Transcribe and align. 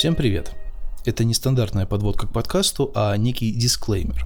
Всем 0.00 0.14
привет! 0.14 0.54
Это 1.04 1.24
не 1.24 1.34
стандартная 1.34 1.84
подводка 1.84 2.26
к 2.26 2.32
подкасту, 2.32 2.90
а 2.94 3.14
некий 3.18 3.52
дисклеймер. 3.52 4.24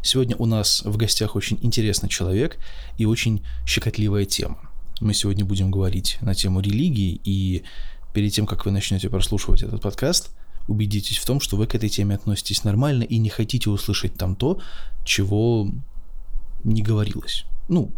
Сегодня 0.00 0.34
у 0.36 0.46
нас 0.46 0.80
в 0.82 0.96
гостях 0.96 1.36
очень 1.36 1.58
интересный 1.60 2.08
человек 2.08 2.56
и 2.96 3.04
очень 3.04 3.44
щекотливая 3.66 4.24
тема. 4.24 4.70
Мы 4.98 5.12
сегодня 5.12 5.44
будем 5.44 5.70
говорить 5.70 6.16
на 6.22 6.34
тему 6.34 6.60
религии, 6.60 7.20
и 7.22 7.64
перед 8.14 8.32
тем, 8.32 8.46
как 8.46 8.64
вы 8.64 8.70
начнете 8.70 9.10
прослушивать 9.10 9.62
этот 9.62 9.82
подкаст, 9.82 10.30
убедитесь 10.68 11.18
в 11.18 11.26
том, 11.26 11.38
что 11.38 11.58
вы 11.58 11.66
к 11.66 11.74
этой 11.74 11.90
теме 11.90 12.14
относитесь 12.14 12.64
нормально 12.64 13.02
и 13.02 13.18
не 13.18 13.28
хотите 13.28 13.68
услышать 13.68 14.14
там 14.14 14.34
то, 14.34 14.58
чего 15.04 15.70
не 16.64 16.80
говорилось. 16.80 17.44
Ну, 17.68 17.92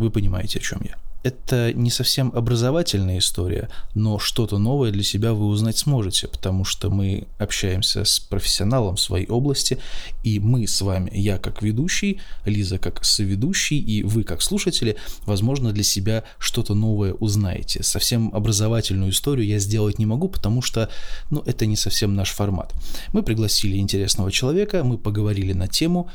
вы 0.00 0.10
понимаете, 0.10 0.58
о 0.58 0.62
чем 0.62 0.80
я 0.82 0.96
это 1.24 1.72
не 1.72 1.90
совсем 1.90 2.30
образовательная 2.34 3.18
история, 3.18 3.70
но 3.94 4.18
что-то 4.18 4.58
новое 4.58 4.92
для 4.92 5.02
себя 5.02 5.32
вы 5.32 5.46
узнать 5.46 5.78
сможете, 5.78 6.28
потому 6.28 6.64
что 6.64 6.90
мы 6.90 7.26
общаемся 7.38 8.04
с 8.04 8.20
профессионалом 8.20 8.96
в 8.96 9.00
своей 9.00 9.26
области, 9.26 9.78
и 10.22 10.38
мы 10.38 10.66
с 10.66 10.82
вами, 10.82 11.10
я 11.14 11.38
как 11.38 11.62
ведущий, 11.62 12.20
Лиза 12.44 12.78
как 12.78 13.02
соведущий, 13.04 13.78
и 13.78 14.02
вы 14.02 14.22
как 14.22 14.42
слушатели, 14.42 14.96
возможно, 15.24 15.72
для 15.72 15.82
себя 15.82 16.24
что-то 16.38 16.74
новое 16.74 17.14
узнаете. 17.14 17.82
Совсем 17.82 18.30
образовательную 18.34 19.10
историю 19.10 19.46
я 19.46 19.58
сделать 19.58 19.98
не 19.98 20.04
могу, 20.04 20.28
потому 20.28 20.60
что, 20.60 20.90
ну, 21.30 21.42
это 21.46 21.64
не 21.64 21.76
совсем 21.76 22.14
наш 22.14 22.32
формат. 22.32 22.74
Мы 23.14 23.22
пригласили 23.22 23.78
интересного 23.78 24.30
человека, 24.30 24.84
мы 24.84 24.98
поговорили 24.98 25.54
на 25.54 25.68
тему, 25.68 26.10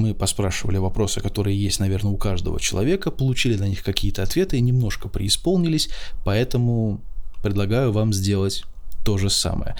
мы 0.00 0.14
поспрашивали 0.14 0.78
вопросы, 0.78 1.20
которые 1.20 1.62
есть, 1.62 1.78
наверное, 1.78 2.12
у 2.12 2.16
каждого 2.16 2.58
человека, 2.58 3.10
получили 3.10 3.56
на 3.56 3.68
них 3.68 3.82
какие-то 3.82 4.22
ответы 4.22 4.56
и 4.56 4.62
немножко 4.62 5.08
преисполнились, 5.08 5.90
поэтому 6.24 7.00
предлагаю 7.42 7.92
вам 7.92 8.12
сделать 8.12 8.64
то 9.04 9.18
же 9.18 9.30
самое. 9.30 9.76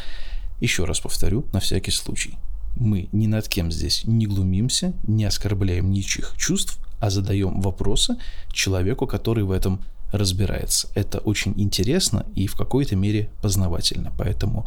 Еще 0.60 0.84
раз 0.84 1.00
повторю, 1.00 1.46
на 1.52 1.60
всякий 1.60 1.90
случай. 1.90 2.36
Мы 2.76 3.08
ни 3.12 3.26
над 3.26 3.48
кем 3.48 3.72
здесь 3.72 4.04
не 4.04 4.26
глумимся, 4.26 4.92
не 5.06 5.24
оскорбляем 5.24 5.90
ничьих 5.90 6.34
чувств, 6.36 6.78
а 7.00 7.08
задаем 7.10 7.60
вопросы 7.62 8.16
человеку, 8.52 9.06
который 9.06 9.44
в 9.44 9.50
этом 9.50 9.82
разбирается. 10.12 10.88
Это 10.94 11.18
очень 11.18 11.54
интересно 11.56 12.26
и 12.34 12.46
в 12.46 12.56
какой-то 12.56 12.94
мере 12.94 13.30
познавательно. 13.40 14.12
Поэтому, 14.18 14.66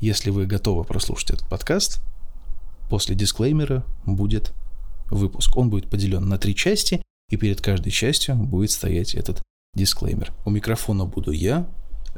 если 0.00 0.30
вы 0.30 0.46
готовы 0.46 0.84
прослушать 0.84 1.30
этот 1.30 1.48
подкаст, 1.48 2.00
после 2.88 3.14
дисклеймера 3.16 3.84
будет 4.06 4.52
выпуск. 5.12 5.56
Он 5.56 5.70
будет 5.70 5.88
поделен 5.88 6.28
на 6.28 6.38
три 6.38 6.54
части, 6.54 7.02
и 7.30 7.36
перед 7.36 7.60
каждой 7.60 7.90
частью 7.90 8.36
будет 8.36 8.70
стоять 8.70 9.14
этот 9.14 9.42
дисклеймер. 9.74 10.32
У 10.44 10.50
микрофона 10.50 11.04
буду 11.04 11.30
я, 11.30 11.68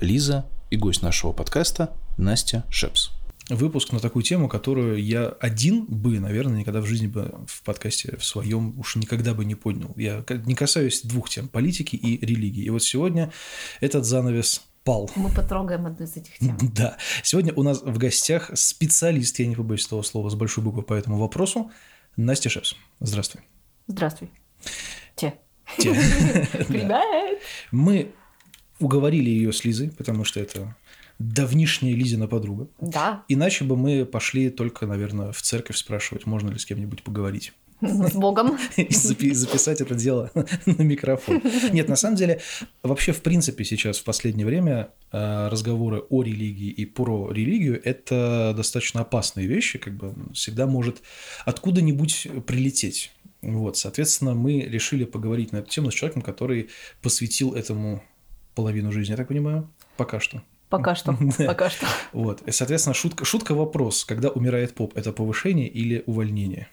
Лиза 0.00 0.47
и 0.70 0.77
гость 0.77 1.03
нашего 1.03 1.33
подкаста 1.33 1.97
Настя 2.17 2.65
Шепс. 2.70 3.11
Выпуск 3.50 3.92
на 3.92 4.00
такую 4.00 4.22
тему, 4.22 4.48
которую 4.48 5.05
я 5.05 5.27
один 5.27 5.84
бы, 5.84 6.19
наверное, 6.19 6.61
никогда 6.61 6.81
в 6.81 6.87
жизни 6.87 7.09
бы 7.09 7.34
в 7.47 7.62
подкасте 7.62 8.17
в 8.17 8.25
своем 8.25 8.78
уж 8.78 8.97
никогда 8.97 9.34
бы 9.34 9.45
не 9.45 9.55
поднял. 9.55 9.92
Я 9.97 10.25
не 10.47 10.55
касаюсь 10.55 11.03
двух 11.03 11.28
тем– 11.28 11.48
политики 11.50 11.95
и 11.95 12.25
религии. 12.25 12.65
И 12.65 12.70
вот 12.70 12.83
сегодня 12.83 13.31
этот 13.81 14.06
занавес 14.06 14.62
пал. 14.83 15.10
Мы 15.15 15.31
потрогаем 15.31 15.87
одну 15.87 16.06
из 16.06 16.16
этих 16.16 16.38
тем. 16.38 16.56
Да. 16.75 16.97
Сегодня 17.22 17.53
у 17.54 17.62
нас 17.62 17.83
в 17.83 17.99
гостях 17.99 18.50
специалист, 18.54 19.38
я 19.38 19.47
не 19.47 19.56
побоюсь 19.56 19.87
этого 19.87 20.03
слова, 20.03 20.31
с 20.31 20.34
большой 20.34 20.65
буквы 20.65 20.83
по 20.83 20.94
этому 20.94 21.19
вопросу, 21.19 21.71
Настя 22.16 22.48
Шепс, 22.48 22.76
здравствуй. 23.00 23.42
Здравствуй. 23.88 24.30
Те. 25.16 25.34
Те. 25.78 25.92
Привет. 26.69 27.42
Мы 27.72 28.12
уговорили 28.78 29.30
ее 29.30 29.52
с 29.52 29.64
Лизой, 29.64 29.91
потому 29.91 30.24
что 30.24 30.38
это 30.38 30.76
давнишняя 31.19 31.94
Лизина 31.94 32.28
подруга. 32.28 32.69
Да. 32.80 33.24
Иначе 33.28 33.64
бы 33.64 33.76
мы 33.76 34.04
пошли 34.04 34.50
только, 34.50 34.86
наверное, 34.86 35.32
в 35.32 35.42
церковь 35.42 35.76
спрашивать, 35.76 36.24
можно 36.26 36.50
ли 36.50 36.58
с 36.58 36.66
кем-нибудь 36.66 37.03
поговорить. 37.03 37.53
С 37.87 38.12
Богом. 38.12 38.59
И 38.77 38.93
записать 39.34 39.81
это 39.81 39.95
дело 39.95 40.31
на 40.67 40.83
микрофон. 40.83 41.43
Нет, 41.72 41.89
на 41.89 41.97
самом 41.97 42.17
деле, 42.17 42.41
вообще, 42.83 43.12
в 43.12 43.22
принципе, 43.22 43.65
сейчас, 43.65 43.99
в 43.99 44.05
последнее 44.05 44.47
время, 44.47 44.89
э, 45.12 45.49
разговоры 45.49 46.00
о 46.09 46.22
религии 46.22 46.71
и 46.71 46.84
про 46.84 47.31
религию– 47.31 47.81
это 47.84 48.55
достаточно 48.56 49.00
опасные 49.00 49.47
вещи, 49.47 49.78
как 49.78 49.95
бы 49.95 50.15
всегда 50.33 50.67
может 50.67 51.03
откуда-нибудь 51.45 52.28
прилететь. 52.47 53.12
Вот, 53.43 53.77
соответственно, 53.77 54.34
мы 54.34 54.61
решили 54.61 55.05
поговорить 55.05 55.53
на 55.53 55.59
эту 55.59 55.71
тему 55.71 55.91
с 55.91 55.95
человеком, 55.95 56.22
который 56.22 56.71
посвятил 57.03 57.55
этому 57.55 58.03
половину 58.55 58.93
жизни, 58.93 59.12
я 59.12 59.16
так 59.16 59.28
понимаю, 59.28 59.71
пока 59.97 60.21
что. 60.21 60.43
Пока 60.71 60.95
что, 60.95 61.16
пока 61.47 61.71
что. 61.71 61.87
Вот, 62.12 62.43
и, 62.43 62.51
соответственно, 62.51 62.95
шутка, 62.95 63.25
шутка 63.25 63.55
вопрос, 63.55 64.05
когда 64.05 64.31
умирает 64.31 64.75
поп, 64.75 64.97
это 64.97 65.12
повышение 65.12 65.69
или 65.69 66.03
увольнение? 66.06 66.69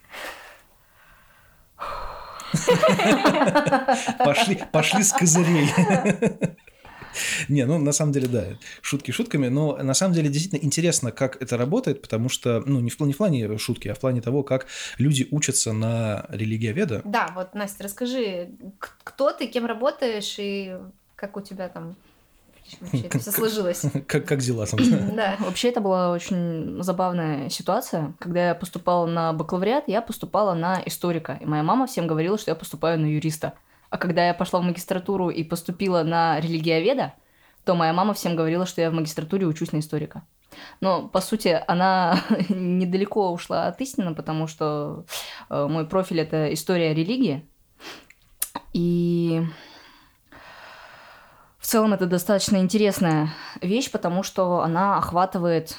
Пошли, 4.17 4.61
пошли 4.71 5.03
с 5.03 5.11
козырей. 5.13 5.69
Не, 7.49 7.65
ну 7.65 7.77
на 7.77 7.91
самом 7.91 8.13
деле, 8.13 8.27
да, 8.27 8.45
шутки 8.81 9.11
шутками, 9.11 9.47
но 9.47 9.77
на 9.77 9.93
самом 9.93 10.13
деле 10.13 10.29
действительно 10.29 10.65
интересно, 10.65 11.11
как 11.11 11.41
это 11.41 11.57
работает, 11.57 12.01
потому 12.01 12.29
что, 12.29 12.63
ну, 12.65 12.79
не 12.79 12.89
в, 12.89 12.99
не 13.01 13.13
в 13.13 13.17
плане 13.17 13.57
шутки, 13.57 13.87
а 13.89 13.95
в 13.95 13.99
плане 13.99 14.21
того, 14.21 14.43
как 14.43 14.67
люди 14.97 15.27
учатся 15.31 15.73
на 15.73 16.25
религиоведа. 16.29 17.01
Да, 17.03 17.31
вот, 17.35 17.53
Настя, 17.53 17.83
расскажи, 17.83 18.51
кто 19.03 19.31
ты, 19.31 19.47
кем 19.47 19.65
работаешь 19.65 20.35
и 20.37 20.77
как 21.15 21.37
у 21.37 21.41
тебя 21.41 21.69
там 21.69 21.95
вообще 22.79 23.01
это 23.07 23.19
все 23.19 23.31
сложилось. 23.31 23.85
Как, 24.07 24.25
как 24.25 24.39
дела 24.39 24.65
там? 24.65 24.79
Да. 25.15 25.35
Вообще 25.39 25.69
это 25.69 25.81
была 25.81 26.11
очень 26.11 26.81
забавная 26.83 27.49
ситуация. 27.49 28.13
Когда 28.19 28.49
я 28.49 28.55
поступала 28.55 29.05
на 29.05 29.33
бакалавриат, 29.33 29.85
я 29.87 30.01
поступала 30.01 30.53
на 30.53 30.81
историка. 30.85 31.37
И 31.41 31.45
моя 31.45 31.63
мама 31.63 31.87
всем 31.87 32.07
говорила, 32.07 32.37
что 32.37 32.51
я 32.51 32.55
поступаю 32.55 32.99
на 32.99 33.05
юриста. 33.05 33.53
А 33.89 33.97
когда 33.97 34.25
я 34.25 34.33
пошла 34.33 34.59
в 34.59 34.63
магистратуру 34.63 35.29
и 35.29 35.43
поступила 35.43 36.03
на 36.03 36.39
религиоведа, 36.39 37.13
то 37.65 37.75
моя 37.75 37.93
мама 37.93 38.13
всем 38.13 38.35
говорила, 38.35 38.65
что 38.65 38.81
я 38.81 38.89
в 38.89 38.93
магистратуре 38.93 39.45
учусь 39.45 39.71
на 39.71 39.79
историка. 39.79 40.23
Но, 40.79 41.07
по 41.07 41.21
сути, 41.21 41.61
она 41.67 42.19
недалеко 42.49 43.31
ушла 43.31 43.67
от 43.67 43.79
истины, 43.81 44.15
потому 44.15 44.47
что 44.47 45.05
э, 45.49 45.67
мой 45.67 45.85
профиль– 45.85 46.19
это 46.21 46.53
история 46.53 46.93
религии. 46.93 47.45
И 48.73 49.43
в 51.61 51.67
целом 51.67 51.93
это 51.93 52.07
достаточно 52.07 52.57
интересная 52.57 53.29
вещь, 53.61 53.91
потому 53.91 54.23
что 54.23 54.61
она 54.61 54.97
охватывает 54.97 55.77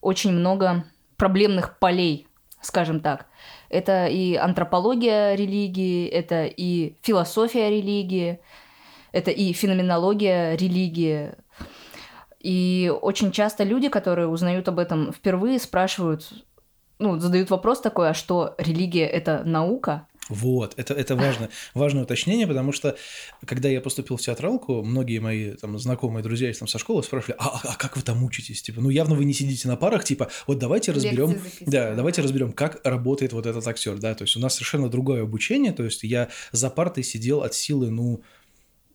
очень 0.00 0.32
много 0.32 0.84
проблемных 1.16 1.78
полей, 1.78 2.26
скажем 2.60 2.98
так. 2.98 3.26
Это 3.68 4.06
и 4.06 4.34
антропология 4.34 5.36
религии, 5.36 6.08
это 6.08 6.46
и 6.46 6.96
философия 7.02 7.70
религии, 7.70 8.40
это 9.12 9.30
и 9.30 9.52
феноменология 9.52 10.56
религии. 10.56 11.34
И 12.40 12.92
очень 13.00 13.30
часто 13.30 13.62
люди, 13.62 13.88
которые 13.88 14.26
узнают 14.26 14.68
об 14.68 14.80
этом 14.80 15.12
впервые, 15.12 15.60
спрашивают, 15.60 16.32
ну, 16.98 17.16
задают 17.20 17.48
вопрос 17.50 17.80
такой, 17.80 18.10
а 18.10 18.14
что 18.14 18.56
религия– 18.58 19.06
это 19.06 19.44
наука? 19.44 20.08
Вот, 20.28 20.74
это, 20.76 20.94
это 20.94 21.16
важно, 21.16 21.50
важное 21.74 22.04
уточнение, 22.04 22.46
потому 22.46 22.72
что 22.72 22.96
когда 23.44 23.68
я 23.68 23.80
поступил 23.80 24.16
в 24.16 24.20
театралку, 24.22 24.82
многие 24.82 25.18
мои 25.18 25.52
там, 25.52 25.78
знакомые 25.78 26.22
друзья 26.22 26.52
там, 26.54 26.66
со 26.66 26.78
школы 26.78 27.02
спрашивали, 27.02 27.36
а, 27.38 27.60
а 27.62 27.76
как 27.76 27.96
вы 27.96 28.02
там 28.02 28.24
учитесь? 28.24 28.62
Типа, 28.62 28.80
ну 28.80 28.88
явно 28.88 29.14
вы 29.14 29.24
не 29.24 29.34
сидите 29.34 29.68
на 29.68 29.76
парах, 29.76 30.04
типа, 30.04 30.30
вот 30.46 30.58
давайте 30.58 30.92
разберем, 30.92 31.38
да, 31.60 31.94
давайте 31.94 32.22
разберем, 32.22 32.52
как 32.52 32.80
работает 32.84 33.32
вот 33.32 33.46
этот 33.46 33.66
актер, 33.66 33.98
да, 33.98 34.14
то 34.14 34.24
есть 34.24 34.36
у 34.36 34.40
нас 34.40 34.54
совершенно 34.54 34.88
другое 34.88 35.22
обучение, 35.22 35.72
то 35.72 35.84
есть 35.84 36.02
я 36.04 36.28
за 36.52 36.70
партой 36.70 37.04
сидел 37.04 37.42
от 37.42 37.54
силы, 37.54 37.90
ну, 37.90 38.22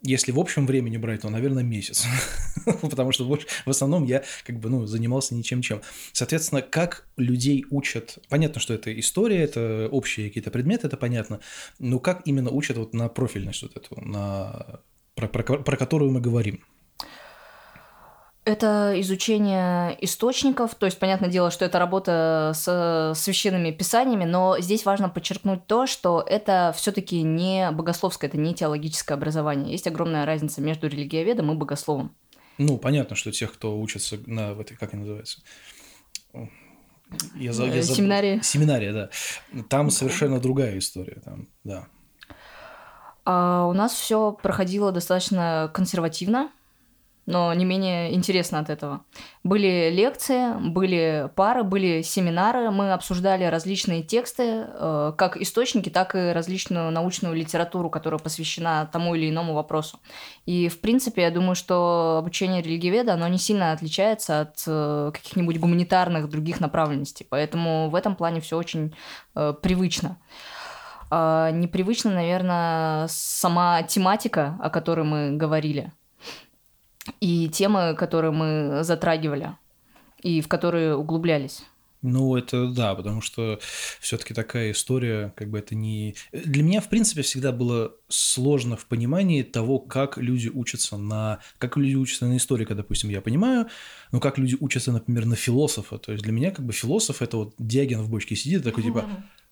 если 0.01 0.31
в 0.31 0.39
общем 0.39 0.65
времени 0.65 0.97
брать, 0.97 1.21
то, 1.21 1.29
наверное, 1.29 1.63
месяц. 1.63 2.05
Потому 2.81 3.11
что 3.11 3.25
в 3.25 3.69
основном 3.69 4.05
я 4.05 4.23
как 4.45 4.59
бы, 4.59 4.69
ну, 4.69 4.85
занимался 4.85 5.35
ничем 5.35 5.61
чем. 5.61 5.81
Соответственно, 6.13 6.61
как 6.61 7.07
людей 7.17 7.65
учат... 7.69 8.19
Понятно, 8.29 8.61
что 8.61 8.73
это 8.73 8.97
история, 8.99 9.43
это 9.43 9.89
общие 9.91 10.27
какие-то 10.27 10.51
предметы, 10.51 10.87
это 10.87 10.97
понятно. 10.97 11.39
Но 11.79 11.99
как 11.99 12.21
именно 12.25 12.49
учат 12.49 12.77
вот 12.77 12.93
на 12.93 13.09
профильность 13.09 13.61
вот 13.63 13.75
эту, 13.75 13.99
на... 14.01 14.81
про, 15.15 15.27
про, 15.27 15.43
про 15.43 15.77
которую 15.77 16.11
мы 16.11 16.21
говорим? 16.21 16.63
Это 18.49 18.99
изучение 18.99 19.95
источников, 20.03 20.73
то 20.73 20.87
есть, 20.87 20.97
понятное 20.97 21.29
дело, 21.29 21.51
что 21.51 21.65
это 21.65 21.77
работа 21.77 22.53
с 22.55 23.13
священными 23.15 23.69
писаниями, 23.69 24.25
но 24.25 24.59
здесь 24.59 24.85
важно 24.85 25.07
подчеркнуть 25.07 25.67
то, 25.67 25.85
что 25.85 26.25
это 26.27 26.73
все-таки 26.75 27.21
не 27.21 27.69
богословское, 27.69 28.27
это 28.27 28.39
не 28.39 28.55
теологическое 28.55 29.15
образование. 29.15 29.71
Есть 29.71 29.85
огромная 29.85 30.25
разница 30.25 30.61
между 30.61 30.87
религиоведом 30.87 31.51
и 31.51 31.55
богословом. 31.55 32.15
Ну, 32.57 32.79
понятно, 32.79 33.15
что 33.15 33.31
тех, 33.31 33.53
кто 33.53 33.79
учится 33.79 34.17
на 34.25 34.55
в 34.55 34.61
этой, 34.61 34.75
как 34.75 34.95
они 34.95 35.01
называются? 35.01 35.41
Я, 36.33 37.51
я 37.51 37.53
забыл. 37.53 37.83
Семинария. 37.83 38.41
Семинария, 38.41 38.93
да. 38.93 39.09
Там 39.69 39.91
совершенно 39.91 40.39
другая 40.39 40.79
история, 40.79 41.21
там, 41.23 41.47
да. 41.63 41.85
А 43.25 43.67
у 43.67 43.73
нас 43.73 43.93
все 43.93 44.31
проходило 44.31 44.91
достаточно 44.91 45.69
консервативно 45.71 46.49
но 47.29 47.53
не 47.53 47.63
менее 47.63 48.15
интересно 48.15 48.57
от 48.57 48.71
этого. 48.71 49.01
Были 49.43 49.91
лекции, 49.91 50.57
были 50.71 51.29
пары, 51.35 51.63
были 51.63 52.01
семинары, 52.01 52.71
мы 52.71 52.91
обсуждали 52.91 53.43
различные 53.43 54.01
тексты, 54.01 54.65
э, 54.67 55.13
как 55.15 55.37
источники, 55.37 55.89
так 55.89 56.15
и 56.15 56.31
различную 56.31 56.89
научную 56.91 57.35
литературу, 57.35 57.91
которая 57.91 58.19
посвящена 58.19 58.89
тому 58.91 59.13
или 59.13 59.29
иному 59.29 59.53
вопросу. 59.53 59.99
И, 60.47 60.69
в 60.69 60.81
принципе, 60.81 61.21
я 61.21 61.29
думаю, 61.29 61.53
что 61.53 62.17
обучение 62.17 62.63
религиоведа, 62.63 63.13
оно 63.13 63.27
не 63.27 63.37
сильно 63.37 63.73
отличается 63.73 64.41
от 64.41 64.63
э, 64.65 65.11
каких-нибудь 65.13 65.59
гуманитарных 65.59 66.29
других 66.29 66.59
направленностей, 66.59 67.27
поэтому 67.29 67.91
в 67.91 67.95
этом 67.95 68.15
плане 68.15 68.41
все 68.41 68.57
очень 68.57 68.95
э, 69.35 69.53
привычно. 69.61 70.17
Э, 71.11 71.51
непривычно, 71.53 72.09
наверное, 72.09 73.07
сама 73.07 73.83
тематика, 73.83 74.57
о 74.59 74.71
которой 74.71 75.05
мы 75.05 75.37
говорили 75.37 75.93
и 77.19 77.49
темы, 77.49 77.95
которые 77.95 78.31
мы 78.31 78.83
затрагивали 78.83 79.55
и 80.21 80.41
в 80.41 80.47
которые 80.47 80.95
углублялись. 80.95 81.63
Ну, 82.01 82.37
это 82.37 82.67
да, 82.67 82.95
потому 82.95 83.21
что 83.21 83.59
все-таки 83.99 84.33
такая 84.33 84.71
история, 84.71 85.33
как 85.35 85.49
бы 85.49 85.59
это 85.59 85.75
не... 85.75 86.15
Для 86.31 86.63
меня, 86.63 86.79
в 86.79 86.87
принципе, 86.87 87.23
всегда 87.23 87.51
было 87.51 87.93
сложно 88.07 88.77
в 88.77 88.85
понимании 88.85 89.43
того, 89.43 89.79
как 89.79 90.17
люди 90.17 90.47
учатся 90.47 90.97
на... 90.97 91.39
Как 91.57 91.75
люди 91.75 91.95
учатся 91.95 92.25
на 92.25 92.37
историка, 92.37 92.73
допустим, 92.73 93.09
я 93.09 93.21
понимаю, 93.21 93.67
но 94.13 94.21
как 94.21 94.37
люди 94.37 94.55
учатся, 94.59 94.93
например, 94.93 95.25
на 95.25 95.35
философа. 95.35 95.97
То 95.97 96.13
есть 96.13 96.23
для 96.23 96.31
меня 96.31 96.51
как 96.51 96.65
бы 96.65 96.71
философ– 96.71 97.21
это 97.21 97.35
вот 97.35 97.53
Диаген 97.57 98.01
в 98.01 98.09
бочке 98.09 98.35
сидит, 98.37 98.63
такой 98.63 98.83
типа, 98.83 99.05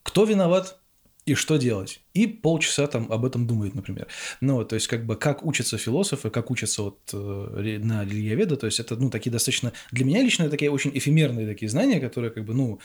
кто 0.04 0.24
виноват? 0.24 0.80
И 1.28 1.36
что 1.36 1.58
делать. 1.58 2.00
И 2.14 2.26
полчаса 2.26 2.88
там 2.88 3.12
об 3.12 3.26
этом 3.26 3.46
думает, 3.48 3.76
например. 3.76 4.08
Ну, 4.40 4.64
то 4.64 4.76
есть, 4.76 4.88
как 4.88 5.06
бы, 5.06 5.18
как 5.18 5.46
учатся 5.46 5.78
философы, 5.78 6.30
как 6.30 6.50
учатся 6.50 6.84
вот 6.84 7.00
э, 7.12 7.80
на 7.84 8.06
религиоведа, 8.06 8.56
то 8.56 8.66
есть, 8.66 8.80
это, 8.80 8.96
ну, 8.96 9.10
такие 9.10 9.30
достаточно, 9.30 9.74
для 9.92 10.06
меня 10.06 10.24
лично, 10.24 10.50
такие 10.50 10.72
очень 10.72 10.98
эфемерные 10.98 11.46
такие 11.46 11.70
знания, 11.70 12.00
которые, 12.00 12.32
как 12.32 12.46
бы, 12.46 12.54
ну, 12.54 12.80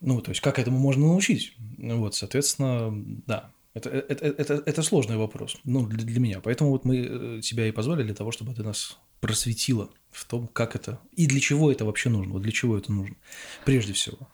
ну, 0.00 0.20
то 0.20 0.30
есть, 0.30 0.40
как 0.40 0.60
этому 0.60 0.78
можно 0.78 1.06
научить? 1.06 1.54
Вот, 1.78 2.14
соответственно, 2.14 2.92
да, 3.26 3.50
это, 3.74 3.90
это, 3.90 4.26
это, 4.26 4.62
это 4.64 4.82
сложный 4.82 5.16
вопрос, 5.16 5.56
ну, 5.64 5.84
для, 5.86 6.04
для 6.04 6.20
меня. 6.20 6.40
Поэтому 6.40 6.70
вот 6.70 6.84
мы 6.84 6.98
э, 6.98 7.40
тебя 7.42 7.66
и 7.66 7.72
позвали 7.72 8.04
для 8.04 8.14
того, 8.14 8.30
чтобы 8.30 8.54
ты 8.54 8.62
нас 8.62 8.96
просветила 9.20 9.90
в 10.12 10.24
том, 10.24 10.46
как 10.46 10.76
это 10.76 11.00
и 11.16 11.26
для 11.26 11.40
чего 11.40 11.72
это 11.72 11.84
вообще 11.84 12.10
нужно, 12.10 12.34
вот 12.34 12.42
для 12.42 12.52
чего 12.52 12.78
это 12.78 12.92
нужно, 12.92 13.16
прежде 13.64 13.92
всего. 13.92 14.28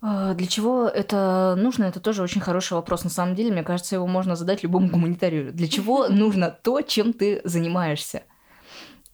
А, 0.00 0.34
для 0.34 0.46
чего 0.46 0.86
это 0.86 1.54
нужно, 1.56 1.84
это 1.84 2.00
тоже 2.00 2.22
очень 2.22 2.40
хороший 2.40 2.74
вопрос. 2.74 3.04
На 3.04 3.10
самом 3.10 3.34
деле, 3.34 3.50
мне 3.50 3.64
кажется, 3.64 3.96
его 3.96 4.06
можно 4.06 4.36
задать 4.36 4.62
любому 4.62 4.88
гуманитарию. 4.88 5.52
Для 5.52 5.68
чего 5.68 6.08
нужно 6.08 6.50
то, 6.50 6.82
чем 6.82 7.12
ты 7.12 7.40
занимаешься? 7.44 8.22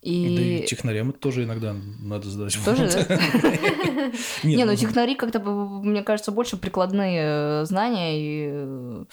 И... 0.02 0.36
Да 0.36 0.42
и 0.42 0.66
технарям 0.66 1.10
это 1.10 1.18
тоже 1.18 1.44
иногда 1.44 1.74
надо 2.00 2.28
задать. 2.28 2.58
Тоже, 2.62 2.90
да? 2.90 3.16
Не, 4.42 4.64
ну, 4.64 4.72
ну 4.72 4.76
технари 4.76 5.14
как-то, 5.14 5.40
мне 5.40 6.02
кажется, 6.02 6.30
больше 6.30 6.58
прикладные 6.58 7.22
э, 7.22 7.64
знания 7.64 8.20
и 8.20 8.50
э, 8.52 9.04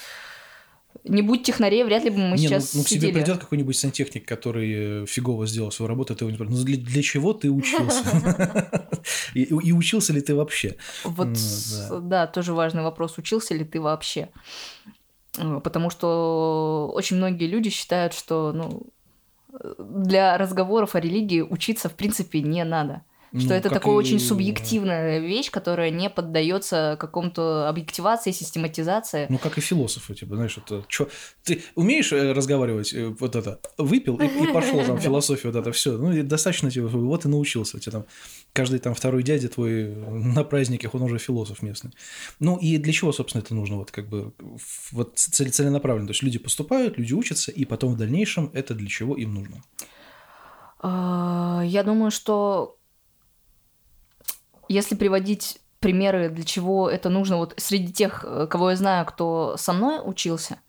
не 1.03 1.21
будь 1.21 1.44
технарей, 1.44 1.83
вряд 1.83 2.03
ли 2.03 2.12
бы 2.12 2.18
мы 2.18 2.38
не, 2.38 2.48
сейчас 2.48 2.74
ну, 2.74 2.80
ну, 2.80 2.86
к 2.86 2.88
тебе 2.88 3.12
придет 3.12 3.39
какой-нибудь 3.39 3.75
сантехник, 3.75 4.27
который 4.27 5.03
э, 5.03 5.06
фигово 5.07 5.48
сделал 5.48 5.71
свою 5.71 5.89
работу, 5.89 6.15
ты 6.15 6.24
его 6.24 6.30
не 6.30 6.36
спрашиваешь, 6.36 6.59
ну 6.59 6.65
для, 6.65 6.77
для 6.77 7.01
чего 7.01 7.33
ты 7.33 7.50
учился? 7.50 8.83
и, 9.33 9.51
учился 9.53 10.13
ли 10.13 10.21
ты 10.21 10.36
вообще? 10.36 10.75
Вот, 11.03 11.30
да. 12.03 12.27
тоже 12.27 12.53
важный 12.53 12.83
вопрос, 12.83 13.18
учился 13.18 13.56
ли 13.56 13.65
ты 13.65 13.81
вообще? 13.81 14.30
Э, 15.38 15.59
потому 15.63 15.89
что 15.89 16.92
очень 16.94 17.18
многие 17.18 17.48
люди 17.48 17.69
считают, 17.69 18.13
что 18.13 18.51
ну, 18.53 18.83
для 19.80 20.38
разговоров 20.38 20.95
о 20.95 21.00
религии 21.00 21.42
учиться 21.42 21.89
в 21.89 21.95
принципе 21.95 22.42
не 22.42 22.63
надо. 22.63 23.01
Что 23.37 23.49
ну, 23.49 23.55
это 23.55 23.69
такая 23.69 23.93
и... 23.93 23.97
очень 23.97 24.19
субъективная 24.19 25.19
вещь, 25.19 25.49
которая 25.49 25.89
не 25.89 26.09
поддается 26.09 26.97
какому-то 26.99 27.69
объективации, 27.69 28.31
систематизации. 28.31 29.27
Ну, 29.29 29.37
как 29.37 29.57
и 29.57 29.61
философы, 29.61 30.13
типа, 30.15 30.35
знаешь, 30.35 30.57
это 30.57 30.83
чё... 30.89 31.07
Ты 31.43 31.63
умеешь 31.75 32.11
э, 32.11 32.33
разговаривать, 32.33 32.93
э, 32.93 33.07
вот 33.07 33.37
это, 33.37 33.61
выпил 33.77 34.17
и, 34.17 34.25
и 34.25 34.51
пошел 34.51 34.83
там 34.83 34.97
философию, 34.99 35.53
вот 35.53 35.61
это 35.61 35.71
все. 35.71 35.97
Ну, 35.97 36.23
достаточно, 36.23 36.69
типа, 36.69 36.87
вот 36.87 37.23
и 37.23 37.29
научился. 37.29 37.79
Тебе 37.79 37.91
там 37.93 38.05
каждый 38.51 38.79
там 38.79 38.93
второй 38.93 39.23
дядя 39.23 39.47
твой 39.47 39.95
на 39.95 40.43
праздниках, 40.43 40.93
он 40.93 41.03
уже 41.03 41.17
философ 41.17 41.61
местный. 41.61 41.91
Ну, 42.39 42.57
и 42.57 42.77
для 42.77 42.91
чего, 42.91 43.13
собственно, 43.13 43.41
это 43.41 43.55
нужно? 43.55 43.77
Вот 43.77 43.91
как 43.91 44.09
бы 44.09 44.33
вот 44.91 45.17
целенаправленно. 45.17 46.07
То 46.07 46.11
есть 46.11 46.23
люди 46.23 46.37
поступают, 46.37 46.97
люди 46.97 47.13
учатся, 47.13 47.51
и 47.51 47.63
потом 47.63 47.93
в 47.93 47.97
дальнейшем 47.97 48.51
это 48.53 48.73
для 48.73 48.89
чего 48.89 49.15
им 49.15 49.35
нужно? 49.35 49.63
А, 50.79 51.61
я 51.65 51.83
думаю, 51.83 52.11
что 52.11 52.77
если 54.71 54.95
приводить 54.95 55.62
примеры, 55.81 56.29
для 56.29 56.45
чего 56.45 56.89
это 56.89 57.09
нужно, 57.09 57.38
вот 57.38 57.53
среди 57.57 57.91
тех, 57.91 58.23
э, 58.25 58.47
кого 58.50 58.69
я 58.69 58.75
знаю, 58.75 59.06
кто 59.06 59.56
со 59.57 59.73
мной 59.73 60.00
учился, 60.03 60.59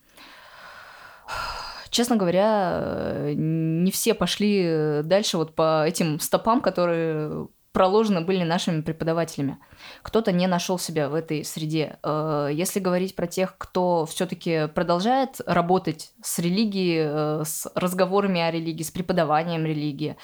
честно 1.91 2.17
говоря, 2.17 2.81
э, 2.81 3.35
не 3.37 3.91
все 3.91 4.15
пошли 4.15 5.03
дальше 5.05 5.37
вот 5.37 5.55
по 5.55 5.87
этим 5.87 6.19
стопам, 6.19 6.61
которые 6.63 7.47
проложены 7.73 8.21
были 8.23 8.43
нашими 8.43 8.83
преподавателями. 8.83 9.59
Кто-то 10.03 10.31
не 10.31 10.47
нашел 10.47 10.79
себя 10.79 11.09
в 11.09 11.15
этой 11.15 11.45
среде. 11.45 11.99
Э, 12.03 12.49
если 12.51 12.81
говорить 12.81 13.15
про 13.15 13.27
тех, 13.27 13.57
кто 13.59 14.07
все-таки 14.07 14.67
продолжает 14.75 15.43
работать 15.47 16.13
с 16.23 16.39
религией, 16.39 17.45
с 17.45 17.71
разговорами 17.75 18.41
о 18.41 18.51
религии, 18.51 18.83
с 18.83 18.91
преподаванием 18.91 19.67
религии, 19.67 20.17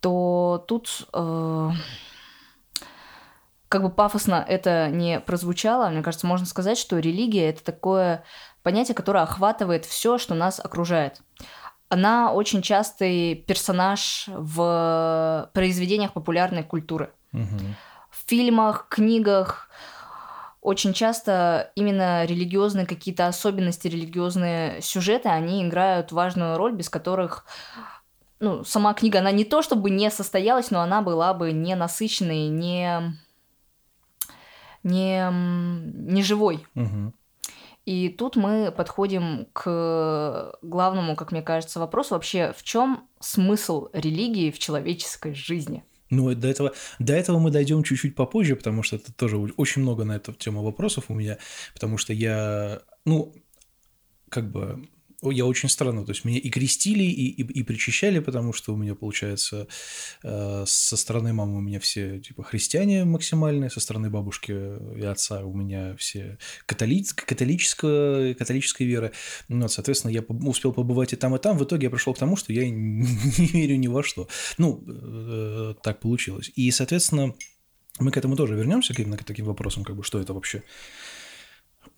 то 0.00 0.64
тут 0.66 1.08
как 3.74 3.82
бы 3.82 3.90
пафосно 3.90 4.44
это 4.46 4.88
не 4.88 5.18
прозвучало, 5.18 5.88
мне 5.88 6.00
кажется, 6.00 6.28
можно 6.28 6.46
сказать, 6.46 6.78
что 6.78 7.00
религия 7.00 7.48
это 7.48 7.64
такое 7.64 8.22
понятие, 8.62 8.94
которое 8.94 9.24
охватывает 9.24 9.84
все, 9.84 10.16
что 10.16 10.36
нас 10.36 10.60
окружает. 10.60 11.20
Она 11.88 12.32
очень 12.32 12.62
частый 12.62 13.34
персонаж 13.34 14.26
в 14.28 15.50
произведениях 15.54 16.12
популярной 16.12 16.62
культуры. 16.62 17.10
Угу. 17.32 17.74
В 18.10 18.28
фильмах, 18.28 18.86
книгах, 18.88 19.68
очень 20.60 20.92
часто 20.92 21.72
именно 21.74 22.26
религиозные 22.26 22.86
какие-то 22.86 23.26
особенности, 23.26 23.88
религиозные 23.88 24.82
сюжеты, 24.82 25.30
они 25.30 25.66
играют 25.66 26.12
важную 26.12 26.58
роль, 26.58 26.76
без 26.76 26.88
которых 26.88 27.44
ну, 28.38 28.62
сама 28.62 28.94
книга, 28.94 29.18
она 29.18 29.32
не 29.32 29.44
то 29.44 29.62
чтобы 29.62 29.90
не 29.90 30.12
состоялась, 30.12 30.70
но 30.70 30.80
она 30.80 31.02
была 31.02 31.34
бы 31.34 31.50
не 31.50 31.74
насыщенной, 31.74 32.46
не 32.46 33.18
не, 34.84 35.28
не 35.32 36.22
живой. 36.22 36.66
Угу. 36.74 37.12
И 37.86 38.08
тут 38.08 38.36
мы 38.36 38.72
подходим 38.74 39.46
к 39.52 40.56
главному, 40.62 41.16
как 41.16 41.32
мне 41.32 41.42
кажется, 41.42 41.80
вопросу 41.80 42.14
вообще, 42.14 42.54
в 42.56 42.62
чем 42.62 43.08
смысл 43.20 43.88
религии 43.92 44.50
в 44.50 44.58
человеческой 44.58 45.34
жизни? 45.34 45.84
Ну, 46.10 46.34
до 46.34 46.48
этого, 46.48 46.72
до 46.98 47.12
этого 47.12 47.38
мы 47.38 47.50
дойдем 47.50 47.82
чуть-чуть 47.82 48.14
попозже, 48.14 48.56
потому 48.56 48.82
что 48.82 48.96
это 48.96 49.12
тоже 49.12 49.36
очень 49.36 49.82
много 49.82 50.04
на 50.04 50.16
эту 50.16 50.32
тему 50.32 50.62
вопросов 50.62 51.06
у 51.08 51.14
меня, 51.14 51.38
потому 51.74 51.98
что 51.98 52.12
я, 52.12 52.80
ну, 53.04 53.34
как 54.30 54.50
бы 54.50 54.88
я 55.30 55.46
очень 55.46 55.68
странно, 55.68 56.04
то 56.04 56.12
есть 56.12 56.24
меня 56.24 56.38
и 56.38 56.50
крестили, 56.50 57.04
и, 57.04 57.30
и, 57.30 57.42
и 57.42 57.62
причащали, 57.62 58.18
потому 58.18 58.52
что 58.52 58.74
у 58.74 58.76
меня, 58.76 58.94
получается, 58.94 59.66
э, 60.22 60.64
со 60.66 60.96
стороны 60.96 61.32
мамы 61.32 61.58
у 61.58 61.60
меня 61.60 61.80
все, 61.80 62.20
типа, 62.20 62.42
христиане 62.42 63.04
максимальные, 63.04 63.70
со 63.70 63.80
стороны 63.80 64.10
бабушки 64.10 64.52
и 64.96 65.04
отца 65.04 65.44
у 65.44 65.54
меня 65.54 65.96
все 65.96 66.38
католи... 66.66 67.04
католическая, 67.14 68.34
католической 68.34 68.84
веры. 68.84 69.12
Ну, 69.48 69.62
вот, 69.62 69.72
соответственно, 69.72 70.12
я 70.12 70.22
успел 70.22 70.72
побывать 70.72 71.12
и 71.12 71.16
там, 71.16 71.34
и 71.34 71.38
там. 71.38 71.58
В 71.58 71.64
итоге 71.64 71.84
я 71.84 71.90
пришел 71.90 72.14
к 72.14 72.18
тому, 72.18 72.36
что 72.36 72.52
я 72.52 72.68
не 72.70 73.46
верю 73.52 73.76
ни 73.76 73.88
во 73.88 74.02
что. 74.02 74.28
Ну, 74.58 74.84
э, 74.86 75.74
так 75.82 76.00
получилось. 76.00 76.50
И, 76.54 76.70
соответственно, 76.70 77.34
мы 77.98 78.10
к 78.10 78.16
этому 78.16 78.36
тоже 78.36 78.54
вернемся, 78.54 78.94
именно 78.96 79.16
к 79.16 79.24
таким 79.24 79.46
вопросам, 79.46 79.84
как 79.84 79.96
бы, 79.96 80.02
что 80.02 80.20
это 80.20 80.34
вообще 80.34 80.62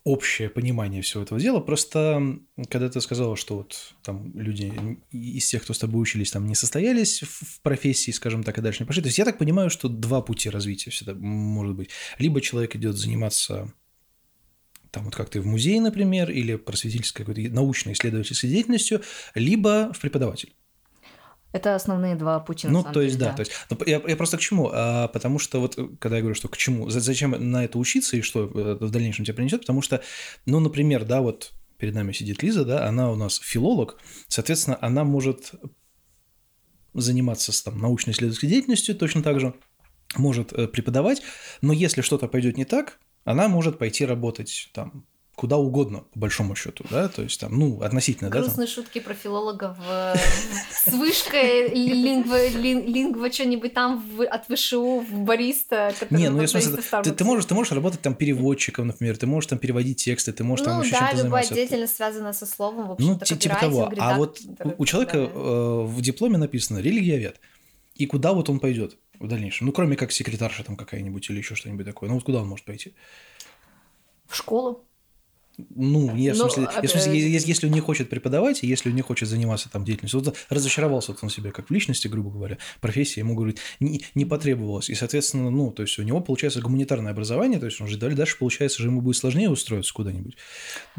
общее 0.03 0.49
понимание 0.49 1.01
всего 1.01 1.23
этого 1.23 1.39
дела. 1.39 1.59
Просто 1.59 2.39
когда 2.69 2.89
ты 2.89 3.01
сказала, 3.01 3.35
что 3.35 3.57
вот 3.57 3.95
там 4.03 4.31
люди 4.35 4.99
из 5.11 5.47
тех, 5.47 5.63
кто 5.63 5.73
с 5.73 5.79
тобой 5.79 6.01
учились, 6.01 6.31
там 6.31 6.47
не 6.47 6.55
состоялись 6.55 7.21
в 7.23 7.61
профессии, 7.61 8.11
скажем 8.11 8.43
так, 8.43 8.57
и 8.57 8.61
дальше 8.61 8.83
не 8.83 8.87
пошли. 8.87 9.01
То 9.01 9.07
есть 9.07 9.17
я 9.17 9.25
так 9.25 9.37
понимаю, 9.37 9.69
что 9.69 9.89
два 9.89 10.21
пути 10.21 10.49
развития 10.49 10.91
всегда 10.91 11.13
может 11.13 11.75
быть. 11.75 11.89
Либо 12.19 12.41
человек 12.41 12.75
идет 12.75 12.95
заниматься 12.95 13.73
там 14.91 15.05
вот 15.05 15.15
как 15.15 15.29
ты 15.29 15.41
в 15.41 15.45
музее, 15.45 15.81
например, 15.81 16.31
или 16.31 16.55
просветительской 16.55 17.25
какой-то 17.25 17.53
научно-исследовательской 17.53 18.49
деятельностью, 18.49 19.01
либо 19.35 19.91
в 19.93 19.99
преподаватель. 19.99 20.53
Это 21.53 21.75
основные 21.75 22.15
два 22.15 22.39
пути. 22.39 22.67
Ну, 22.67 22.83
то 22.83 23.01
есть, 23.01 23.17
деле, 23.17 23.31
да, 23.31 23.31
да. 23.31 23.35
То 23.37 23.39
есть, 23.41 23.51
ну, 23.69 23.77
я, 23.85 24.01
я 24.05 24.15
просто 24.15 24.37
к 24.37 24.41
чему? 24.41 24.69
А, 24.71 25.07
потому 25.07 25.39
что 25.39 25.61
вот, 25.61 25.77
когда 25.99 26.17
я 26.17 26.21
говорю, 26.21 26.35
что 26.35 26.49
к 26.49 26.57
чему, 26.57 26.89
зачем 26.89 27.31
на 27.31 27.63
это 27.63 27.79
учиться 27.79 28.17
и 28.17 28.21
что 28.21 28.43
э, 28.43 28.77
в 28.79 28.91
дальнейшем 28.91 29.25
тебе 29.25 29.35
принесет, 29.35 29.61
потому 29.61 29.81
что, 29.81 30.01
ну, 30.45 30.59
например, 30.59 31.05
да, 31.05 31.21
вот 31.21 31.53
перед 31.77 31.93
нами 31.93 32.11
сидит 32.11 32.43
Лиза, 32.43 32.65
да, 32.65 32.85
она 32.85 33.11
у 33.11 33.15
нас 33.15 33.39
филолог, 33.39 33.97
соответственно, 34.27 34.77
она 34.81 35.03
может 35.03 35.53
заниматься 36.93 37.63
там, 37.63 37.79
научно-исследовательской 37.79 38.49
деятельностью 38.49 38.95
точно 38.95 39.23
так 39.23 39.39
же, 39.39 39.53
может 40.15 40.51
э, 40.53 40.67
преподавать, 40.67 41.21
но 41.61 41.73
если 41.73 42.01
что-то 42.01 42.27
пойдет 42.27 42.57
не 42.57 42.65
так, 42.65 42.99
она 43.23 43.47
может 43.47 43.77
пойти 43.77 44.05
работать 44.05 44.69
там 44.73 45.05
куда 45.37 45.57
угодно, 45.57 45.99
по 46.13 46.21
большому 46.21 46.55
счету, 46.55 46.83
да, 46.89 47.09
то 47.09 47.21
есть 47.21 47.39
там, 47.39 47.57
ну, 47.57 47.79
относительно, 47.83 48.31
Грустные 48.31 48.49
да. 48.49 48.63
Грустные 48.63 48.67
шутки 48.67 48.99
про 48.99 49.13
филологов 49.13 49.77
э, 49.87 50.15
с 50.71 50.91
вышкой 50.91 51.69
лингва, 51.75 53.31
что-нибудь 53.31 53.71
там 53.75 54.03
от 54.31 54.45
ВШУ 54.47 55.01
в 55.01 55.19
бариста. 55.19 55.93
Не, 56.09 56.29
ну, 56.29 56.41
я 56.41 56.47
смысле, 56.47 56.81
ты, 57.03 57.23
можешь, 57.23 57.45
ты 57.45 57.53
можешь 57.53 57.71
работать 57.71 58.01
там 58.01 58.15
переводчиком, 58.15 58.87
например, 58.87 59.15
ты 59.15 59.27
можешь 59.27 59.47
там 59.47 59.59
переводить 59.59 60.03
тексты, 60.03 60.33
ты 60.33 60.43
можешь 60.43 60.65
ну, 60.65 60.71
там 60.71 60.81
еще 60.81 60.93
да, 60.93 60.97
чем-то 61.09 61.15
любая 61.17 61.43
заниматься. 61.43 61.53
деятельность 61.53 61.95
связана 61.95 62.33
со 62.33 62.47
словом, 62.47 62.87
в 62.87 62.91
общем-то, 62.93 63.25
Ну, 63.29 63.37
типа 63.37 63.57
того. 63.59 63.91
А 63.99 64.17
вот 64.17 64.41
у 64.79 64.85
человека 64.85 65.17
э, 65.19 65.81
в 65.85 66.01
дипломе 66.01 66.39
написано 66.39 66.79
«религиовед». 66.79 67.39
И 67.93 68.07
куда 68.07 68.33
вот 68.33 68.49
он 68.49 68.59
пойдет 68.59 68.97
в 69.19 69.27
дальнейшем? 69.27 69.67
Ну, 69.67 69.71
кроме 69.71 69.95
как 69.95 70.11
секретарша 70.11 70.63
там 70.63 70.75
какая-нибудь 70.75 71.29
или 71.29 71.37
еще 71.37 71.53
что-нибудь 71.53 71.85
такое. 71.85 72.09
Ну, 72.09 72.15
вот 72.15 72.23
куда 72.23 72.39
он 72.39 72.47
может 72.47 72.65
пойти? 72.65 72.95
В 74.25 74.35
школу. 74.35 74.83
Ну, 75.57 76.15
я, 76.15 76.33
в 76.33 76.37
ну, 76.37 76.43
смысле, 76.43 76.69
я, 76.75 76.87
в 76.87 76.91
смысле 76.91 77.19
если, 77.19 77.47
если 77.47 77.67
он 77.67 77.73
не 77.73 77.79
хочет 77.79 78.09
преподавать, 78.11 78.61
если 78.61 78.89
он 78.89 78.95
не 78.95 79.01
хочет 79.01 79.27
заниматься 79.27 79.69
там 79.69 79.83
деятельностью, 79.83 80.19
вот 80.19 80.35
разочаровался 80.49 81.13
вот 81.13 81.23
он 81.23 81.29
себе 81.29 81.51
как 81.51 81.69
в 81.69 81.71
личности, 81.71 82.07
грубо 82.07 82.29
говоря, 82.29 82.59
профессия 82.79 83.21
ему, 83.21 83.33
говорит, 83.33 83.59
не, 83.79 84.05
не 84.13 84.25
потребовалась. 84.25 84.89
И, 84.89 84.93
соответственно, 84.93 85.49
ну, 85.49 85.71
то 85.71 85.81
есть 85.81 85.97
у 85.97 86.03
него 86.03 86.21
получается 86.21 86.61
гуманитарное 86.61 87.11
образование, 87.11 87.59
то 87.59 87.65
есть 87.65 87.81
он 87.81 87.87
же 87.87 87.97
дальше, 87.97 88.37
получается, 88.37 88.83
же 88.83 88.89
ему 88.89 89.01
будет 89.01 89.17
сложнее 89.17 89.49
устроиться 89.49 89.93
куда-нибудь, 89.93 90.37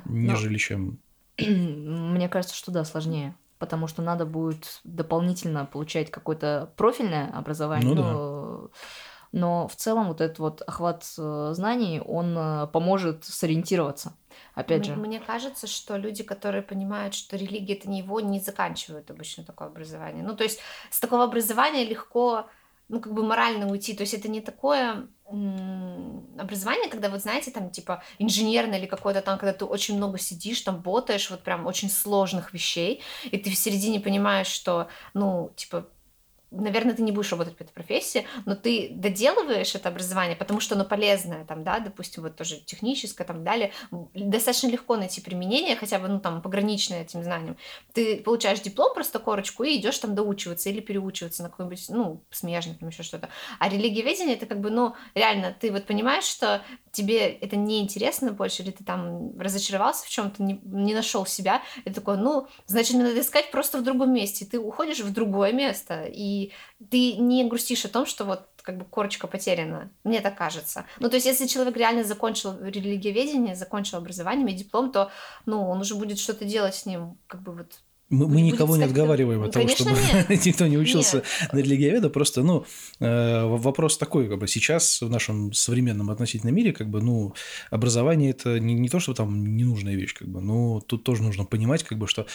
нежели 0.07 0.53
Но... 0.53 0.59
чем... 0.59 0.99
Мне 1.39 2.29
кажется, 2.29 2.57
что 2.57 2.73
да, 2.73 2.85
сложнее 2.85 3.35
потому 3.59 3.89
что 3.89 4.03
надо 4.03 4.25
будет 4.25 4.81
дополнительно 4.85 5.65
получать 5.65 6.13
какое-то 6.13 6.71
профильное 6.77 7.29
образование. 7.37 7.93
Ну, 7.93 7.95
ну 7.97 8.03
да 8.03 8.71
но 9.33 9.69
в 9.69 9.77
целом 9.77 10.09
вот 10.09 10.21
этот 10.21 10.39
вот 10.39 10.63
охват 10.63 11.05
э, 11.19 11.51
знаний, 11.55 12.01
он 12.01 12.37
э, 12.37 12.67
поможет 12.69 13.25
сориентироваться. 13.25 14.15
Опять 14.55 14.85
же. 14.85 14.97
Мне 14.97 15.21
кажется, 15.21 15.67
что 15.67 15.97
люди, 15.97 16.23
которые 16.23 16.63
понимают, 16.63 17.15
что 17.15 17.37
религия 17.37 17.75
это 17.75 17.89
не 17.89 17.99
его, 17.99 18.21
не 18.21 18.41
заканчивают 18.41 19.11
обычно 19.11 19.45
такое 19.45 19.69
образование. 19.69 20.23
Ну, 20.25 20.35
то 20.37 20.45
есть 20.45 20.61
с 20.91 21.01
такого 21.01 21.25
образования 21.25 21.85
легко, 21.85 22.49
ну, 22.89 23.01
как 23.01 23.13
бы 23.13 23.23
морально 23.23 23.71
уйти. 23.71 23.95
То 23.95 24.03
есть 24.03 24.15
это 24.15 24.29
не 24.29 24.41
такое 24.41 25.09
образование, 25.29 26.89
когда 26.89 27.11
вот 27.11 27.21
знаете, 27.21 27.51
там 27.51 27.71
типа 27.71 28.03
инженерное 28.19 28.79
или 28.79 28.87
какое-то 28.87 29.21
там, 29.21 29.39
когда 29.39 29.53
ты 29.53 29.67
очень 29.67 29.97
много 29.97 30.19
сидишь, 30.19 30.63
там 30.63 30.81
ботаешь 30.81 31.31
вот 31.31 31.43
прям 31.43 31.67
очень 31.67 31.91
сложных 31.91 32.55
вещей, 32.55 33.03
и 33.25 33.37
ты 33.37 33.51
в 33.51 33.55
середине 33.55 34.01
понимаешь, 34.01 34.47
что, 34.47 34.89
ну, 35.13 35.53
типа, 35.55 35.87
наверное, 36.51 36.95
ты 36.95 37.03
не 37.03 37.13
будешь 37.13 37.31
работать 37.31 37.57
по 37.57 37.63
этой 37.63 37.73
профессии, 37.73 38.27
но 38.47 38.55
ты 38.55 38.89
доделываешь 38.91 39.75
это 39.75 39.89
образование, 39.89 40.37
потому 40.37 40.61
что 40.61 40.75
оно 40.75 40.85
полезное, 40.85 41.45
там, 41.45 41.65
да, 41.65 41.79
допустим, 41.79 42.23
вот 42.23 42.37
тоже 42.37 42.57
техническое, 42.61 43.25
там, 43.25 43.45
далее, 43.45 43.73
достаточно 44.15 44.69
легко 44.69 44.97
найти 44.97 45.21
применение, 45.21 45.77
хотя 45.77 45.99
бы, 45.99 46.09
ну, 46.09 46.21
там, 46.21 46.43
пограничное 46.43 47.03
этим 47.03 47.23
знанием. 47.23 47.57
Ты 47.93 48.19
получаешь 48.19 48.61
диплом, 48.61 48.95
просто 48.95 49.19
корочку, 49.19 49.65
и 49.65 49.77
идешь 49.77 49.99
там 49.99 50.15
доучиваться 50.15 50.71
или 50.71 50.81
переучиваться 50.81 51.43
на 51.43 51.51
какой-нибудь, 51.51 51.85
ну, 51.91 52.23
смежный, 52.31 52.75
там, 52.75 52.89
еще 52.89 53.03
что-то. 53.03 53.29
А 53.59 53.69
религиоведение, 53.69 54.37
это 54.37 54.47
как 54.47 54.61
бы, 54.61 54.71
ну, 54.71 54.95
реально, 55.15 55.55
ты 55.59 55.71
вот 55.71 55.85
понимаешь, 55.85 56.25
что 56.25 56.63
тебе 56.93 57.29
это 57.29 57.57
не 57.57 57.81
интересно 57.81 58.33
больше, 58.33 58.63
или 58.63 58.71
ты 58.71 58.85
там 58.85 59.39
разочаровался 59.39 60.07
в 60.07 60.09
чем-то, 60.09 60.43
не, 60.43 60.61
не 60.65 60.95
нашел 60.95 61.27
себя, 61.27 61.63
и 61.85 61.91
такой, 61.91 62.17
ну, 62.17 62.47
значит, 62.67 62.95
мне 62.95 63.05
надо 63.05 63.21
искать 63.21 63.51
просто 63.51 63.79
в 63.79 63.85
другом 63.85 64.13
месте. 64.13 64.47
Ты 64.47 64.59
уходишь 64.59 65.01
в 65.01 65.13
другое 65.13 65.53
место, 65.53 66.05
и 66.09 66.53
ты 66.91 67.17
не 67.17 67.45
грустишь 67.45 67.85
о 67.85 67.89
том, 67.89 68.07
что 68.07 68.25
вот 68.25 68.49
как 68.63 68.77
бы 68.77 68.85
корочка 68.85 69.27
потеряна. 69.27 69.91
Мне 70.05 70.21
так 70.21 70.37
кажется. 70.37 70.85
Ну, 70.99 71.09
то 71.09 71.17
есть, 71.17 71.27
если 71.27 71.47
человек 71.47 71.77
реально 71.77 72.05
закончил 72.05 72.55
религиоведение, 72.61 73.55
закончил 73.55 73.99
образование, 73.99 74.55
диплом, 74.55 74.93
то, 74.93 75.11
ну, 75.47 75.67
он 75.69 75.81
уже 75.81 75.95
будет 75.95 76.19
что-то 76.19 76.45
делать 76.45 76.75
с 76.75 76.85
ним, 76.85 77.19
как 77.27 77.43
бы 77.43 77.53
вот 77.53 77.81
мы, 78.11 78.27
мы 78.29 78.41
никого 78.41 78.77
не 78.77 78.85
отговариваем 78.85 79.43
от 79.43 79.53
того, 79.53 79.69
чтобы 79.69 79.91
никто 80.29 80.67
не 80.67 80.79
учился 80.79 81.17
нет. 81.17 81.53
на 81.53 81.59
религиоведа. 81.59 82.11
Просто, 82.11 82.43
ну, 82.43 82.65
э, 83.01 83.45
вопрос 83.45 83.99
такой, 83.99 84.29
как 84.29 84.39
бы 84.39 84.49
сейчас 84.49 85.03
в 85.03 85.11
нашем 85.11 85.53
современном 85.53 86.11
относительном 86.11 86.55
мире, 86.55 86.73
как 86.73 86.89
бы, 86.89 87.03
ну, 87.03 87.35
образование 87.71 88.31
это 88.31 88.59
не, 88.59 88.75
не 88.75 88.89
то, 88.89 88.99
что 88.99 89.15
там 89.15 89.57
ненужная 89.57 89.95
вещь, 89.95 90.15
как 90.15 90.29
бы, 90.29 90.41
но 90.41 90.81
тут 90.81 91.05
тоже 91.05 91.23
нужно 91.23 91.45
понимать, 91.45 91.83
как 91.83 91.99
бы, 91.99 92.07
что 92.07 92.27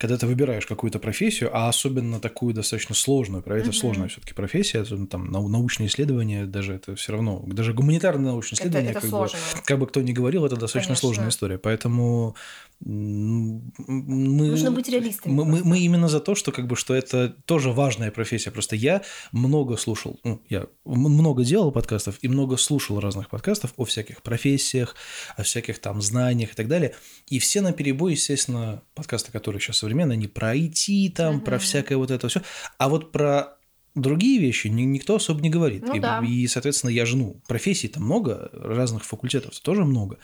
когда 0.00 0.16
ты 0.16 0.26
выбираешь 0.26 0.64
какую-то 0.64 0.98
профессию, 0.98 1.50
а 1.52 1.68
особенно 1.68 2.20
такую 2.20 2.54
достаточно 2.54 2.94
сложную, 2.94 3.42
это 3.44 3.54
mm-hmm. 3.54 3.72
сложная 3.72 4.08
все-таки 4.08 4.32
профессия, 4.32 4.82
там 4.82 5.30
научные 5.30 5.88
исследования, 5.88 6.46
даже 6.46 6.72
это 6.72 6.94
все 6.94 7.12
равно, 7.12 7.44
даже 7.46 7.74
гуманитарные 7.74 8.28
научные 8.28 8.58
исследования, 8.58 8.90
это, 8.92 9.00
это 9.00 9.10
как, 9.10 9.20
бы, 9.20 9.28
как 9.66 9.78
бы 9.78 9.86
кто 9.86 10.00
ни 10.00 10.12
говорил, 10.12 10.46
это 10.46 10.56
достаточно 10.56 10.94
Конечно. 10.94 11.00
сложная 11.00 11.28
история. 11.28 11.58
Поэтому 11.58 12.34
мы, 12.80 14.46
нужно 14.46 14.70
быть 14.70 14.88
реалистами. 15.10 15.32
Мы, 15.32 15.44
мы, 15.44 15.64
мы 15.64 15.78
именно 15.78 16.08
за 16.08 16.20
то, 16.20 16.34
что 16.34 16.52
как 16.52 16.66
бы 16.66 16.76
что 16.76 16.94
это 16.94 17.28
тоже 17.44 17.70
важная 17.70 18.10
профессия. 18.10 18.50
Просто 18.50 18.76
я 18.76 19.02
много 19.32 19.76
слушал, 19.76 20.18
ну, 20.24 20.42
я 20.48 20.66
много 20.84 21.44
делал 21.44 21.72
подкастов 21.72 22.16
и 22.22 22.28
много 22.28 22.56
слушал 22.56 23.00
разных 23.00 23.28
подкастов 23.28 23.72
о 23.76 23.84
всяких 23.84 24.22
профессиях, 24.22 24.94
о 25.36 25.42
всяких 25.42 25.78
там 25.78 26.00
знаниях 26.00 26.52
и 26.52 26.54
так 26.54 26.68
далее. 26.68 26.94
И 27.28 27.38
все 27.38 27.60
на 27.60 27.72
перебой, 27.72 28.12
естественно, 28.12 28.82
подкасты, 28.94 29.32
которые 29.32 29.60
сейчас 29.60 29.78
современные, 29.78 30.16
они 30.16 30.28
про 30.28 30.56
IT, 30.56 31.12
там, 31.12 31.36
угу. 31.36 31.44
про 31.44 31.58
всякое 31.58 31.96
вот 31.96 32.10
это 32.10 32.28
все. 32.28 32.42
А 32.78 32.88
вот 32.88 33.12
про 33.12 33.56
другие 33.94 34.40
вещи 34.40 34.68
никто 34.68 35.16
особо 35.16 35.40
не 35.40 35.50
говорит. 35.50 35.86
Ну, 35.86 35.94
и, 35.94 36.00
да. 36.00 36.22
и, 36.24 36.46
соответственно, 36.46 36.90
я 36.90 37.06
жену. 37.06 37.40
Профессий-то 37.48 38.00
много, 38.00 38.50
разных 38.52 39.04
факультетов 39.04 39.58
тоже 39.60 39.84
много. 39.84 40.18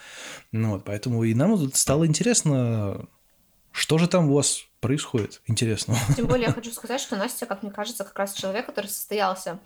Ну, 0.52 0.72
вот, 0.72 0.84
поэтому 0.84 1.24
и 1.24 1.34
нам 1.34 1.72
стало 1.74 2.06
интересно, 2.06 3.08
что 3.72 3.98
же 3.98 4.08
там 4.08 4.30
у 4.30 4.34
вас 4.34 4.65
происходит 4.80 5.40
интересного. 5.46 5.98
Тем 6.16 6.26
более 6.26 6.46
я 6.46 6.52
хочу 6.52 6.70
сказать, 6.70 7.00
что 7.00 7.16
Настя, 7.16 7.46
как 7.46 7.62
мне 7.62 7.72
кажется, 7.72 8.04
как 8.04 8.18
раз 8.18 8.34
человек, 8.34 8.66
который 8.66 8.86
состоялся 8.86 9.58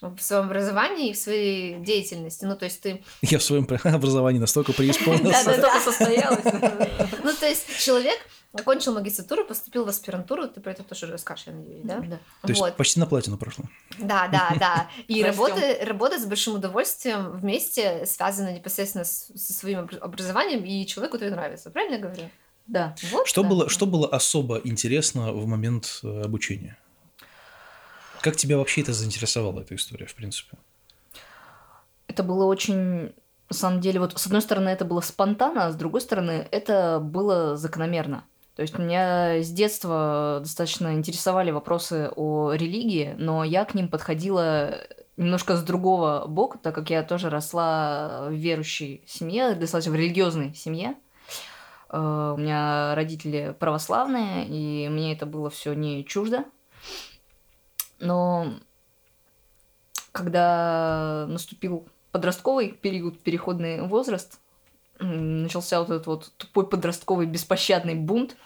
в 0.00 0.18
своем 0.20 0.44
образовании 0.44 1.10
и 1.10 1.12
в 1.14 1.16
своей 1.16 1.78
деятельности. 1.78 2.44
Ну, 2.44 2.56
то 2.56 2.66
есть 2.66 2.82
ты... 2.82 3.02
Я 3.22 3.38
в 3.38 3.42
своем 3.42 3.66
образовании 3.84 4.38
настолько 4.38 4.72
преисполнился. 4.72 5.44
Да, 5.44 5.56
настолько 5.56 5.80
состоялась. 5.84 6.44
Ну, 7.24 7.32
то 7.32 7.46
есть 7.46 7.78
человек 7.78 8.18
окончил 8.52 8.94
магистратуру, 8.94 9.44
поступил 9.44 9.84
в 9.84 9.88
аспирантуру, 9.88 10.48
ты 10.48 10.60
про 10.60 10.72
это 10.72 10.82
тоже 10.82 11.06
расскажешь, 11.06 11.46
я 11.46 11.52
надеюсь, 11.52 11.84
да? 11.84 12.00
Да. 12.00 12.18
То 12.42 12.48
есть 12.48 12.76
почти 12.76 13.00
на 13.00 13.06
платину 13.06 13.38
прошло. 13.38 13.64
Да, 13.98 14.28
да, 14.28 14.54
да. 14.58 14.90
И 15.08 15.22
работа, 15.22 15.78
работа 15.82 16.18
с 16.18 16.26
большим 16.26 16.54
удовольствием 16.54 17.32
вместе 17.32 18.06
связана 18.06 18.52
непосредственно 18.52 19.04
со 19.04 19.52
своим 19.52 19.88
образованием, 20.00 20.64
и 20.64 20.86
человеку 20.86 21.16
это 21.16 21.30
нравится, 21.30 21.70
правильно 21.70 21.94
я 21.96 22.00
говорю? 22.00 22.30
Да. 22.66 22.94
Вот, 23.10 23.26
что, 23.26 23.42
да. 23.42 23.48
Было, 23.48 23.68
что 23.68 23.86
было 23.86 24.08
особо 24.08 24.60
интересно 24.64 25.32
в 25.32 25.46
момент 25.46 26.00
э, 26.02 26.22
обучения? 26.22 26.78
Как 28.20 28.36
тебя 28.36 28.58
вообще 28.58 28.80
это 28.80 28.92
заинтересовала, 28.92 29.60
эта 29.60 29.74
история, 29.74 30.06
в 30.06 30.14
принципе? 30.14 30.58
Это 32.08 32.22
было 32.22 32.44
очень... 32.44 33.12
На 33.48 33.54
самом 33.54 33.80
деле, 33.80 34.00
вот 34.00 34.18
с 34.18 34.26
одной 34.26 34.42
стороны, 34.42 34.70
это 34.70 34.84
было 34.84 35.00
спонтанно, 35.00 35.66
а 35.66 35.70
с 35.70 35.76
другой 35.76 36.00
стороны, 36.00 36.48
это 36.50 36.98
было 37.00 37.56
закономерно. 37.56 38.24
То 38.56 38.62
есть 38.62 38.76
меня 38.76 39.40
с 39.40 39.50
детства 39.50 40.38
достаточно 40.40 40.94
интересовали 40.94 41.52
вопросы 41.52 42.10
о 42.16 42.52
религии, 42.54 43.14
но 43.18 43.44
я 43.44 43.64
к 43.64 43.74
ним 43.74 43.88
подходила 43.88 44.80
немножко 45.16 45.56
с 45.56 45.62
другого 45.62 46.24
бока, 46.26 46.58
так 46.58 46.74
как 46.74 46.90
я 46.90 47.02
тоже 47.02 47.30
росла 47.30 48.26
в 48.28 48.32
верующей 48.32 49.04
семье, 49.06 49.54
достаточно 49.54 49.92
в 49.92 49.96
религиозной 49.96 50.54
семье. 50.54 50.96
Э, 51.88 52.34
у 52.36 52.40
меня 52.40 52.94
родители 52.94 53.54
православные, 53.58 54.46
и 54.46 54.88
мне 54.88 55.12
это 55.12 55.26
было 55.26 55.50
все 55.50 55.74
не 55.74 56.04
чуждо. 56.04 56.44
Но 57.98 58.54
когда 60.12 61.26
наступил 61.28 61.88
подростковый 62.12 62.72
период, 62.72 63.20
переходный 63.20 63.82
возраст, 63.82 64.40
начался 64.98 65.80
вот 65.80 65.90
этот 65.90 66.06
вот 66.06 66.32
тупой 66.38 66.66
подростковый 66.66 67.26
беспощадный 67.26 67.94
бунт, 67.94 68.36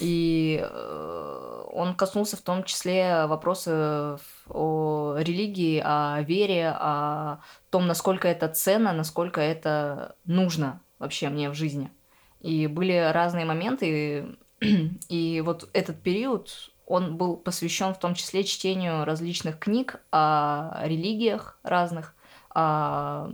и 0.00 0.60
э, 0.62 1.64
он 1.72 1.94
коснулся 1.96 2.36
в 2.36 2.42
том 2.42 2.62
числе 2.64 3.26
вопросов 3.26 4.20
о 4.48 5.16
религии, 5.18 5.82
о 5.84 6.22
вере, 6.22 6.68
о 6.68 7.40
том, 7.70 7.86
насколько 7.86 8.28
это 8.28 8.48
ценно, 8.48 8.92
насколько 8.92 9.40
это 9.40 10.16
нужно 10.24 10.80
вообще 10.98 11.28
мне 11.30 11.50
в 11.50 11.54
жизни. 11.54 11.90
И 12.40 12.66
были 12.66 13.10
разные 13.12 13.44
моменты, 13.44 14.36
и 15.08 15.42
вот 15.44 15.68
этот 15.72 16.00
период, 16.02 16.72
он 16.86 17.16
был 17.16 17.36
посвящен 17.36 17.94
в 17.94 17.98
том 17.98 18.14
числе 18.14 18.44
чтению 18.44 19.04
различных 19.04 19.58
книг 19.58 20.00
о 20.10 20.80
религиях 20.84 21.58
разных, 21.62 22.14
о 22.50 23.30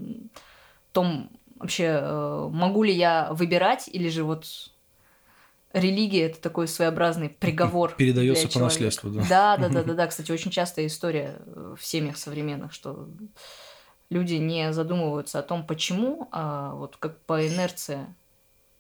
том 0.93 1.31
вообще, 1.57 1.99
э, 2.01 2.49
могу 2.51 2.83
ли 2.83 2.93
я 2.93 3.33
выбирать, 3.33 3.89
или 3.89 4.09
же 4.09 4.25
вот 4.25 4.47
религия 5.73 6.27
это 6.27 6.41
такой 6.41 6.69
своеобразный 6.69 7.29
приговор. 7.29 7.95
Передается 7.97 8.49
по 8.49 8.61
наследству, 8.61 9.11
да. 9.11 9.25
Да, 9.29 9.57
да, 9.57 9.69
да, 9.69 9.83
да, 9.85 9.95
да. 9.95 10.07
Кстати, 10.07 10.33
очень 10.33 10.51
частая 10.51 10.87
история 10.87 11.37
э, 11.45 11.75
в 11.79 11.85
семьях 11.85 12.17
современных, 12.17 12.73
что 12.73 13.09
люди 14.11 14.35
не 14.35 14.73
задумываются 14.73 15.39
о 15.39 15.43
том, 15.43 15.67
почему, 15.67 16.29
а 16.33 16.75
вот 16.75 16.97
как 16.97 17.21
по 17.23 17.47
инерции 17.47 18.07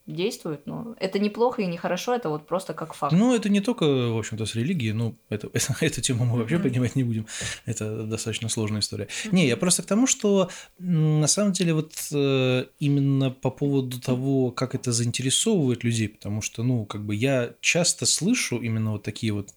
действуют. 0.06 0.66
Но 0.66 0.94
это 1.00 1.18
неплохо 1.18 1.62
и 1.62 1.66
нехорошо, 1.66 2.14
это 2.14 2.28
вот 2.28 2.46
просто 2.46 2.74
как 2.74 2.92
факт. 2.94 3.14
Ну, 3.14 3.34
это 3.34 3.48
не 3.48 3.60
только, 3.60 3.84
в 3.84 4.18
общем-то, 4.18 4.44
с 4.44 4.54
религией, 4.54 4.92
ну, 4.92 5.16
это, 5.30 5.48
это- 5.52 5.74
эту 5.80 6.00
тему 6.02 6.24
мы 6.26 6.38
вообще 6.38 6.56
Мгм. 6.56 6.64
поднимать 6.64 6.94
не 6.96 7.04
будем. 7.04 7.26
Это 7.64 8.04
достаточно 8.04 8.48
сложная 8.48 8.80
история. 8.80 9.08
Не, 9.32 9.46
я 9.46 9.56
просто 9.56 9.82
к 9.82 9.86
тому, 9.86 10.06
что 10.06 10.50
на 10.78 11.26
самом 11.26 11.52
деле 11.52 11.72
вот 11.74 11.94
э, 12.12 12.66
именно 12.78 13.30
по 13.30 13.50
поводу 13.50 13.98
того, 14.00 14.50
как 14.50 14.74
это 14.74 14.92
заинтересовывает 14.92 15.84
людей, 15.84 16.08
потому 16.08 16.42
что, 16.42 16.62
ну, 16.62 16.84
как 16.84 17.04
бы 17.06 17.14
я 17.14 17.54
часто 17.60 18.04
слышу 18.04 18.58
именно 18.60 18.92
вот 18.92 19.02
такие 19.04 19.32
вот, 19.32 19.48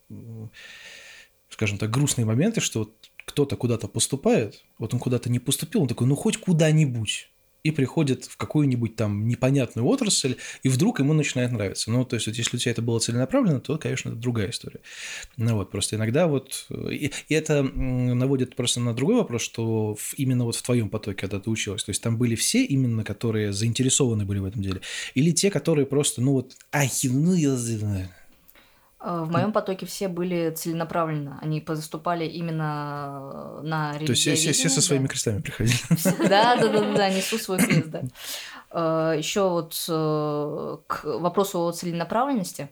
скажем 1.50 1.78
так, 1.78 1.90
грустные 1.90 2.26
моменты, 2.26 2.62
что 2.62 2.80
вот 2.80 2.94
кто-то 3.26 3.58
куда-то 3.58 3.88
поступает, 3.88 4.64
вот 4.80 4.94
он 4.94 5.00
куда-то 5.00 5.30
не 5.30 5.40
поступил, 5.40 5.82
он 5.82 5.88
такой, 5.88 6.08
ну, 6.08 6.16
хоть 6.16 6.38
куда-нибудь. 6.38 7.30
И 7.68 7.72
приходит 7.72 8.26
в 8.26 8.38
какую-нибудь 8.38 8.96
там 8.96 9.28
непонятную 9.28 9.86
отрасль, 9.86 10.36
и 10.64 10.70
вдруг 10.70 11.00
ему 11.00 11.14
начинает 11.14 11.52
нравиться. 11.52 11.92
Ну, 11.92 12.06
то 12.06 12.16
есть, 12.16 12.28
вот 12.28 12.38
если 12.38 12.56
у 12.56 12.60
тебя 12.60 12.72
это 12.72 12.82
было 12.82 13.00
целенаправленно, 13.00 13.60
то, 13.60 13.78
конечно, 13.78 14.10
это 14.10 14.18
другая 14.18 14.50
история. 14.52 14.80
Ну 15.38 15.56
вот, 15.56 15.70
просто 15.72 15.96
иногда 15.98 16.28
вот... 16.28 16.66
э, 16.70 16.94
И, 16.94 17.12
и 17.30 17.34
это 17.34 17.64
наводит 17.64 18.56
просто 18.56 18.80
на 18.80 18.94
другой 18.94 19.16
вопрос, 19.16 19.42
что 19.42 19.96
в- 19.96 20.14
именно 20.18 20.46
вот 20.46 20.56
в 20.56 20.62
твоем 20.62 20.90
потоке, 20.90 21.20
когда 21.22 21.40
ты 21.40 21.50
училась, 21.50 21.84
то 21.84 21.90
есть 21.92 22.02
там 22.02 22.18
были 22.18 22.36
все 22.36 22.64
именно, 22.64 23.04
которые 23.04 23.52
заинтересованы 23.52 24.26
были 24.26 24.40
в 24.40 24.46
этом 24.46 24.62
деле, 24.62 24.80
или 25.16 25.32
те, 25.32 25.50
которые 25.52 25.86
просто, 25.86 26.22
ну 26.22 26.34
вот, 26.34 26.56
ай, 26.72 26.90
ну 27.04 27.34
я 27.34 27.56
В 29.00 29.32
моем 29.32 29.52
потоке 29.52 29.86
все 29.86 30.08
были 30.08 30.50
целенаправленно. 30.50 31.38
Они 31.42 31.62
поступали 31.62 32.26
именно 32.26 33.60
э, 33.60 33.62
на 33.64 33.94
То 33.94 34.12
есть 34.12 34.22
все, 34.22 34.36
все- 34.36 34.70
со 34.70 34.82
своими 34.82 35.06
крестами 35.08 35.42
приходили. 35.42 35.78
Да, 36.28 36.56
да, 36.56 36.68
да, 36.68 36.94
да, 36.94 37.10
несу 37.10 37.38
свой 37.38 37.60
крест, 37.60 37.90
да. 37.90 38.02
Еще 39.14 39.48
вот 39.48 39.86
э, 39.88 40.78
к 40.88 41.04
вопросу 41.06 41.60
о 41.66 41.72
целенаправленности, 41.72 42.70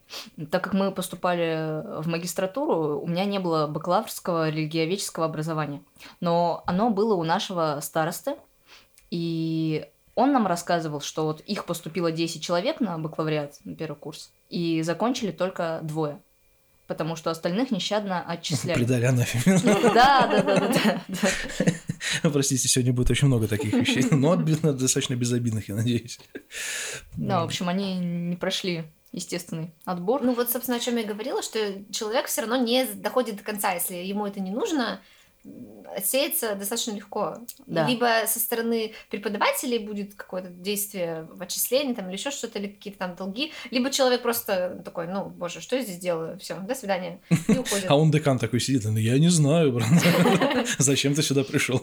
так 0.52 0.64
как 0.64 0.74
мы 0.74 0.92
поступали 0.92 2.02
в 2.02 2.08
магистратуру, 2.08 3.00
у 3.00 3.08
меня 3.08 3.24
не 3.24 3.40
было 3.40 3.68
бакалаврского 3.68 4.50
религиоведческого 4.50 5.26
образования, 5.26 5.82
но 6.20 6.64
оно 6.66 6.90
было 6.90 7.16
у 7.16 7.24
нашего 7.24 7.80
старосты, 7.82 8.36
и 9.10 9.88
он 10.16 10.32
нам 10.34 10.48
рассказывал, 10.48 11.00
что 11.02 11.26
вот 11.26 11.42
их 11.42 11.66
поступило 11.66 12.12
10 12.12 12.44
человек 12.44 12.80
на 12.82 12.98
бакалавриат, 12.98 13.60
на 13.64 13.76
первый 13.76 13.96
курс, 13.96 14.32
и 14.56 14.82
закончили 14.84 15.32
только 15.32 15.82
двое, 15.84 16.22
потому 16.88 17.18
что 17.18 17.30
остальных 17.30 17.72
нещадно 17.72 18.24
отчисляли. 18.26 18.78
Предали 18.78 19.04
анафеме. 19.04 19.60
Да, 19.94 20.28
да, 20.28 20.42
да, 20.42 20.60
да, 20.60 20.70
да, 20.70 21.02
да. 22.24 22.30
Простите, 22.30 22.70
сегодня 22.70 22.94
будет 22.94 23.10
очень 23.10 23.28
много 23.28 23.50
таких 23.50 23.74
вещей, 23.74 24.06
но 24.12 24.38
достаточно 24.38 25.16
безобидных, 25.16 25.68
я 25.68 25.76
надеюсь. 25.76 26.20
Да, 27.18 27.42
в 27.42 27.46
общем, 27.46 27.68
они 27.68 27.96
не 27.98 28.38
прошли 28.38 28.86
естественный 29.12 29.74
отбор. 29.84 30.24
Ну 30.24 30.34
вот, 30.34 30.50
собственно, 30.50 30.78
о 30.78 30.80
чем 30.80 30.96
я 30.96 31.04
говорила, 31.04 31.44
что 31.44 31.60
человек 31.92 32.28
все 32.28 32.42
равно 32.42 32.56
не 32.56 32.86
доходит 32.86 33.36
до 33.36 33.44
конца, 33.44 33.74
если 33.74 33.96
ему 33.96 34.26
это 34.26 34.40
не 34.40 34.52
нужно, 34.52 35.02
м, 35.46 35.86
отсеяться 35.96 36.56
достаточно 36.56 36.92
легко. 36.92 37.38
Да. 37.68 37.88
Либо 37.88 38.24
со 38.28 38.40
стороны 38.40 38.94
преподавателей 39.10 39.80
будет 39.80 40.16
какое-то 40.16 40.50
действие 40.50 41.28
в 41.32 41.42
отчислении 41.42 41.94
там, 41.94 42.08
или 42.08 42.18
еще 42.18 42.32
что-то, 42.32 42.60
или 42.60 42.68
какие-то 42.68 43.00
там 43.00 43.16
долги, 43.16 43.54
либо 43.72 43.90
человек 43.92 44.22
просто 44.22 44.82
такой, 44.84 45.08
ну, 45.08 45.26
боже, 45.30 45.62
что 45.62 45.76
я 45.76 45.84
здесь 45.84 45.98
делаю? 45.98 46.38
Все, 46.40 46.56
до 46.60 46.76
свидания. 46.76 47.22
И 47.48 47.58
уходит. 47.58 47.86
А 47.90 47.96
он 47.98 48.12
декан 48.12 48.40
такой 48.40 48.60
сидит, 48.60 48.84
ну 48.86 48.98
я 48.98 49.18
не 49.20 49.30
знаю, 49.30 49.72
брат, 49.72 49.88
зачем 50.80 51.14
ты 51.14 51.22
сюда 51.22 51.44
пришел? 51.44 51.80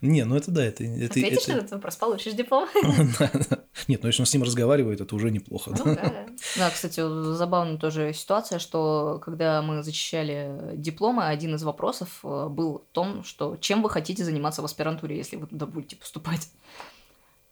Не, 0.00 0.24
ну 0.24 0.36
это 0.36 0.50
да, 0.50 0.64
это... 0.64 0.84
это- 0.84 1.06
Ответишь 1.06 1.46
на 1.48 1.52
это- 1.52 1.60
этот 1.60 1.70
вопрос, 1.72 1.96
получишь 1.96 2.34
диплом. 2.34 2.68
Нет, 3.88 4.02
ну 4.02 4.08
если 4.08 4.22
он 4.22 4.26
с 4.26 4.32
ним 4.34 4.42
разговаривает, 4.42 5.00
это 5.00 5.14
уже 5.14 5.30
неплохо. 5.30 5.72
Ну 5.76 5.84
да, 5.84 5.94
да. 5.94 6.26
Да, 6.56 6.70
кстати, 6.70 7.00
забавная 7.34 7.76
тоже 7.78 8.12
ситуация, 8.12 8.58
что 8.58 9.20
когда 9.24 9.60
мы 9.62 9.82
защищали 9.82 10.74
дипломы, 10.74 11.24
один 11.26 11.54
из 11.54 11.62
вопросов 11.62 12.20
э, 12.22 12.48
был 12.48 12.84
в 12.90 12.92
том, 12.94 13.24
что 13.24 13.56
чем 13.56 13.82
вы 13.82 13.90
хотите 13.90 14.24
заниматься 14.24 14.62
в 14.62 14.64
аспирантуре, 14.64 15.16
если 15.16 15.36
вы 15.36 15.46
туда 15.46 15.66
будете 15.66 15.96
поступать. 15.96 16.48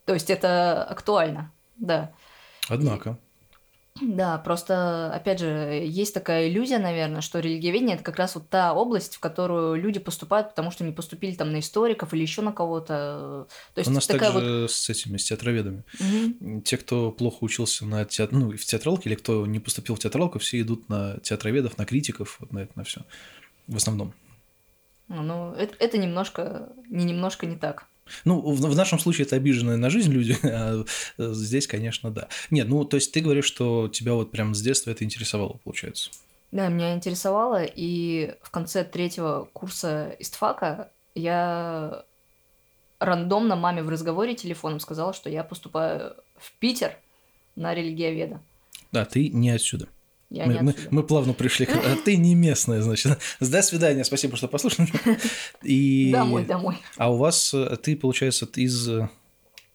То 0.05 0.15
есть 0.15 0.31
это 0.31 0.85
актуально, 0.85 1.51
да. 1.77 2.13
Однако. 2.69 3.19
Да, 4.01 4.39
просто, 4.39 5.13
опять 5.15 5.41
же, 5.41 5.47
есть 5.85 6.13
такая 6.13 6.49
иллюзия, 6.49 6.79
наверное, 6.79 7.21
что 7.21 7.41
религиоведение 7.41 7.97
это 7.97 8.05
как 8.05 8.17
раз 8.17 8.35
вот 8.35 8.49
та 8.49 8.75
область, 8.75 9.17
в 9.17 9.21
которую 9.21 9.77
люди 9.77 9.99
поступают, 9.99 10.51
потому 10.51 10.71
что 10.71 10.85
не 10.85 10.93
поступили 10.93 11.35
там 11.35 11.53
на 11.53 11.61
историков 11.61 12.13
или 12.13 12.23
еще 12.23 12.43
на 12.43 12.53
кого-то. 12.53 13.47
То 13.75 13.79
есть 13.79 13.91
У 13.91 13.95
нас 13.95 14.07
такая 14.07 14.33
также 14.33 14.69
с 14.69 14.89
этими, 14.91 15.17
с 15.17 15.25
театроведами. 15.25 15.85
вот. 15.99 16.11
Мгм. 16.41 16.63
Те, 16.63 16.77
кто 16.77 17.11
плохо 17.11 17.39
учился 17.41 17.87
на 17.87 18.05
теат... 18.05 18.33
ну, 18.33 18.51
в 18.51 18.65
театралке, 18.65 19.09
или 19.09 19.17
кто 19.17 19.47
не 19.47 19.61
поступил 19.61 19.95
в 19.95 19.99
театралку, 19.99 20.39
все 20.39 20.61
идут 20.61 20.89
на 20.89 21.19
театроведов, 21.21 21.79
на 21.79 21.87
критиков, 21.87 22.37
вот 22.41 22.53
на 22.53 22.61
это, 22.61 22.73
на 22.77 22.85
все. 22.85 23.03
В 23.67 23.77
основном. 23.77 24.13
Ну, 25.09 25.53
это, 25.53 25.75
это 25.79 25.99
немножко, 25.99 26.69
не 26.89 27.05
немножко 27.05 27.47
не 27.47 27.57
так. 27.57 27.87
Ну, 28.25 28.41
в, 28.41 28.61
в 28.61 28.77
нашем 28.77 28.99
случае 28.99 29.27
это 29.27 29.37
обиженные 29.37 29.77
на 29.77 29.91
жизнь 29.91 30.13
люди, 30.13 30.37
а 30.43 30.85
э, 31.19 31.33
здесь, 31.33 31.67
конечно, 31.67 32.11
да. 32.11 32.29
Нет, 32.51 32.69
ну, 32.69 32.85
то 32.85 32.97
есть 32.97 33.13
ты 33.13 33.21
говоришь, 33.21 33.47
что 33.47 33.89
тебя 33.89 34.15
вот 34.15 34.31
прям 34.31 34.55
с 34.55 34.61
детства 34.61 34.91
это 34.91 35.05
интересовало, 35.05 35.59
получается. 35.65 36.11
Да, 36.53 36.69
меня 36.69 36.95
интересовало, 36.95 37.65
и 37.65 38.35
в 38.43 38.51
конце 38.51 38.85
третьего 38.85 39.49
курса 39.53 40.17
истфака 40.19 40.91
я 41.15 42.05
рандомно 42.99 43.57
маме 43.57 43.83
в 43.83 43.89
разговоре 43.89 44.35
телефоном 44.35 44.81
сказала, 44.81 45.13
что 45.13 45.29
я 45.29 45.45
поступаю 45.45 46.15
в 46.37 46.53
Питер 46.59 46.97
на 47.57 47.75
религиоведа. 47.75 48.41
Да, 48.93 49.05
ты 49.05 49.29
не 49.29 49.51
отсюда. 49.51 49.89
Я 50.31 50.47
мы, 50.47 50.55
не 50.55 50.61
мы- 50.61 50.75
мы 50.91 51.03
плавно 51.05 51.33
пришли 51.35 51.67
к... 51.67 51.71
А 51.77 51.97
ты 52.05 52.17
не 52.17 52.35
местная, 52.35 52.83
значит. 52.83 53.19
До 53.41 53.63
свидания, 53.63 54.05
спасибо, 54.05 54.37
что 54.37 54.49
послушали. 54.49 54.89
И... 55.63 56.11
Домой, 56.13 56.45
домой. 56.45 56.79
А 56.97 57.13
у 57.13 57.17
вас, 57.17 57.55
э, 57.55 57.77
ты, 57.83 57.95
получается, 57.97 58.47
из... 58.57 58.89
э, 58.89 59.09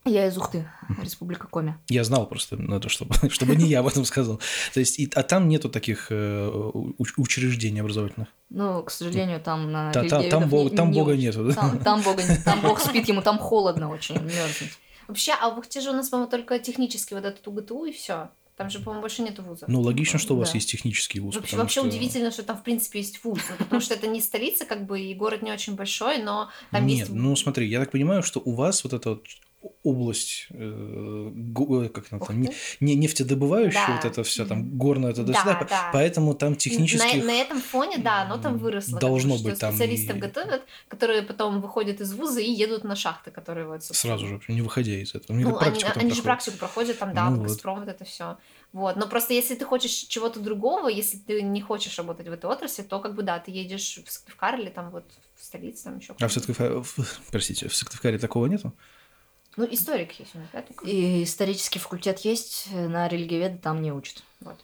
Я 0.04 0.28
из 0.28 0.38
Ухты, 0.38 0.68
Республика 1.02 1.48
Коми. 1.48 1.76
Я 1.88 2.04
знал 2.04 2.28
просто, 2.28 2.58
надо, 2.58 2.90
чтобы, 2.90 3.16
чтобы 3.30 3.56
не 3.56 3.66
я 3.68 3.80
об 3.80 3.88
этом 3.88 4.04
сказал. 4.04 4.42
То 4.74 4.80
есть, 4.82 5.00
и- 5.00 5.10
а 5.16 5.24
там 5.24 5.48
нету 5.48 5.70
таких 5.70 6.08
э, 6.10 6.50
уч- 6.54 7.14
учреждений 7.18 7.80
образовательных? 7.80 8.28
Ну, 8.50 8.84
к 8.84 8.92
сожалению, 8.92 9.40
там 9.40 9.72
на 9.72 9.92
Та- 9.94 10.04
та- 10.04 10.24
там 10.24 10.44
не- 10.44 10.50
бога- 10.50 10.76
там 10.76 10.92
не 10.92 11.00
бога 11.00 11.12
учат. 11.12 11.22
нету, 11.24 11.44
да? 11.46 11.54
Там, 11.54 11.80
там 11.80 12.02
бога 12.02 12.24
нет, 12.24 12.44
там 12.44 12.60
бог 12.62 12.80
спит, 12.82 13.08
ему 13.08 13.22
там 13.22 13.38
холодно 13.40 13.90
очень, 13.90 14.16
мерзнет. 14.16 14.72
Вообще, 15.08 15.32
а 15.42 15.50
в 15.50 15.58
Ухте 15.60 15.80
же 15.82 15.90
у 15.92 15.94
нас, 15.94 16.10
по-моему, 16.10 16.30
только 16.30 16.60
технический 16.60 17.16
вот 17.16 17.24
этот 17.26 17.48
УГТУ 17.48 17.86
и 17.86 17.92
все. 17.94 18.30
Там 18.62 18.70
же, 18.70 18.80
по-моему, 18.80 19.02
больше 19.02 19.22
нету 19.24 19.42
вуза. 19.44 19.66
Ну, 19.68 19.82
логично, 19.82 20.20
что 20.20 20.36
у 20.36 20.38
вас 20.38 20.50
Да. 20.52 20.56
есть 20.58 20.70
технический 20.70 21.20
вуз. 21.20 21.36
Вообще, 21.36 21.58
вообще 21.58 21.80
что- 21.80 21.90
удивительно, 21.90 22.32
что 22.32 22.44
там, 22.44 22.58
в 22.58 22.64
принципе, 22.64 23.00
есть 23.00 23.24
вуз. 23.24 23.40
Ну, 23.50 23.56
потому 23.66 23.82
что 23.82 23.94
это 23.96 24.08
не 24.08 24.22
столица, 24.22 24.66
как 24.66 24.86
бы, 24.86 25.00
и 25.02 25.14
город 25.16 25.42
не 25.42 25.52
очень 25.52 25.76
большой, 25.76 26.20
но 26.22 26.50
там 26.72 26.86
Нет, 26.86 27.00
есть... 27.00 27.12
ну 27.12 27.36
смотри, 27.36 27.68
я 27.68 27.80
так 27.80 27.92
понимаю, 27.92 28.22
что 28.24 28.40
у 28.44 28.54
вас 28.54 28.84
вот 28.84 28.94
эта 28.94 29.10
вот 29.12 29.26
область, 29.84 30.48
э, 30.50 31.30
го- 31.34 31.90
как 31.90 32.06
она 32.12 32.20
там, 32.26 32.42
не, 32.42 32.50
не 32.80 32.96
нефтедобывающая, 32.96 33.86
Да. 33.88 33.96
вот 33.96 34.06
это 34.06 34.24
все 34.24 34.46
там 34.46 34.78
горное, 34.78 35.12
это 35.12 35.24
Да, 35.24 35.90
поэтому 35.94 36.34
там 36.34 36.56
технически 36.56 37.18
На, 37.18 37.24
на 37.26 37.32
этом 37.32 37.62
фоне, 37.62 37.98
да, 38.00 38.22
оно 38.24 38.38
там 38.38 38.58
выросло. 38.58 39.00
должно 39.00 39.36
что 39.38 39.44
быть 39.50 39.60
там 39.60 39.72
Специалистов 39.74 40.18
и- 40.18 40.20
готовят, 40.20 40.64
которые 40.88 41.22
потом 41.24 41.62
выходят 41.62 42.02
из 42.02 42.14
вуза 42.14 42.42
и 42.42 42.50
едут 42.52 42.84
на 42.84 42.96
шахты, 42.96 43.32
которые 43.32 43.68
вот... 43.68 43.84
собственно, 43.84 44.18
сразу 44.18 44.28
же, 44.28 44.42
не 44.48 44.62
выходя 44.62 44.94
из 44.94 45.14
этого. 45.16 45.38
Ну, 45.38 45.58
они, 45.60 45.80
там 45.80 45.92
они 45.96 46.12
же 46.12 46.22
практику 46.24 46.58
проходят 46.58 46.98
там, 47.00 47.14
да, 47.14 47.30
Ну 47.30 47.38
вот. 47.38 47.48
Газпром, 47.48 47.80
вот 47.80 47.88
это 47.90 48.04
все. 48.06 48.38
Вот. 48.74 48.96
Но 48.96 49.08
просто 49.08 49.34
если 49.34 49.56
ты 49.56 49.66
хочешь 49.66 49.92
чего-то 49.92 50.40
другого, 50.40 50.88
если 50.88 51.18
ты 51.18 51.42
не 51.42 51.62
хочешь 51.62 51.98
работать 51.98 52.28
в 52.28 52.32
этой 52.32 52.50
отрасли, 52.50 52.84
то 52.84 53.00
как 53.00 53.16
бы 53.16 53.22
да, 53.24 53.38
ты 53.40 53.52
едешь 53.52 54.00
в 54.06 54.12
Сыктывкар 54.12 54.60
или 54.60 54.70
там 54.70 54.92
вот 54.92 55.04
в 55.36 55.44
столицу, 55.44 55.84
там 55.86 55.98
еще. 56.00 56.16
А 56.20 56.28
в 56.28 56.34
Сыктывкаре, 56.34 56.82
простите, 57.32 57.68
в 57.68 57.76
Сыктывкаре 57.76 58.18
такого 58.18 58.46
нету? 58.46 58.74
Ну, 59.58 59.68
историк 59.70 60.18
есть 60.20 60.36
у 60.36 60.40
нас, 60.40 60.48
да, 60.54 60.62
только? 60.62 60.88
И 60.88 61.24
исторический 61.24 61.80
факультет 61.80 62.20
есть, 62.20 62.68
на 62.72 63.08
религиоведа 63.08 63.58
там 63.58 63.82
не 63.82 63.92
учат. 63.92 64.24
Вот. 64.40 64.58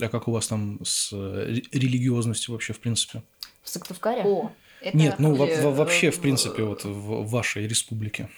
А 0.00 0.08
как 0.08 0.28
у 0.28 0.32
вас 0.32 0.46
там 0.46 0.78
с 0.84 1.12
э, 1.12 1.44
ре- 1.46 1.64
религиозностью 1.72 2.52
вообще, 2.52 2.72
в 2.72 2.78
принципе? 2.80 3.22
В 3.62 3.68
Сыктывкаре? 3.68 4.22
О, 4.24 4.52
это... 4.80 4.96
Нет, 4.96 5.18
ну 5.18 5.34
Или, 5.34 5.60
во- 5.60 5.72
вообще, 5.72 6.08
э, 6.08 6.10
в 6.12 6.20
принципе, 6.20 6.62
вот 6.62 6.84
в 6.84 7.28
вашей 7.28 7.66
республике. 7.66 8.28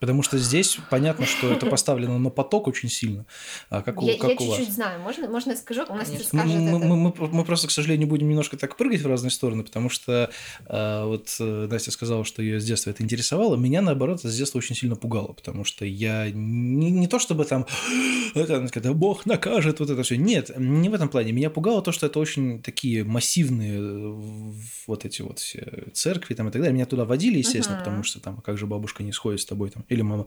Потому 0.00 0.22
что 0.22 0.38
здесь 0.38 0.78
понятно, 0.90 1.26
что 1.26 1.52
это 1.52 1.66
поставлено 1.70 2.18
на 2.18 2.30
поток 2.30 2.68
очень 2.68 2.88
сильно. 2.88 3.26
А 3.70 3.82
как 3.82 4.00
я, 4.02 4.14
у, 4.14 4.18
как 4.18 4.30
я 4.30 4.36
у 4.36 4.48
вас? 4.48 4.58
чуть-чуть 4.58 4.74
знаю. 4.74 5.00
Можно, 5.00 5.28
можно 5.28 5.50
я 5.50 5.56
скажу? 5.56 5.84
У 5.88 5.94
нас 5.94 6.08
Конечно. 6.08 6.28
скажет 6.28 6.46
мы, 6.56 6.68
это. 6.68 6.78
мы, 6.78 6.96
мы, 6.96 7.28
мы 7.28 7.44
просто, 7.44 7.68
к 7.68 7.70
сожалению, 7.70 8.08
будем 8.08 8.28
немножко 8.28 8.56
так 8.56 8.76
прыгать 8.76 9.02
в 9.02 9.06
разные 9.06 9.30
стороны, 9.30 9.64
потому 9.64 9.88
что 9.90 10.30
э, 10.66 11.04
вот 11.04 11.36
э, 11.40 11.68
Настя 11.70 11.90
сказала, 11.90 12.24
что 12.24 12.42
ее 12.42 12.60
с 12.60 12.64
детства 12.64 12.90
это 12.90 13.02
интересовало. 13.02 13.56
Меня, 13.56 13.82
наоборот, 13.82 14.20
это 14.20 14.30
с 14.30 14.36
детства 14.36 14.58
очень 14.58 14.76
сильно 14.76 14.96
пугало, 14.96 15.32
потому 15.32 15.64
что 15.64 15.84
я 15.84 16.30
не, 16.30 16.90
не 16.90 17.06
то 17.08 17.18
чтобы 17.18 17.44
там, 17.44 17.66
это, 18.34 18.66
когда 18.68 18.92
Бог 18.92 19.26
накажет, 19.26 19.80
вот 19.80 19.90
это 19.90 20.02
все. 20.02 20.16
Нет, 20.16 20.50
не 20.56 20.88
в 20.88 20.94
этом 20.94 21.08
плане. 21.08 21.32
Меня 21.32 21.50
пугало 21.50 21.82
то, 21.82 21.92
что 21.92 22.06
это 22.06 22.18
очень 22.18 22.62
такие 22.62 23.04
массивные 23.04 23.78
э, 23.78 24.52
вот 24.86 25.04
эти 25.04 25.22
вот 25.22 25.38
все 25.38 25.84
церкви 25.92 26.34
там 26.34 26.48
и 26.48 26.50
так 26.50 26.60
далее. 26.60 26.74
Меня 26.74 26.86
туда 26.86 27.04
водили, 27.04 27.38
естественно, 27.38 27.76
Мгм. 27.76 27.84
потому 27.84 28.02
что 28.02 28.20
там, 28.20 28.36
а 28.38 28.42
как 28.42 28.58
же 28.58 28.66
бабушка 28.66 29.02
не 29.02 29.12
сходит 29.12 29.40
с 29.40 29.44
тобой 29.46 29.70
там, 29.70 29.84
или 29.88 30.02
мама. 30.02 30.26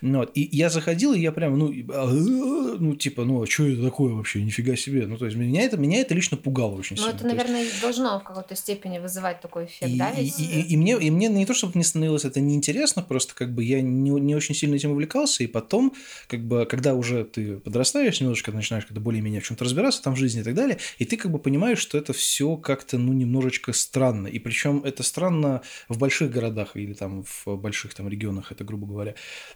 Ну, 0.00 0.18
вот. 0.18 0.30
И 0.34 0.48
я 0.52 0.70
заходил, 0.70 1.12
и 1.12 1.20
я 1.20 1.32
прям, 1.32 1.58
ну, 1.58 1.72
а, 1.92 2.06
ну, 2.10 2.94
типа, 2.96 3.24
ну, 3.24 3.42
а 3.42 3.46
что 3.46 3.64
это 3.66 3.82
такое 3.82 4.12
вообще? 4.14 4.42
Нифига 4.42 4.76
себе. 4.76 5.06
Ну, 5.06 5.16
то 5.16 5.24
есть, 5.26 5.36
меня 5.36 5.62
это, 5.62 5.76
меня 5.76 6.00
это 6.00 6.14
лично 6.14 6.36
пугало 6.36 6.74
очень 6.76 6.96
Ну, 6.96 7.02
сильно. 7.02 7.14
это, 7.16 7.24
То 7.24 7.28
есть, 7.28 7.36
наверное, 7.38 7.64
и 7.64 7.80
должно 7.80 8.20
в 8.20 8.24
какой-то 8.24 8.54
степени 8.56 8.98
вызывать 8.98 9.40
такой 9.40 9.64
эффект, 9.66 9.92
и, 9.92 9.98
да, 9.98 10.10
и- 10.10 10.24
ведь? 10.24 10.38
и- 10.38 10.44
и- 10.44 10.72
и 10.72 10.76
мне, 10.76 10.96
и 10.98 11.10
мне 11.10 11.28
не 11.28 11.46
то, 11.46 11.54
чтобы 11.54 11.72
не 11.76 11.84
становилось 11.84 12.24
это 12.24 12.40
неинтересно, 12.40 13.02
просто 13.02 13.34
как 13.34 13.54
бы 13.54 13.64
я 13.64 13.80
не, 13.82 14.10
не 14.10 14.34
очень 14.34 14.54
сильно 14.54 14.74
этим 14.76 14.92
увлекался, 14.92 15.42
и 15.44 15.46
потом, 15.46 15.92
как 16.28 16.46
бы, 16.46 16.66
когда 16.66 16.94
уже 16.94 17.24
ты 17.24 17.56
подрастаешь 17.58 18.20
немножечко, 18.20 18.52
начинаешь 18.52 18.86
когда 18.86 19.00
более-менее 19.00 19.40
в 19.40 19.44
чем-то 19.46 19.64
разбираться 19.64 20.02
там 20.02 20.14
в 20.14 20.18
жизни 20.18 20.40
и 20.40 20.44
так 20.44 20.54
далее, 20.54 20.78
и 20.98 21.04
ты 21.04 21.16
как 21.16 21.30
бы 21.32 21.38
понимаешь, 21.38 21.78
что 21.78 21.98
это 21.98 22.12
все 22.12 22.56
как-то, 22.56 22.98
ну, 22.98 23.12
немножечко 23.12 23.72
странно. 23.72 24.26
И 24.28 24.38
причем 24.38 24.82
это 24.84 25.02
странно 25.02 25.62
в 25.88 25.98
больших 25.98 26.30
городах 26.30 26.76
или 26.76 26.92
там 26.92 27.24
в 27.24 27.56
больших 27.56 27.94
там 27.94 28.08
регионах, 28.08 28.52
это, 28.52 28.64
грубо 28.64 28.86
говоря, 28.86 28.99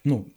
ну, 0.04 0.28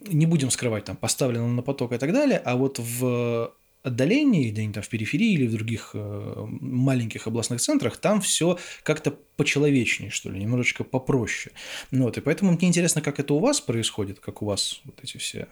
не 0.00 0.26
будем 0.26 0.50
скрывать, 0.50 0.84
там, 0.84 0.96
поставлено 0.96 1.48
на 1.48 1.62
поток 1.62 1.92
и 1.92 1.98
так 1.98 2.12
далее, 2.12 2.38
а 2.38 2.56
вот 2.56 2.78
в 2.78 3.52
отдалении, 3.82 4.50
где-нибудь 4.50 4.74
там 4.74 4.82
в 4.82 4.88
периферии 4.88 5.34
или 5.34 5.46
в 5.46 5.52
других 5.52 5.90
э, 5.94 6.44
маленьких 6.60 7.28
областных 7.28 7.60
центрах, 7.60 7.96
там 7.98 8.20
все 8.20 8.58
как-то 8.82 9.12
почеловечнее, 9.36 10.10
что 10.10 10.28
ли, 10.28 10.40
немножечко 10.40 10.82
попроще. 10.82 11.54
Ну 11.92 12.02
вот, 12.04 12.18
и 12.18 12.20
поэтому 12.20 12.50
мне 12.50 12.66
интересно, 12.66 13.00
как 13.00 13.20
это 13.20 13.34
у 13.34 13.38
вас 13.38 13.60
происходит, 13.60 14.18
как 14.18 14.42
у 14.42 14.46
вас 14.46 14.80
вот 14.84 14.98
эти 15.02 15.18
все 15.18 15.46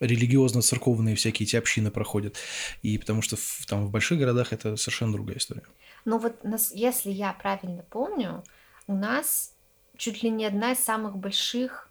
религиозно-церковные 0.00 1.14
всякие 1.14 1.46
эти 1.46 1.56
общины 1.56 1.90
проходят. 1.90 2.36
И 2.82 2.98
потому 2.98 3.22
что 3.22 3.36
в, 3.36 3.64
там 3.66 3.86
в 3.86 3.90
больших 3.90 4.18
городах 4.18 4.52
это 4.52 4.76
совершенно 4.76 5.12
другая 5.12 5.38
история. 5.38 5.62
Ну 6.04 6.18
вот, 6.18 6.36
если 6.72 7.10
я 7.10 7.32
правильно 7.32 7.84
помню, 7.88 8.42
у 8.88 8.94
нас 8.94 9.54
чуть 9.96 10.22
ли 10.22 10.30
не 10.30 10.44
одна 10.44 10.72
из 10.72 10.80
самых 10.80 11.16
больших 11.16 11.88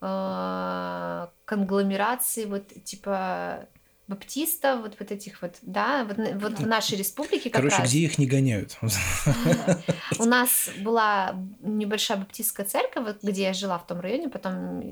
э, 0.00 1.26
конгломераций, 1.44 2.46
вот 2.46 2.68
типа 2.84 3.68
баптистов, 4.10 4.80
вот, 4.80 4.96
вот 4.98 5.12
этих 5.12 5.40
вот, 5.40 5.54
да, 5.62 6.04
вот, 6.04 6.18
на- 6.18 6.36
вот 6.36 6.58
в 6.58 6.66
нашей 6.66 6.98
республике 6.98 7.48
как 7.48 7.60
Короче, 7.60 7.76
раз. 7.76 7.88
где 7.88 8.00
их 8.00 8.18
не 8.18 8.26
гоняют? 8.26 8.76
У 10.18 10.24
нас 10.24 10.68
была 10.80 11.36
небольшая 11.60 12.18
баптистская 12.18 12.66
церковь, 12.66 13.06
вот 13.06 13.22
где 13.22 13.44
я 13.44 13.52
жила 13.52 13.78
в 13.78 13.86
том 13.86 14.00
районе, 14.00 14.28
потом 14.28 14.82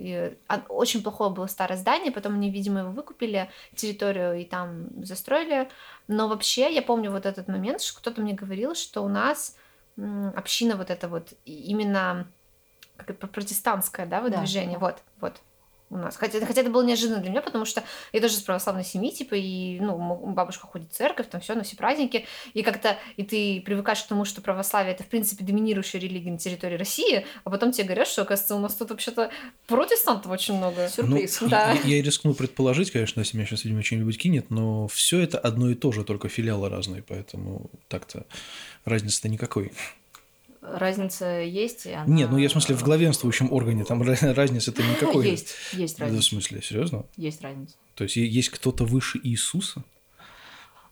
а, 0.47 0.63
очень 0.69 1.03
плохое 1.03 1.31
было 1.31 1.49
старое 1.49 1.77
здание, 1.77 2.13
потом 2.13 2.35
они, 2.35 2.51
видимо, 2.51 2.81
его 2.81 2.91
выкупили, 2.93 3.51
территорию 3.75 4.41
и 4.41 4.45
там 4.45 5.05
застроили. 5.05 5.69
Но 6.07 6.29
вообще 6.29 6.73
я 6.73 6.81
помню 6.81 7.11
вот 7.11 7.27
этот 7.27 7.49
момент, 7.49 7.83
что 7.83 7.99
кто-то 7.99 8.23
мне 8.23 8.35
говорил, 8.35 8.77
что 8.77 9.03
у 9.03 9.09
нас 9.09 9.57
община 9.97 10.77
вот 10.77 10.91
это 10.91 11.09
вот 11.09 11.33
именно 11.45 12.29
как 12.99 13.11
это, 13.11 13.27
протестантское, 13.27 14.05
да, 14.05 14.21
вот 14.21 14.33
Да, 14.33 14.39
движение, 14.41 14.79
да. 14.79 14.87
вот, 14.87 14.99
вот 15.21 15.41
у 15.91 15.97
нас. 15.97 16.17
Хотя, 16.17 16.45
хотя 16.45 16.61
это 16.61 16.71
было 16.71 16.83
неожиданно 16.85 17.21
для 17.21 17.31
меня, 17.31 17.41
потому 17.41 17.65
что 17.65 17.83
я 18.13 18.21
тоже 18.21 18.35
из 18.35 18.43
православной 18.43 18.85
семьи, 18.85 19.11
типа, 19.11 19.35
и, 19.37 19.81
ну, 19.81 19.97
бабушка 20.33 20.67
ходит 20.67 20.93
в 20.93 20.95
церковь, 20.95 21.29
там 21.31 21.41
все 21.41 21.55
на 21.55 21.63
все 21.63 21.77
праздники, 21.77 22.27
и 22.53 22.63
как-то, 22.63 22.99
и 23.17 23.23
ты 23.23 23.63
привыкаешь 23.65 24.03
к 24.03 24.07
тому, 24.07 24.25
что 24.25 24.43
православие 24.43 24.95
это, 24.95 25.03
в 25.03 25.07
принципе, 25.07 25.45
доминирующая 25.45 26.01
религия 26.01 26.31
на 26.31 26.39
территории 26.39 26.77
России, 26.77 27.25
а 27.45 27.51
потом 27.51 27.73
тебе 27.73 27.85
говорят, 27.85 28.09
что, 28.09 28.23
оказывается, 28.23 28.57
у 28.57 28.59
нас 28.59 28.75
тут 28.75 28.91
вообще-то 28.91 29.31
протестантов 29.67 30.31
очень 30.31 30.57
много. 30.57 30.89
Сюрприз. 30.89 31.41
Ну, 31.41 31.49
Да. 31.49 31.73
я, 31.73 31.81
я 31.83 31.97
и 31.99 32.03
рискну 32.03 32.35
предположить, 32.35 32.91
конечно, 32.91 33.21
если 33.21 33.37
меня 33.37 33.47
сейчас, 33.47 33.65
видимо, 33.65 33.83
что-нибудь 33.83 34.19
кинет, 34.19 34.51
но 34.51 34.89
все 34.89 35.21
это 35.21 35.39
одно 35.39 35.71
и 35.71 35.75
то 35.75 35.93
же, 35.93 36.05
только 36.05 36.29
филиалы 36.29 36.69
разные, 36.69 37.03
поэтому 37.03 37.71
так-то 37.89 38.27
разницы-то 38.85 39.29
никакой. 39.29 39.73
Разница 40.77 41.41
есть. 41.41 41.87
она- 41.87 42.05
Нет, 42.07 42.31
ну 42.31 42.39
я 42.39 42.49
в 42.49 42.53
смысле 42.53 42.75
в 42.75 42.83
главенствующем 42.83 43.53
органе 43.53 43.85
там 43.85 44.03
ra- 44.03 44.33
разницы-то 44.35 44.83
никакой. 44.83 45.29
Есть, 45.31 45.49
есть 45.73 45.99
Да, 45.99 46.05
в 46.05 46.09
разница. 46.09 46.29
смысле, 46.31 46.63
серьезно? 46.63 47.05
Есть 47.17 47.43
разница. 47.43 47.75
То 47.95 48.05
есть 48.05 48.17
есть 48.17 48.49
кто-то 48.51 48.85
выше 48.85 49.21
Иисуса? 49.23 49.83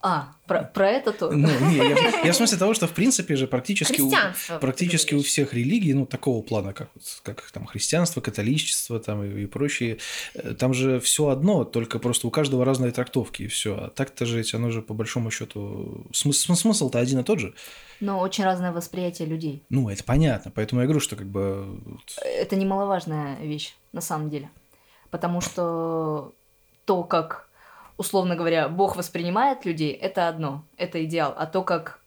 А, 0.08 0.28
про, 0.46 0.62
про 0.62 0.88
это 0.88 1.12
то. 1.12 1.32
Ну, 1.32 1.48
не, 1.68 1.78
я, 1.78 2.20
я 2.26 2.32
в 2.32 2.36
смысле 2.36 2.58
того, 2.58 2.74
что 2.74 2.86
в 2.86 2.92
принципе 2.92 3.34
же 3.34 3.48
практически 3.48 4.00
у, 4.00 4.12
практически 4.60 5.14
у 5.14 5.22
всех 5.22 5.52
религий, 5.52 5.94
ну, 5.94 6.06
такого 6.06 6.42
плана, 6.42 6.72
как, 6.72 6.90
как 7.24 7.50
там 7.50 7.66
христианство, 7.66 8.20
католичество 8.20 9.00
там 9.00 9.24
и, 9.24 9.42
и 9.42 9.46
прочие, 9.46 9.98
э, 10.34 10.54
там 10.54 10.74
же 10.74 11.00
все 11.00 11.26
одно, 11.26 11.64
только 11.64 11.98
просто 11.98 12.28
у 12.28 12.30
каждого 12.30 12.64
разные 12.64 12.92
трактовки 12.92 13.42
и 13.42 13.48
все. 13.48 13.74
А 13.76 13.90
так-то 13.90 14.26
же 14.26 14.38
ведь 14.38 14.54
оно 14.54 14.70
же 14.70 14.80
по 14.80 14.94
большому 14.94 15.32
счету 15.32 16.06
смысл, 16.12 16.54
смысл-то 16.54 17.00
один 17.00 17.18
и 17.18 17.24
тот 17.24 17.40
же. 17.40 17.54
Но 17.98 18.20
очень 18.20 18.44
разное 18.44 18.70
восприятие 18.70 19.26
людей. 19.26 19.64
Ну, 19.70 19.88
это 19.88 20.04
понятно. 20.04 20.52
Поэтому 20.54 20.82
я 20.82 20.86
говорю, 20.86 21.00
что 21.00 21.16
как 21.16 21.26
бы 21.26 21.80
Это 22.22 22.54
немаловажная 22.54 23.40
вещь, 23.40 23.74
на 23.92 24.00
самом 24.00 24.30
деле. 24.30 24.50
Потому 25.10 25.40
что 25.40 26.32
то, 26.84 27.02
как, 27.02 27.45
условно 27.96 28.36
говоря, 28.36 28.68
Бог 28.68 28.96
воспринимает 28.96 29.64
людей, 29.64 29.92
это 29.92 30.28
одно, 30.28 30.64
это 30.76 31.04
идеал. 31.04 31.34
А 31.36 31.46
то, 31.46 31.62
как 31.62 32.00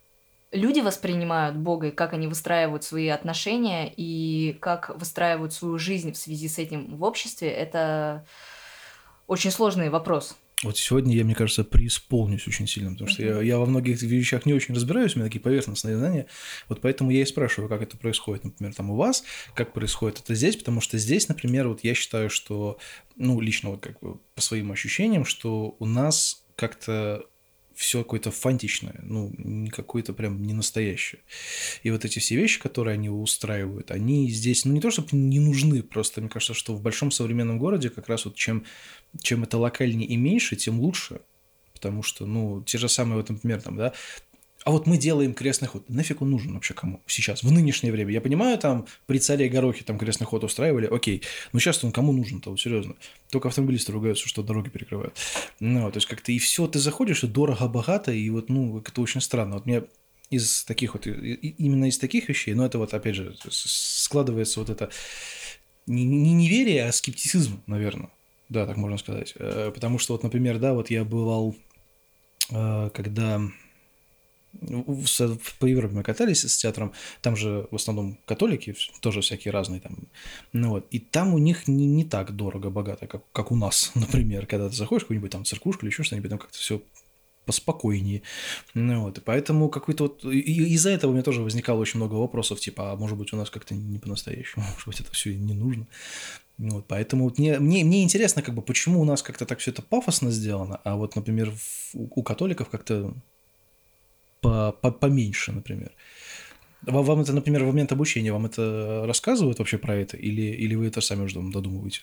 люди 0.51 0.79
воспринимают 0.79 1.55
Бога, 1.55 1.87
и 1.87 1.91
как 1.91 2.13
они 2.13 2.27
выстраивают 2.27 2.83
свои 2.83 3.07
отношения, 3.07 3.91
и 3.95 4.57
как 4.59 4.89
выстраивают 4.97 5.53
свою 5.53 5.77
жизнь 5.77 6.11
в 6.11 6.17
связи 6.17 6.47
с 6.47 6.57
этим 6.57 6.95
в 6.95 7.03
обществе, 7.03 7.49
это 7.49 8.25
очень 9.27 9.51
сложный 9.51 9.89
вопрос. 9.89 10.35
Вот 10.63 10.77
сегодня 10.77 11.15
я, 11.15 11.23
мне 11.23 11.35
кажется, 11.35 11.63
преисполнюсь 11.63 12.45
очень 12.45 12.67
сильно, 12.67 12.91
потому 12.91 13.09
что 13.09 13.23
я, 13.23 13.41
я 13.41 13.57
во 13.57 13.65
многих 13.65 14.01
вещах 14.01 14.45
не 14.45 14.53
очень 14.53 14.75
разбираюсь, 14.75 15.15
у 15.15 15.19
меня 15.19 15.27
такие 15.27 15.39
поверхностные 15.39 15.97
знания. 15.97 16.25
Вот 16.67 16.81
поэтому 16.81 17.11
я 17.11 17.21
и 17.21 17.25
спрашиваю, 17.25 17.69
как 17.69 17.81
это 17.81 17.95
происходит, 17.95 18.43
например, 18.43 18.73
там 18.73 18.89
у 18.89 18.95
вас, 18.95 19.23
как 19.55 19.71
происходит 19.71 20.19
это 20.19 20.35
здесь, 20.35 20.57
потому 20.57 20.81
что 20.81 20.97
здесь, 20.97 21.29
например, 21.29 21.69
вот 21.69 21.83
я 21.83 21.93
считаю, 21.93 22.29
что, 22.29 22.77
ну, 23.15 23.39
лично 23.39 23.69
вот 23.69 23.81
как 23.81 23.99
бы 24.01 24.19
по 24.35 24.41
своим 24.41 24.71
ощущениям, 24.73 25.23
что 25.23 25.77
у 25.79 25.85
нас 25.85 26.43
как-то 26.57 27.23
все 27.79 28.03
какое-то 28.03 28.29
фантичное, 28.29 28.99
ну, 29.03 29.33
какое-то 29.71 30.11
прям 30.13 30.43
не 30.43 30.51
настоящее. 30.51 31.21
И 31.81 31.91
вот 31.91 32.03
эти 32.03 32.19
все 32.19 32.35
вещи, 32.35 32.59
которые 32.59 32.95
они 32.95 33.09
устраивают, 33.09 33.89
они 33.91 34.29
здесь, 34.29 34.65
ну, 34.65 34.73
не 34.73 34.81
то 34.81 34.91
чтобы 34.91 35.07
не 35.13 35.39
нужны, 35.39 35.81
просто 35.81 36.19
мне 36.19 36.29
кажется, 36.29 36.53
что 36.53 36.75
в 36.75 36.81
большом 36.81 37.09
современном 37.09 37.57
городе 37.57 37.89
как 37.89 38.09
раз 38.09 38.25
вот 38.25 38.35
чем, 38.35 38.65
чем 39.21 39.43
это 39.43 39.57
локальнее 39.57 40.09
и 40.09 40.17
меньше, 40.17 40.57
тем 40.57 40.81
лучше. 40.81 41.21
Потому 41.71 42.03
что, 42.03 42.25
ну, 42.25 42.61
те 42.63 42.77
же 42.77 42.89
самые, 42.89 43.15
вот, 43.15 43.29
например, 43.29 43.61
там, 43.61 43.77
да, 43.77 43.93
а 44.65 44.71
вот 44.71 44.87
мы 44.87 44.97
делаем 44.97 45.33
крестный 45.33 45.67
ход. 45.67 45.89
Нафиг 45.89 46.21
он 46.21 46.31
нужен 46.31 46.53
вообще 46.53 46.73
кому? 46.73 47.01
Сейчас, 47.07 47.43
в 47.43 47.51
нынешнее 47.51 47.91
время. 47.91 48.11
Я 48.11 48.21
понимаю, 48.21 48.57
там 48.57 48.87
при 49.05 49.17
царе 49.17 49.47
Горохе 49.47 49.83
там 49.83 49.97
крестный 49.97 50.27
ход 50.27 50.43
устраивали, 50.43 50.85
окей. 50.85 51.23
Но 51.53 51.59
сейчас 51.59 51.83
он 51.83 51.91
кому 51.91 52.11
нужен-то, 52.11 52.49
вот 52.49 52.59
серьезно. 52.59 52.95
Только 53.29 53.47
автомобилисты 53.47 53.91
ругаются, 53.91 54.27
что 54.27 54.43
дороги 54.43 54.69
перекрывают. 54.69 55.15
Ну, 55.59 55.89
то 55.91 55.97
есть 55.97 56.07
как-то 56.07 56.31
и 56.31 56.39
все, 56.39 56.67
ты 56.67 56.79
заходишь, 56.79 57.23
и 57.23 57.27
дорого-богато, 57.27 58.11
и 58.11 58.29
вот, 58.29 58.49
ну, 58.49 58.79
это 58.79 59.01
очень 59.01 59.21
странно. 59.21 59.55
Вот 59.55 59.65
мне 59.65 59.83
из 60.29 60.63
таких 60.65 60.93
вот, 60.93 61.07
именно 61.07 61.85
из 61.85 61.97
таких 61.97 62.29
вещей, 62.29 62.53
но 62.53 62.65
это 62.65 62.77
вот, 62.77 62.93
опять 62.93 63.15
же, 63.15 63.35
складывается 63.49 64.59
вот 64.59 64.69
это 64.69 64.89
не, 65.87 66.03
не 66.05 66.33
неверие, 66.33 66.85
а 66.85 66.91
скептицизм, 66.91 67.61
наверное. 67.65 68.11
Да, 68.49 68.65
так 68.65 68.77
можно 68.77 68.97
сказать. 68.97 69.33
Э, 69.37 69.71
Потому 69.73 69.99
что 69.99 70.13
вот, 70.13 70.23
например, 70.23 70.59
да, 70.59 70.73
вот 70.73 70.89
я 70.89 71.03
бывал, 71.03 71.55
э, 72.51 72.89
когда 72.93 73.41
по 75.59 75.65
Европе 75.65 75.95
мы 75.95 76.03
катались 76.03 76.43
с 76.43 76.57
театром, 76.57 76.93
там 77.21 77.35
же 77.35 77.67
в 77.71 77.75
основном 77.75 78.19
католики, 78.25 78.75
тоже 79.01 79.21
всякие 79.21 79.51
разные 79.51 79.79
там. 79.79 80.07
Ну 80.53 80.69
вот, 80.69 80.87
и 80.91 80.99
там 80.99 81.33
у 81.33 81.37
них 81.37 81.67
не, 81.67 81.85
не 81.85 82.03
так 82.03 82.35
дорого, 82.35 82.69
богато, 82.69 83.07
как, 83.07 83.23
как 83.31 83.51
у 83.51 83.55
нас, 83.55 83.91
например, 83.95 84.45
когда 84.47 84.69
ты 84.69 84.75
заходишь 84.75 85.03
в 85.03 85.05
какую-нибудь 85.05 85.31
там 85.31 85.45
церквушку 85.45 85.85
или 85.85 85.91
еще 85.91 86.03
что-нибудь, 86.03 86.29
там 86.29 86.39
как-то 86.39 86.57
все 86.57 86.81
поспокойнее. 87.45 88.21
Ну 88.75 89.01
вот, 89.01 89.17
и 89.17 89.21
поэтому 89.21 89.69
какой-то 89.69 90.03
вот... 90.03 90.23
из-за 90.23 90.91
этого 90.91 91.09
у 91.09 91.13
меня 91.13 91.23
тоже 91.23 91.41
возникало 91.41 91.79
очень 91.79 91.97
много 91.97 92.13
вопросов, 92.13 92.59
типа, 92.59 92.91
а 92.91 92.95
может 92.95 93.17
быть 93.17 93.33
у 93.33 93.37
нас 93.37 93.49
как-то 93.49 93.73
не 93.73 93.97
по-настоящему, 93.97 94.65
может 94.73 94.85
быть 94.87 94.99
это 94.99 95.11
все 95.11 95.33
не 95.35 95.53
нужно. 95.53 95.87
Ну 96.59 96.75
Вот, 96.75 96.85
поэтому 96.87 97.23
вот 97.23 97.39
мне, 97.39 97.57
мне, 97.57 97.83
мне 97.83 98.03
интересно, 98.03 98.41
как 98.41 98.53
бы, 98.53 98.61
почему 98.61 99.01
у 99.01 99.05
нас 99.05 99.23
как-то 99.23 99.45
так 99.45 99.59
все 99.59 99.71
это 99.71 99.81
пафосно 99.81 100.29
сделано, 100.29 100.79
а 100.83 100.95
вот, 100.95 101.15
например, 101.15 101.51
в- 101.51 101.95
у 101.95 102.21
католиков 102.21 102.69
как-то 102.69 103.15
по, 104.41 104.71
по- 104.71 104.91
поменьше, 104.91 105.51
например. 105.51 105.91
Вам, 106.83 107.03
вам 107.03 107.21
это, 107.21 107.33
например, 107.33 107.63
в 107.63 107.67
момент 107.67 107.91
обучения, 107.91 108.31
вам 108.31 108.45
это 108.45 109.03
рассказывают 109.05 109.59
вообще 109.59 109.77
про 109.77 109.95
это? 109.95 110.17
Или, 110.17 110.41
или 110.41 110.75
вы 110.75 110.87
это 110.87 111.01
сами 111.01 111.23
уже 111.23 111.39
додумываете? 111.39 112.01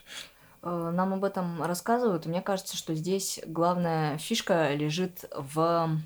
Э, 0.62 0.90
Нам 0.94 1.14
об 1.14 1.24
этом 1.24 1.62
рассказывают, 1.62 2.26
мне 2.26 2.42
кажется, 2.42 2.76
что 2.76 2.94
здесь 2.94 3.40
главная 3.46 4.18
фишка 4.18 4.74
лежит 4.74 5.24
в 5.34 5.98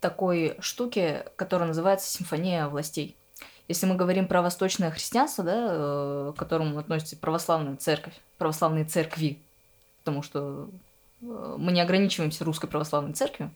такой 0.00 0.56
штуке, 0.60 1.26
которая 1.36 1.68
называется 1.68 2.10
симфония 2.10 2.68
властей. 2.68 3.16
Если 3.66 3.86
мы 3.86 3.96
говорим 3.96 4.28
про 4.28 4.42
восточное 4.42 4.90
христианство, 4.90 5.42
да, 5.42 5.66
э, 5.70 6.32
к 6.36 6.38
которому 6.38 6.78
относится 6.78 7.16
православная 7.16 7.76
церковь, 7.76 8.14
православные 8.36 8.84
церкви, 8.84 9.38
потому 10.00 10.22
что 10.22 10.68
э, 11.22 11.56
мы 11.58 11.72
не 11.72 11.80
ограничиваемся 11.80 12.44
русской 12.44 12.68
православной 12.68 13.14
церковью, 13.14 13.50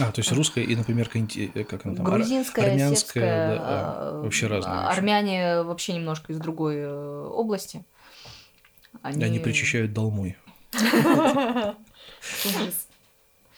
А, 0.00 0.12
то 0.12 0.20
есть 0.20 0.32
русская 0.32 0.64
и, 0.64 0.76
например, 0.76 1.10
э, 1.14 1.64
как 1.64 1.86
она 1.86 1.96
там, 1.96 2.04
грузинская, 2.04 2.70
армянская, 2.70 3.56
да, 3.56 3.62
а, 3.62 4.12
э, 4.12 4.22
вообще 4.22 4.46
разные. 4.46 4.74
вообще. 4.74 4.98
Армяне 4.98 5.62
вообще 5.62 5.94
немножко 5.94 6.32
из 6.32 6.38
другой 6.38 6.76
э, 6.76 7.26
области. 7.26 7.84
Они 9.02 9.38
причащают 9.38 9.92
долмой. 9.92 10.36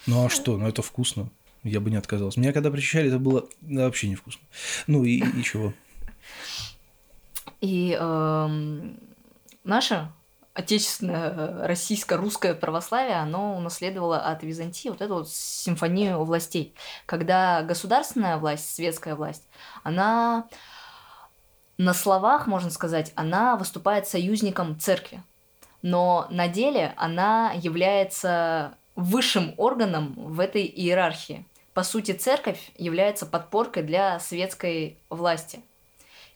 Ну 0.07 0.25
а 0.25 0.31
что? 0.31 0.57
Ну 0.57 0.67
это 0.67 0.81
вкусно. 0.83 1.31
Я 1.63 1.81
бы 1.81 1.91
не 1.91 1.97
отказался. 1.97 2.41
Меня 2.41 2.53
когда 2.55 2.71
причащали, 2.71 3.09
это 3.09 3.19
было 3.19 3.47
вообще 3.61 4.09
невкусно. 4.09 4.41
Ну 4.87 5.05
и, 5.05 5.19
и 5.19 5.43
чего? 5.43 5.75
И 7.61 7.97
эм, 8.01 8.99
наше 9.63 10.11
отечественное 10.61 11.31
э, 11.31 11.67
российско-русское 11.67 12.55
православие, 12.55 13.17
оно 13.17 13.57
унаследовало 13.57 14.19
от 14.19 14.43
Византии 14.43 14.89
вот 14.89 15.01
эту 15.01 15.15
вот 15.15 15.29
симфонию 15.29 16.23
властей. 16.25 16.75
Когда 17.07 17.63
государственная 17.63 18.37
власть, 18.37 18.75
светская 18.75 19.15
власть, 19.17 19.49
она 19.83 20.49
на 21.79 21.95
словах, 21.95 22.47
можно 22.47 22.71
сказать, 22.71 23.13
она 23.17 23.57
выступает 23.57 24.07
союзником 24.07 24.79
церкви. 24.79 25.23
Но 25.83 26.27
на 26.31 26.47
деле 26.47 26.93
она 26.97 27.53
является 27.55 28.75
высшим 28.97 29.55
органом 29.57 30.13
в 30.15 30.41
этой 30.41 30.67
иерархии. 30.67 31.47
По 31.73 31.83
сути, 31.83 32.13
церковь 32.13 32.71
является 32.77 33.25
подпоркой 33.25 33.83
для 33.83 34.19
светской 34.21 34.99
власти. 35.09 35.63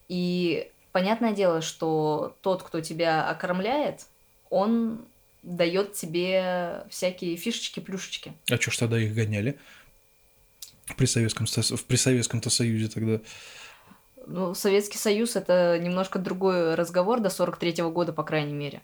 И 0.09 0.71
понятное 0.93 1.33
дело, 1.33 1.61
что 1.61 2.37
тот, 2.41 2.63
кто 2.63 2.81
тебя 2.81 3.29
окормляет, 3.29 4.07
он 4.55 5.05
дает 5.43 5.95
тебе 5.95 6.85
всякие 6.89 7.37
фишечки, 7.37 7.81
плюшечки. 7.81 8.33
А 8.49 8.57
что 8.57 8.71
ж 8.71 8.77
тогда 8.79 9.01
их 9.01 9.13
гоняли? 9.13 9.59
При 10.97 11.07
Советском, 11.07 11.49
Со- 11.49 11.77
в 11.77 11.97
Советском-то 11.97 12.51
Союзе 12.51 12.89
тогда. 12.89 13.21
Ну, 14.29 14.55
Советский 14.55 14.99
Союз 14.99 15.35
это 15.35 15.79
немножко 15.81 16.21
другой 16.21 16.77
разговор 16.77 17.19
до 17.21 17.31
43 17.31 17.83
года, 17.91 18.13
по 18.13 18.23
крайней 18.23 18.53
мере. 18.53 18.81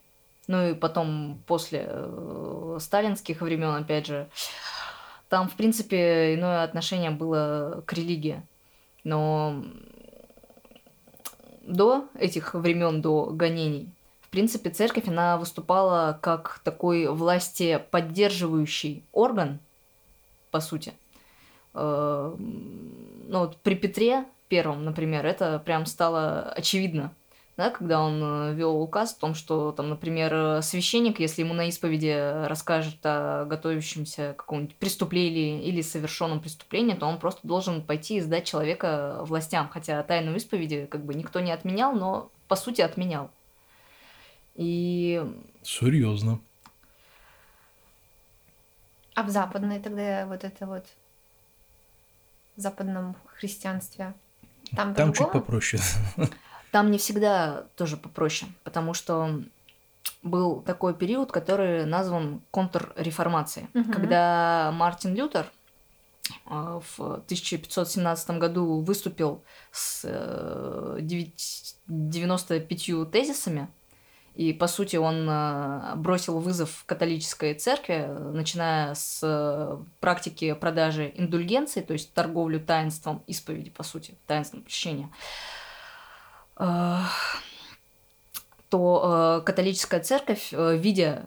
Ну 0.49 0.71
и 0.71 0.75
потом 0.75 1.41
после 1.47 1.87
э, 1.87 2.79
сталинских 2.81 3.41
времен, 3.41 3.75
опять 3.77 4.07
же, 4.07 4.29
там, 5.29 5.49
в 5.49 5.55
принципе, 5.55 6.35
иное 6.35 6.65
отношение 6.65 7.13
было 7.13 7.85
к 7.87 7.93
религии. 7.93 8.43
Но 9.05 9.65
до 11.63 12.09
этих 12.19 12.55
времен, 12.55 13.01
до 13.01 13.27
гонений, 13.27 13.89
в 14.31 14.33
принципе, 14.33 14.71
церковь, 14.71 15.09
она 15.09 15.37
выступала 15.37 16.17
как 16.23 16.61
такой 16.63 17.09
власти 17.09 17.83
поддерживающий 17.91 19.03
орган, 19.11 19.59
по 20.53 20.61
сути. 20.61 20.93
Э, 21.75 22.33
Ну 22.39 23.39
вот 23.41 23.57
при 23.57 23.75
Петре 23.75 24.25
первом, 24.47 24.85
например, 24.85 25.27
это 25.27 25.59
прям 25.59 25.85
стало 25.85 26.43
очевидно, 26.43 27.13
да, 27.57 27.71
когда 27.71 28.01
он 28.01 28.55
вел 28.55 28.81
указ 28.81 29.15
о 29.15 29.21
том, 29.21 29.35
что, 29.35 29.73
там, 29.73 29.89
например, 29.89 30.33
э, 30.33 30.63
священник, 30.63 31.19
если 31.19 31.43
ему 31.43 31.53
на 31.53 31.67
исповеди 31.67 32.47
расскажет 32.47 32.99
о 33.03 33.47
готовящемся 33.47 34.35
каком-нибудь 34.39 34.77
преступлении 34.77 35.65
или 35.65 35.83
совершенном 35.83 36.39
преступлении, 36.39 36.95
то 36.95 37.07
он 37.07 37.19
просто 37.19 37.49
должен 37.49 37.83
пойти 37.83 38.19
и 38.19 38.21
сдать 38.21 38.45
человека 38.45 39.23
властям. 39.25 39.69
Хотя 39.69 40.01
тайну 40.05 40.37
исповеди 40.37 40.87
как 40.89 41.05
бы 41.05 41.17
никто 41.17 41.41
не 41.41 41.51
отменял, 41.51 41.93
но 41.93 42.31
по 42.47 42.55
сути 42.55 42.81
отменял. 42.81 43.33
И 44.55 45.25
Серьезно. 45.63 46.41
А 49.15 49.23
в 49.23 49.31
западной 49.31 49.81
тогда 49.81 50.27
вот 50.27 50.45
это 50.45 50.67
вот 50.67 50.87
в 52.57 52.61
западном 52.61 53.17
христианстве 53.37 54.15
там, 54.77 54.95
Там 54.95 55.13
чуть 55.13 55.31
попроще. 55.33 55.83
Там 56.73 56.91
не 56.91 56.99
всегда 56.99 57.67
тоже 57.77 57.97
попроще, 57.97 58.51
потому 58.63 58.95
что 58.95 59.41
был 60.23 60.61
такой 60.63 60.95
период, 60.95 61.33
который 61.33 61.85
назван 61.85 62.43
контрреформацией, 62.51 63.69
Мгм. 63.75 63.93
когда 63.93 64.71
Мартин 64.75 65.15
Лютер 65.15 65.51
э, 66.47 66.81
в 66.97 67.01
1517 67.27 68.39
году 68.39 68.81
выступил 68.83 69.43
с 69.73 70.03
э, 70.05 70.99
девять- 71.01 71.75
95 71.89 73.05
тезисами, 73.11 73.69
и, 74.35 74.53
по 74.53 74.69
сути, 74.69 74.97
он 74.97 75.29
э, 75.29 75.95
бросил 75.97 76.39
вызов 76.39 76.85
католической 76.87 77.55
церкви, 77.55 78.05
э, 78.07 78.31
начиная 78.33 78.95
с 78.95 79.21
э, 79.23 79.77
практики 79.99 80.53
продажи 80.55 81.13
индульгенций, 81.17 81.83
то 81.83 81.93
есть 81.93 82.15
торговлю 82.15 82.61
таинством 82.61 83.23
исповеди, 83.27 83.71
по 83.71 83.83
сути, 83.83 84.15
таинством 84.27 84.63
прощения, 84.63 85.11
то 88.69 89.43
католическая 89.47 90.01
церковь, 90.01 90.53
видя, 90.53 91.25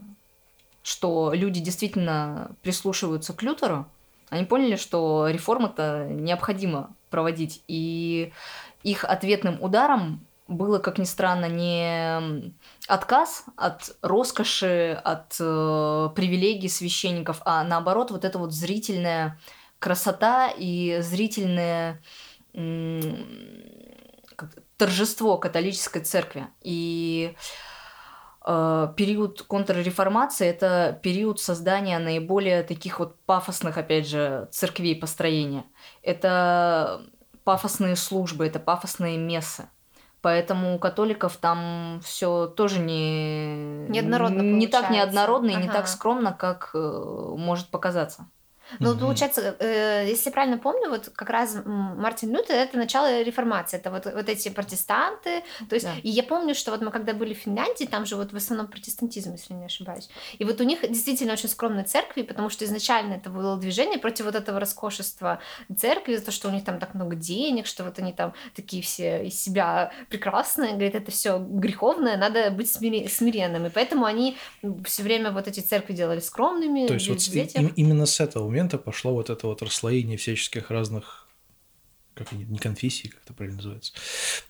что 0.84 1.34
люди 1.34 1.60
действительно 1.60 2.52
прислушиваются 2.62 3.34
к 3.34 3.42
Лютеру, 3.42 3.88
они 4.30 4.46
поняли, 4.46 4.76
что 4.76 5.28
реформы-то 5.28 6.08
необходимо 6.10 6.96
проводить. 7.10 7.64
И 7.68 8.32
их 8.84 9.06
ответным 9.06 9.62
ударом 9.62 10.26
было, 10.54 10.80
как 10.80 10.98
ни 10.98 11.04
странно, 11.04 11.46
не 11.46 12.54
отказ 12.88 13.46
от 13.58 13.96
роскоши, 14.02 15.00
от 15.04 15.36
э, 15.40 16.10
привилегий 16.16 16.70
священников, 16.70 17.42
а 17.46 17.64
наоборот 17.64 18.12
вот 18.12 18.26
эта 18.26 18.40
вот 18.40 18.54
зрительная 18.54 19.40
красота 19.80 20.50
и 20.56 21.00
зрительное 21.02 22.02
как- 22.54 24.56
торжество 24.78 25.38
католической 25.38 26.02
церкви. 26.02 26.48
И 26.62 27.36
э, 28.46 28.94
период 28.96 29.42
контрреформации 29.42 30.48
это 30.48 31.00
период 31.04 31.40
создания 31.40 32.00
наиболее 32.00 32.64
таких 32.64 33.00
вот 33.00 33.20
пафосных, 33.26 33.78
опять 33.78 34.08
же, 34.08 34.48
церквей 34.52 34.96
построения. 34.96 35.66
Это 36.02 37.02
пафосные 37.44 37.96
службы, 37.96 38.46
это 38.46 38.60
пафосные 38.60 39.18
мессы. 39.18 39.70
Поэтому 40.24 40.74
у 40.74 40.80
католиков 40.80 41.36
там 41.36 42.00
все 42.02 42.48
тоже 42.48 42.80
не, 42.80 43.86
Неоднородно 43.90 44.42
не 44.42 44.68
так 44.68 44.84
получается. 44.84 45.18
неоднородно 45.18 45.50
и 45.50 45.56
не 45.56 45.64
Ага. 45.66 45.74
так 45.74 45.88
скромно, 45.90 46.32
как 46.32 46.70
э, 46.74 46.78
может 47.38 47.68
показаться. 47.68 48.28
Ну, 48.80 48.92
Мгм. 48.92 49.00
получается, 49.00 49.56
э, 49.60 50.06
если 50.08 50.30
правильно 50.30 50.58
помню, 50.58 50.90
вот 50.90 51.10
как 51.16 51.30
раз 51.30 51.58
Мартин 51.66 52.32
Лютер 52.32 52.56
это 52.56 52.78
начало 52.78 53.22
реформации, 53.22 53.78
это 53.78 53.92
вот, 53.92 54.06
вот 54.06 54.30
эти 54.30 54.50
протестанты. 54.50 55.44
То 55.70 55.76
есть, 55.76 55.86
Да. 55.86 55.94
и 56.02 56.10
я 56.10 56.24
помню, 56.24 56.56
что 56.56 56.72
вот 56.72 56.82
мы 56.82 56.92
когда 56.92 57.14
были 57.14 57.34
в 57.34 57.38
Финляндии, 57.38 57.86
там 57.86 58.06
же 58.06 58.16
вот 58.16 58.32
в 58.34 58.36
основном 58.36 58.68
протестантизм, 58.68 59.34
если 59.34 59.54
не 59.54 59.66
ошибаюсь. 59.66 60.10
И 60.40 60.46
вот 60.46 60.60
у 60.62 60.64
них 60.64 60.82
действительно 60.82 61.34
очень 61.34 61.50
скромные 61.50 61.84
церкви, 61.86 62.22
потому 62.24 62.50
что 62.50 62.66
изначально 62.66 63.14
это 63.16 63.30
было 63.30 63.58
движение 63.58 64.00
против 64.00 64.26
вот 64.26 64.36
этого 64.36 64.60
роскошества 64.60 65.40
церкви, 65.76 66.16
за 66.16 66.26
то, 66.26 66.32
что 66.32 66.48
у 66.50 66.52
них 66.52 66.64
там 66.64 66.80
так 66.80 66.94
много 66.94 67.16
денег, 67.16 67.66
что 67.68 67.84
вот 67.84 68.00
они 68.00 68.14
там 68.14 68.34
такие 68.56 68.82
все 68.82 69.26
из 69.28 69.40
себя 69.42 69.92
прекрасные, 70.10 70.72
говорит, 70.72 70.96
это 70.96 71.12
все 71.12 71.38
греховное, 71.40 72.18
надо 72.18 72.50
быть 72.52 72.68
смири- 72.68 73.08
смиренным. 73.10 73.66
И 73.66 73.70
поэтому 73.70 74.06
они 74.06 74.38
все 74.86 75.04
время 75.04 75.32
вот 75.32 75.48
эти 75.48 75.60
церкви 75.60 75.94
делали 75.94 76.20
скромными. 76.20 76.88
То 76.88 76.94
есть 76.96 77.10
вот 77.10 77.20
и- 77.20 77.74
именно 77.76 78.06
с 78.06 78.20
этого 78.20 78.46
момента 78.48 78.63
пошло 78.78 79.14
вот 79.14 79.30
это 79.30 79.48
вот 79.48 79.62
расслоение 79.62 80.18
всяческих 80.18 80.72
разных, 80.72 81.23
как 82.16 82.32
они, 82.32 82.46
не 82.46 82.60
конфессий, 82.60 83.10
как 83.10 83.22
это 83.24 83.34
правильно 83.34 83.58
называется. 83.58 83.94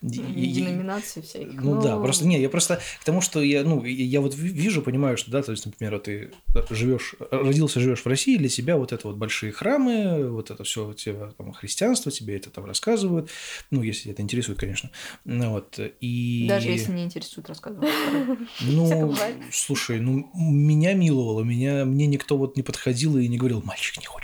Деноминации 0.02 1.20
всяких. 1.20 1.62
Ну, 1.62 1.80
да, 1.80 1.98
просто 1.98 2.26
не, 2.26 2.40
я 2.40 2.48
просто 2.48 2.80
к 3.00 3.04
тому, 3.04 3.20
что 3.20 3.42
я, 3.42 3.62
ну, 3.64 3.84
я- 3.84 4.20
вот 4.20 4.34
ви- 4.34 4.50
вижу, 4.50 4.82
понимаю, 4.82 5.16
что, 5.16 5.30
да, 5.30 5.42
то 5.42 5.52
есть, 5.52 5.64
например, 5.66 5.94
вот 5.94 6.04
ты 6.04 6.30
живешь, 6.70 7.14
родился, 7.30 7.80
живешь 7.80 8.00
в 8.02 8.06
России, 8.06 8.36
для 8.36 8.48
себя 8.48 8.76
вот 8.76 8.92
это 8.92 9.08
вот 9.08 9.16
большие 9.16 9.52
храмы, 9.52 10.28
вот 10.30 10.50
это 10.50 10.64
все 10.64 10.92
тебе 10.92 11.30
там 11.36 11.52
христианство, 11.52 12.10
тебе 12.10 12.36
это 12.36 12.50
там 12.50 12.64
рассказывают, 12.64 13.30
ну, 13.70 13.82
если 13.82 14.12
это 14.12 14.22
интересует, 14.22 14.58
конечно, 14.58 14.90
ну, 15.24 15.50
вот, 15.50 15.78
и... 16.00 16.46
Даже 16.48 16.70
если 16.70 16.92
не 16.92 17.04
интересует, 17.04 17.48
рассказывать. 17.48 17.88
Всяко 17.88 18.36
Ну, 18.60 19.14
слушай, 19.52 20.00
ну, 20.00 20.30
меня 20.34 20.94
миловало, 20.94 21.42
меня, 21.42 21.84
мне 21.84 22.06
никто 22.06 22.36
вот 22.36 22.56
не 22.56 22.62
подходил 22.62 23.16
и 23.18 23.26
не 23.28 23.38
говорил, 23.38 23.62
мальчик, 23.64 23.98
не 23.98 24.06
хочешь 24.06 24.23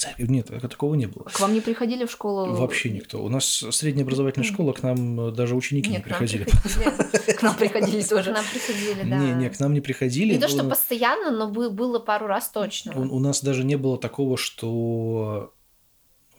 церковь. 0.00 0.28
Нет, 0.28 0.46
такого 0.46 0.94
не 0.94 1.06
было. 1.06 1.24
К 1.24 1.40
вам 1.40 1.52
не 1.52 1.60
приходили 1.60 2.06
в 2.06 2.10
школу? 2.10 2.54
Вообще 2.54 2.90
никто. 2.90 3.22
У 3.22 3.28
нас 3.28 3.44
средняя 3.70 4.04
образовательная 4.04 4.48
школа, 4.48 4.72
к 4.72 4.82
нам 4.82 5.32
даже 5.34 5.54
ученики 5.54 5.90
Нет, 5.90 5.98
не 5.98 6.02
к 6.02 6.06
приходили. 6.06 6.44
К 6.44 7.42
нам 7.42 7.54
приходили 7.54 8.02
К 8.02 8.08
тоже. 8.08 8.32
нам 8.32 8.44
приходили, 8.50 9.08
да. 9.08 9.18
Не, 9.18 9.32
не, 9.32 9.50
к 9.50 9.60
нам 9.60 9.74
не 9.74 9.80
приходили. 9.80 10.34
Не 10.34 10.40
то, 10.40 10.48
что 10.48 10.64
постоянно, 10.64 11.30
но 11.30 11.50
бы- 11.50 11.70
было 11.70 11.98
пару 11.98 12.26
раз 12.26 12.50
точно. 12.50 12.98
У, 12.98 13.18
нас 13.18 13.42
даже 13.42 13.64
не 13.64 13.76
было 13.76 13.98
такого, 13.98 14.36
что... 14.36 15.54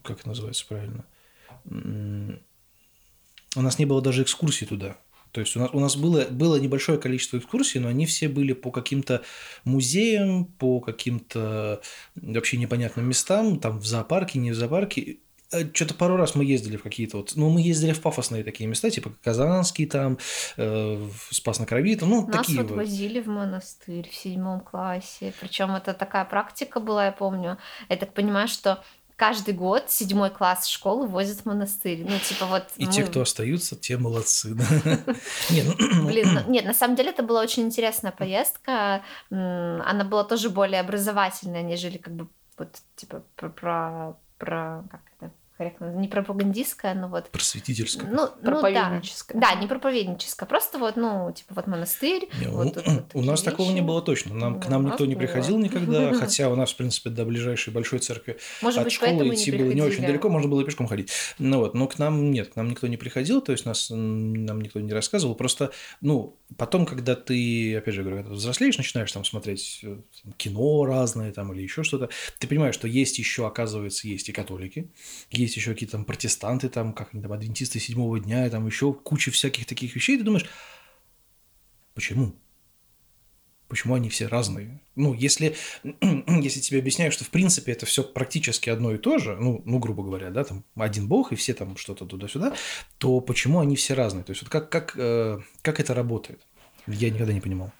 Как 0.02 0.26
называется 0.26 0.66
правильно? 0.68 1.06
У 3.56 3.62
нас 3.62 3.78
не 3.78 3.86
было 3.86 4.02
даже 4.02 4.24
экскурсий 4.24 4.66
туда. 4.66 4.98
То 5.32 5.42
есть 5.42 5.56
у 5.56 5.60
нас, 5.60 5.70
у 5.74 5.80
нас 5.80 5.96
было, 5.96 6.26
было 6.30 6.58
небольшое 6.58 7.00
количество 7.00 7.38
экскурсий, 7.38 7.80
но 7.80 7.88
они 7.88 8.06
все 8.06 8.28
были 8.28 8.54
по 8.54 8.72
каким-то 8.72 9.22
музеям, 9.64 10.46
по 10.46 10.80
каким-то 10.80 11.82
вообще 12.16 12.58
непонятным 12.58 13.08
местам, 13.08 13.60
там 13.60 13.80
в 13.80 13.86
зоопарке, 13.86 14.40
не 14.40 14.52
в 14.52 14.56
зоопарке. 14.56 15.20
Что-то 15.74 15.96
пару 15.96 16.16
раз 16.16 16.36
мы 16.36 16.46
ездили 16.46 16.78
в 16.78 16.84
какие-то 16.84 17.18
вот... 17.18 17.34
Ну, 17.36 17.50
мы 17.50 17.62
ездили 17.62 17.92
в 17.92 18.00
пафосные 18.00 18.42
такие 18.42 18.70
места, 18.70 18.90
типа 18.90 19.12
Казанский 19.22 19.86
там, 19.86 20.18
э, 20.56 21.10
Спас 21.30 21.60
на 21.60 21.66
Крови, 21.66 21.98
там, 21.98 22.10
ну, 22.10 22.26
Нас 22.26 22.38
такие 22.38 22.62
вот 22.62 22.70
вот. 22.70 22.78
возили 22.78 23.20
в 23.20 23.28
монастырь 23.28 24.10
в 24.10 24.16
седьмом 24.16 24.62
классе. 24.62 25.34
Причем 25.42 25.76
это 25.76 25.94
такая 25.94 26.24
практика 26.24 26.80
была, 26.80 27.08
я 27.08 27.12
помню. 27.12 27.58
Я 27.90 27.98
так 27.98 28.14
понимаю, 28.14 28.48
что 28.48 28.82
каждый 29.22 29.54
год 29.54 29.92
седьмой 29.92 30.32
класс 30.32 30.66
школы 30.66 31.06
возят 31.06 31.42
в 31.42 31.46
монастырь. 31.46 32.04
Ну, 32.10 32.18
типа 32.18 32.48
вот... 32.48 32.64
И 32.78 32.88
мы- 32.88 32.92
те, 32.92 33.04
кто 33.04 33.22
остаются, 33.22 33.76
те 33.76 33.96
молодцы. 33.98 34.56
ну, 35.52 36.06
Блин, 36.08 36.34
ну, 36.34 36.52
нет, 36.52 36.66
на 36.66 36.74
самом 36.74 36.96
деле 36.96 37.12
это 37.12 37.22
была 37.22 37.42
очень 37.42 37.62
интересная 37.62 38.12
поездка. 38.12 39.04
Она 39.30 40.04
была 40.06 40.24
тоже 40.24 40.50
более 40.50 40.80
образовательная, 40.80 41.62
нежели 41.62 42.00
как 42.00 42.16
бы 42.16 42.30
вот 42.58 42.70
типа 42.96 43.22
про, 43.36 43.50
про, 43.50 44.18
про- 44.40 44.84
как 44.90 45.02
это 45.20 45.32
корректно, 45.62 45.94
не 45.96 46.08
пропагандистская, 46.08 46.96
но 46.96 47.08
вот 47.08 47.30
просветительская. 47.30 48.10
ну, 48.10 48.16
ну 48.18 48.28
да. 48.42 48.52
Проповедническая. 48.52 49.40
Да, 49.40 49.54
не 49.56 49.68
проповедническая, 49.68 50.48
просто 50.50 50.80
вот, 50.80 50.96
ну, 50.96 51.32
типа 51.36 51.54
вот 51.54 51.68
монастырь. 51.68 52.30
Не, 52.40 52.48
вот 52.48 52.68
у- 52.68 52.72
тут 52.72 52.86
вот 52.88 53.06
у 53.14 53.22
нас 53.22 53.44
такого 53.44 53.68
не 53.70 53.76
вещи. 53.76 53.86
было 53.86 54.02
точно. 54.02 54.34
Нам, 54.34 54.60
к 54.60 54.64
Да, 54.66 54.72
нам 54.72 54.86
никто 54.88 55.06
не 55.06 55.14
было. 55.16 55.22
приходил 55.22 55.58
никогда, 55.60 56.14
хотя 56.20 56.50
у 56.50 56.56
нас, 56.56 56.72
в 56.72 56.78
принципе, 56.78 57.10
до 57.12 57.26
ближайшей 57.26 57.72
большой 57.74 58.00
церкви 58.00 58.38
Может 58.62 58.80
от 58.80 58.84
быть, 58.86 58.94
школы 58.94 59.30
идти 59.36 59.52
не 59.52 59.58
было 59.58 59.72
не 59.72 59.82
очень 59.82 60.06
далеко, 60.06 60.30
можно 60.30 60.50
было 60.50 60.64
пешком 60.64 60.88
ходить. 60.88 61.12
Ну 61.38 61.60
вот, 61.60 61.76
но 61.76 61.88
к 61.88 62.00
нам 62.00 62.32
нет, 62.32 62.50
к 62.54 62.56
нам 62.56 62.70
никто 62.70 62.88
не 62.88 62.98
приходил, 62.98 63.42
то 63.42 63.52
есть 63.52 63.66
нас, 63.66 63.90
нам 63.92 64.62
никто 64.62 64.80
не 64.80 64.92
рассказывал. 64.94 65.36
Просто, 65.36 65.72
ну, 66.02 66.38
потом, 66.58 66.86
когда 66.86 67.16
ты, 67.16 67.76
опять 67.76 67.94
же 67.94 68.04
говорю, 68.04 68.24
взрослеешь, 68.30 68.78
начинаешь 68.78 69.12
там 69.12 69.24
смотреть 69.24 69.80
э, 69.84 69.98
там, 70.24 70.34
кино 70.34 70.86
разное 70.86 71.32
там 71.32 71.54
или 71.54 71.62
еще 71.62 71.84
что-то, 71.84 72.10
ты 72.40 72.48
понимаешь, 72.48 72.76
что 72.76 72.88
есть 72.88 73.20
еще, 73.20 73.48
оказывается, 73.48 74.08
есть 74.08 74.30
и 74.30 74.32
католики, 74.32 74.90
есть 75.30 75.56
еще 75.56 75.74
какие-то 75.74 75.94
там 75.94 76.06
протестанты, 76.06 76.70
там, 76.70 76.94
как 76.94 77.14
они 77.14 77.22
там, 77.22 77.32
адвентисты 77.34 77.80
седьмого 77.80 78.20
дня, 78.20 78.48
и 78.48 78.50
там 78.50 78.66
еще 78.66 78.94
куча 78.94 79.32
всяких 79.32 79.66
таких 79.66 79.96
вещей, 79.96 80.16
и 80.16 80.20
ты 80.20 80.24
думаешь, 80.24 80.46
почему? 81.94 82.36
Почему 83.72 83.96
они 83.96 84.10
все 84.10 84.28
разные? 84.28 84.82
Ну, 84.98 85.14
если, 85.14 85.56
если 86.28 86.60
тебе 86.60 86.80
объясняют, 86.80 87.14
что 87.14 87.24
в 87.24 87.30
принципе 87.30 87.72
это 87.72 87.86
все 87.86 88.04
практически 88.04 88.70
одно 88.70 88.92
и 88.92 88.98
то 88.98 89.18
же, 89.18 89.38
ну, 89.38 89.62
ну, 89.64 89.80
грубо 89.80 90.04
говоря, 90.04 90.30
да, 90.30 90.44
там 90.44 90.66
один 90.76 91.08
бог 91.08 91.32
и 91.32 91.38
все 91.38 91.54
там 91.54 91.78
что-то 91.78 92.06
туда-сюда, 92.06 92.54
то 92.98 93.22
почему 93.22 93.62
они 93.62 93.78
все 93.78 93.94
разные? 93.94 94.26
То 94.26 94.32
есть 94.32 94.42
вот 94.42 94.52
как, 94.52 94.68
как, 94.68 94.96
э, 94.98 95.40
как 95.62 95.80
это 95.80 95.94
работает? 95.94 96.42
Я 96.86 97.12
никогда 97.12 97.32
не 97.32 97.40
понимал. 97.40 97.72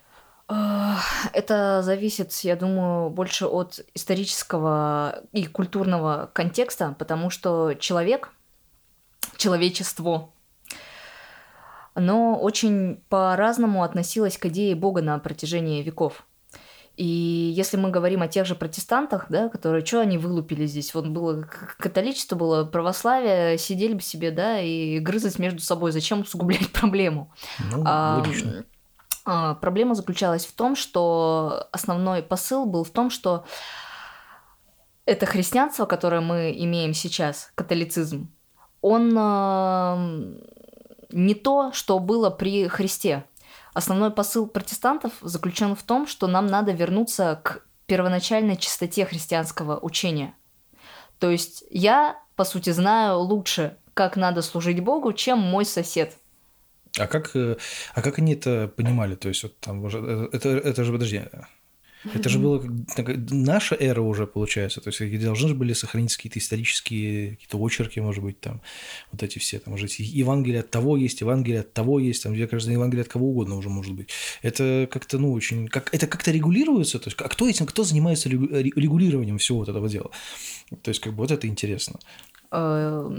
Это 1.34 1.82
зависит, 1.84 2.32
я 2.44 2.56
думаю, 2.56 3.10
больше 3.10 3.46
от 3.46 3.82
исторического 3.94 5.26
и 5.34 5.46
культурного 5.46 6.32
контекста, 6.32 6.96
потому 6.98 7.30
что 7.30 7.74
человек, 7.74 8.32
человечество, 9.36 10.30
оно 11.94 12.38
очень 12.40 13.04
по-разному 13.10 13.84
относилось 13.84 14.38
к 14.38 14.46
идее 14.48 14.76
Бога 14.76 15.02
на 15.02 15.20
протяжении 15.20 15.84
веков. 15.84 16.26
И 16.98 17.06
если 17.06 17.78
мы 17.78 17.90
говорим 17.90 18.22
о 18.22 18.28
тех 18.28 18.46
же 18.46 18.54
протестантах, 18.54 19.26
да, 19.30 19.50
которые, 19.50 19.84
что 19.86 20.02
они 20.02 20.18
вылупили 20.18 20.66
здесь? 20.66 20.94
Вот 20.94 21.08
было 21.08 21.42
католичество, 21.78 22.36
было 22.36 22.66
православие, 22.66 23.58
сидели 23.58 23.94
бы 23.94 24.02
себе, 24.02 24.30
да, 24.30 24.60
и 24.60 25.00
грызать 25.00 25.40
между 25.40 25.62
собой. 25.62 25.92
Зачем 25.94 26.22
усугублять 26.22 26.72
проблему? 26.74 27.32
Ну, 27.72 27.84
А, 27.86 28.18
логично. 28.18 28.66
а, 29.26 29.56
Проблема 29.56 29.96
заключалась 29.96 30.46
в 30.46 30.54
том, 30.54 30.76
что 30.76 31.68
основной 31.72 32.22
посыл 32.22 32.66
был 32.66 32.84
в 32.84 32.90
том, 32.92 33.10
что 33.10 33.46
это 35.06 35.26
христианство, 35.26 35.86
которое 35.86 36.22
мы 36.22 36.54
имеем 36.56 36.94
сейчас, 36.94 37.52
католицизм, 37.56 38.30
он 38.82 39.14
а, 39.18 39.98
не 41.14 41.36
то, 41.36 41.72
что 41.74 42.00
было 42.00 42.30
при 42.30 42.68
Христе. 42.68 43.26
Основной 43.74 44.12
посыл 44.12 44.48
протестантов 44.48 45.14
заключен 45.22 45.76
в 45.76 45.84
том, 45.84 46.08
что 46.08 46.28
нам 46.28 46.48
надо 46.48 46.72
вернуться 46.72 47.40
к 47.44 47.64
первоначальной 47.86 48.58
чистоте 48.58 49.06
христианского 49.06 49.80
учения. 49.80 50.34
То 51.20 51.30
есть 51.30 51.64
я, 51.70 52.20
по 52.36 52.44
сути, 52.44 52.72
знаю 52.72 53.20
лучше, 53.20 53.78
как 53.94 54.16
надо 54.18 54.42
служить 54.42 54.82
Богу, 54.82 55.14
чем 55.14 55.40
мой 55.40 55.66
сосед. 55.66 56.18
А 56.98 57.08
как, 57.08 57.36
э, 57.36 57.58
а 57.94 58.02
как 58.02 58.20
они 58.20 58.34
это 58.34 58.68
понимали? 58.68 59.16
То 59.16 59.30
есть 59.30 59.44
вот 59.44 59.58
там 59.60 59.84
уже, 59.84 60.00
э, 60.00 60.30
это, 60.34 60.50
это 60.50 60.84
же, 60.84 60.92
подожди, 60.92 61.24
это 62.14 62.30
же 62.30 62.40
было 62.40 62.60
как- 62.96 63.18
наша 63.32 63.76
эра 63.76 64.02
уже, 64.02 64.26
получается. 64.28 64.82
То 64.82 64.90
есть 64.90 65.24
должны 65.24 65.50
же 65.50 65.56
были 65.56 65.74
сохраниться 65.74 66.18
какие-то 66.18 66.40
исторические 66.40 67.32
какие-то 67.32 67.58
очерки, 67.58 68.00
может 68.00 68.24
быть, 68.24 68.40
там 68.40 68.62
вот 69.12 69.24
эти 69.24 69.40
все, 69.40 69.60
там 69.60 69.74
уже 69.74 69.88
Евангелие 69.98 70.62
от 70.62 70.72
того 70.72 70.98
есть, 70.98 71.22
Евангелие 71.22 71.62
от 71.62 71.74
того 71.74 72.00
есть, 72.00 72.24
там, 72.24 72.34
где 72.34 72.48
кажется, 72.48 72.72
Евангелие 72.72 73.04
от 73.04 73.08
кого 73.10 73.30
угодно 73.30 73.56
уже 73.56 73.70
может 73.70 73.94
быть. 73.94 74.10
Это 74.42 74.88
как-то, 74.92 75.18
ну, 75.20 75.32
очень, 75.34 75.68
как, 75.68 75.94
это 75.94 76.08
как-то 76.08 76.32
регулируется, 76.32 77.00
то 77.00 77.08
есть, 77.10 77.18
а 77.22 77.28
кто 77.30 77.48
этим, 77.48 77.66
кто 77.66 77.84
занимается 77.84 78.30
ре- 78.30 78.38
регулированием 78.76 79.38
всего 79.38 79.60
вот 79.60 79.70
этого 79.70 79.90
дела? 79.90 80.10
То 80.84 80.90
есть, 80.90 81.02
как 81.02 81.14
бы 81.14 81.20
вот 81.20 81.32
это 81.32 81.48
интересно. 81.48 82.00
Э, 82.54 83.10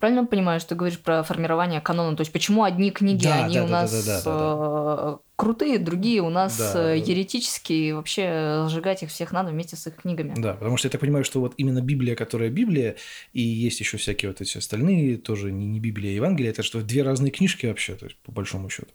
Правильно 0.00 0.26
понимаю, 0.26 0.58
что 0.60 0.70
ты 0.70 0.74
говоришь 0.74 0.98
про 0.98 1.22
формирование 1.22 1.80
канона? 1.80 2.16
То 2.16 2.22
есть 2.22 2.32
почему 2.32 2.64
одни 2.64 2.90
книги, 2.90 3.22
Да, 3.22 3.44
они 3.44 3.54
да, 3.54 3.64
у 3.64 3.66
да, 3.68 3.72
нас 3.72 3.92
да, 4.06 4.22
да, 4.22 4.22
да, 4.24 5.12
э, 5.12 5.16
крутые, 5.40 5.78
другие 5.78 6.20
у 6.20 6.28
нас 6.28 6.58
Да. 6.58 6.92
э, 6.92 6.98
еретические, 6.98 7.88
и 7.88 7.92
вообще 7.92 8.66
сжигать 8.68 9.02
их 9.02 9.08
всех 9.08 9.32
надо 9.32 9.50
вместе 9.52 9.74
с 9.74 9.86
их 9.86 9.96
книгами. 9.96 10.34
Да, 10.36 10.52
потому 10.52 10.76
что 10.76 10.86
я 10.86 10.90
так 10.90 11.00
понимаю, 11.00 11.24
что 11.24 11.40
вот 11.40 11.54
именно 11.56 11.80
Библия, 11.80 12.14
которая 12.14 12.50
Библия, 12.50 12.96
и 13.32 13.40
есть 13.40 13.80
еще 13.80 13.96
всякие 13.96 14.30
вот 14.30 14.42
эти 14.42 14.58
остальные, 14.58 15.16
тоже 15.16 15.50
не, 15.50 15.66
не 15.66 15.80
Библия, 15.80 16.10
а 16.10 16.14
Евангелие, 16.14 16.50
это 16.50 16.62
что 16.62 16.82
две 16.82 17.02
разные 17.02 17.30
книжки 17.30 17.64
вообще, 17.64 17.94
то 17.94 18.04
есть 18.04 18.18
по 18.18 18.32
большому 18.32 18.68
счету. 18.68 18.88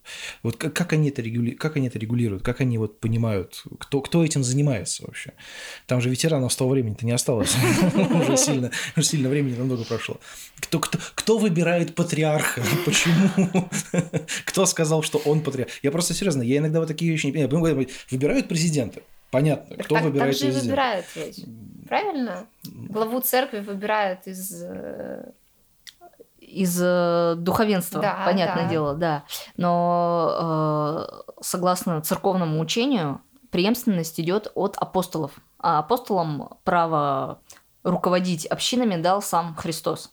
Вот 0.43 0.57
как, 0.57 0.73
как, 0.73 0.93
они 0.93 1.09
это 1.09 1.23
регули... 1.23 1.51
как 1.51 1.77
они 1.77 1.87
это 1.87 1.97
регулируют, 1.97 2.43
как 2.43 2.61
они 2.61 2.77
вот 2.77 2.99
понимают, 2.99 3.63
кто, 3.79 4.01
кто 4.01 4.23
этим 4.23 4.43
занимается 4.43 5.03
вообще? 5.07 5.33
Там 5.87 5.99
же 5.99 6.09
ветеранов 6.09 6.53
с 6.53 6.55
того 6.55 6.69
времени-то 6.69 7.07
не 7.07 7.11
осталось, 7.11 7.55
уже 7.95 8.37
сильно, 8.37 8.69
уже 8.95 9.05
сильно 9.07 9.29
времени 9.29 9.57
намного 9.57 9.83
прошло. 9.83 10.19
Кто, 10.59 10.79
кто, 10.79 10.99
кто 11.15 11.37
выбирает 11.39 11.95
патриарха? 11.95 12.61
Почему? 12.85 13.69
Кто 14.45 14.65
сказал, 14.65 15.03
что 15.03 15.17
он 15.19 15.41
патриарх? 15.41 15.71
Я 15.83 15.91
просто 15.91 16.13
серьезно, 16.13 16.34
я 16.43 16.57
иногда 16.57 16.79
вот 16.79 16.87
такие 16.87 17.11
вещи 17.11 17.27
не 17.27 17.47
понимаю. 17.47 17.87
Выбирают 18.11 18.47
президента. 18.47 19.01
Понятно, 19.31 19.75
Так 19.75 19.85
кто 19.85 19.95
так, 19.95 20.03
выбирает 20.05 20.31
так 20.33 20.39
же 20.39 20.47
и 20.47 20.51
президента. 20.51 20.69
выбирают 20.69 21.05
ведь. 21.15 21.45
Правильно? 21.87 22.45
Главу 22.63 23.19
церкви 23.21 23.59
выбирают 23.59 24.27
из... 24.27 24.63
э, 24.63 25.31
Из 26.39 26.79
э, 26.81 27.35
духовенства, 27.37 28.01
Да, 28.01 28.23
понятное 28.25 28.63
да. 28.63 28.69
дело, 28.69 28.93
да. 28.95 29.23
Но 29.57 31.07
э, 31.09 31.31
согласно 31.41 32.01
церковному 32.01 32.59
учению, 32.59 33.19
преемственность 33.49 34.19
идет 34.19 34.51
от 34.55 34.77
апостолов. 34.77 35.31
А 35.59 35.79
апостолам 35.79 36.57
право 36.63 37.39
руководить 37.83 38.45
общинами 38.45 38.95
дал 39.01 39.21
сам 39.21 39.55
Христос. 39.55 40.11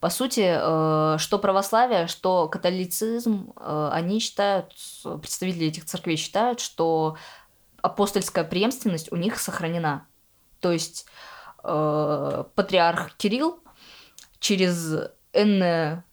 По 0.00 0.10
сути, 0.10 0.44
э, 0.44 1.18
что 1.18 1.38
православие, 1.38 2.06
что 2.06 2.48
католицизм, 2.48 3.52
э, 3.56 3.90
они 3.92 4.20
считают, 4.20 4.72
представители 5.02 5.66
этих 5.66 5.86
церквей 5.86 6.16
считают, 6.16 6.60
что 6.60 7.16
апостольская 7.82 8.44
преемственность 8.44 9.10
у 9.10 9.16
них 9.16 9.40
сохранена. 9.40 10.06
То 10.60 10.70
есть 10.70 11.06
э, 11.64 12.44
патриарх 12.54 13.16
Кирилл 13.16 13.60
через 14.38 14.94
энное 15.32 16.04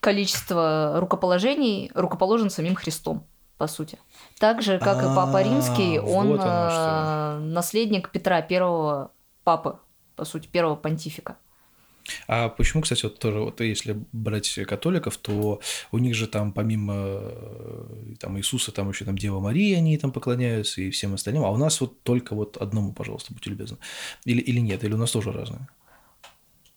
количество 0.00 0.94
рукоположений 0.96 1.90
рукоположен 1.94 2.50
самим 2.50 2.74
Христом, 2.74 3.26
по 3.56 3.66
сути. 3.66 3.98
Так 4.40 4.60
же, 4.60 4.78
как 4.78 4.98
и 4.98 5.06
Папа 5.06 5.38
А, 5.38 5.42
Римский, 5.42 5.98
он 6.00 6.36
наследник 7.52 8.10
Петра 8.10 8.42
первого 8.42 9.12
папы, 9.44 9.78
по 10.16 10.24
сути, 10.24 10.48
первого 10.48 10.76
понтифика. 10.76 11.36
А 12.26 12.48
почему, 12.48 12.82
кстати, 12.82 13.02
вот 13.04 13.18
тоже, 13.18 13.38
вот 13.40 13.60
если 13.60 13.96
брать 14.12 14.54
католиков, 14.66 15.16
то 15.16 15.60
у 15.90 15.98
них 15.98 16.14
же 16.14 16.26
там 16.26 16.52
помимо 16.52 16.94
э, 16.96 18.14
там 18.18 18.38
Иисуса, 18.38 18.72
там 18.72 18.90
еще 18.90 19.04
там 19.04 19.16
Дева 19.16 19.40
Мария, 19.40 19.78
они 19.78 19.98
там 19.98 20.12
поклоняются 20.12 20.80
и 20.80 20.90
всем 20.90 21.14
остальным, 21.14 21.44
а 21.44 21.50
у 21.50 21.56
нас 21.56 21.80
вот 21.80 22.02
только 22.02 22.34
вот 22.34 22.56
одному, 22.56 22.92
пожалуйста, 22.92 23.32
будьте 23.32 23.50
любезны. 23.50 23.78
Или, 24.24 24.40
или 24.40 24.60
нет, 24.60 24.84
или 24.84 24.94
у 24.94 24.98
нас 24.98 25.10
тоже 25.10 25.32
разные. 25.32 25.68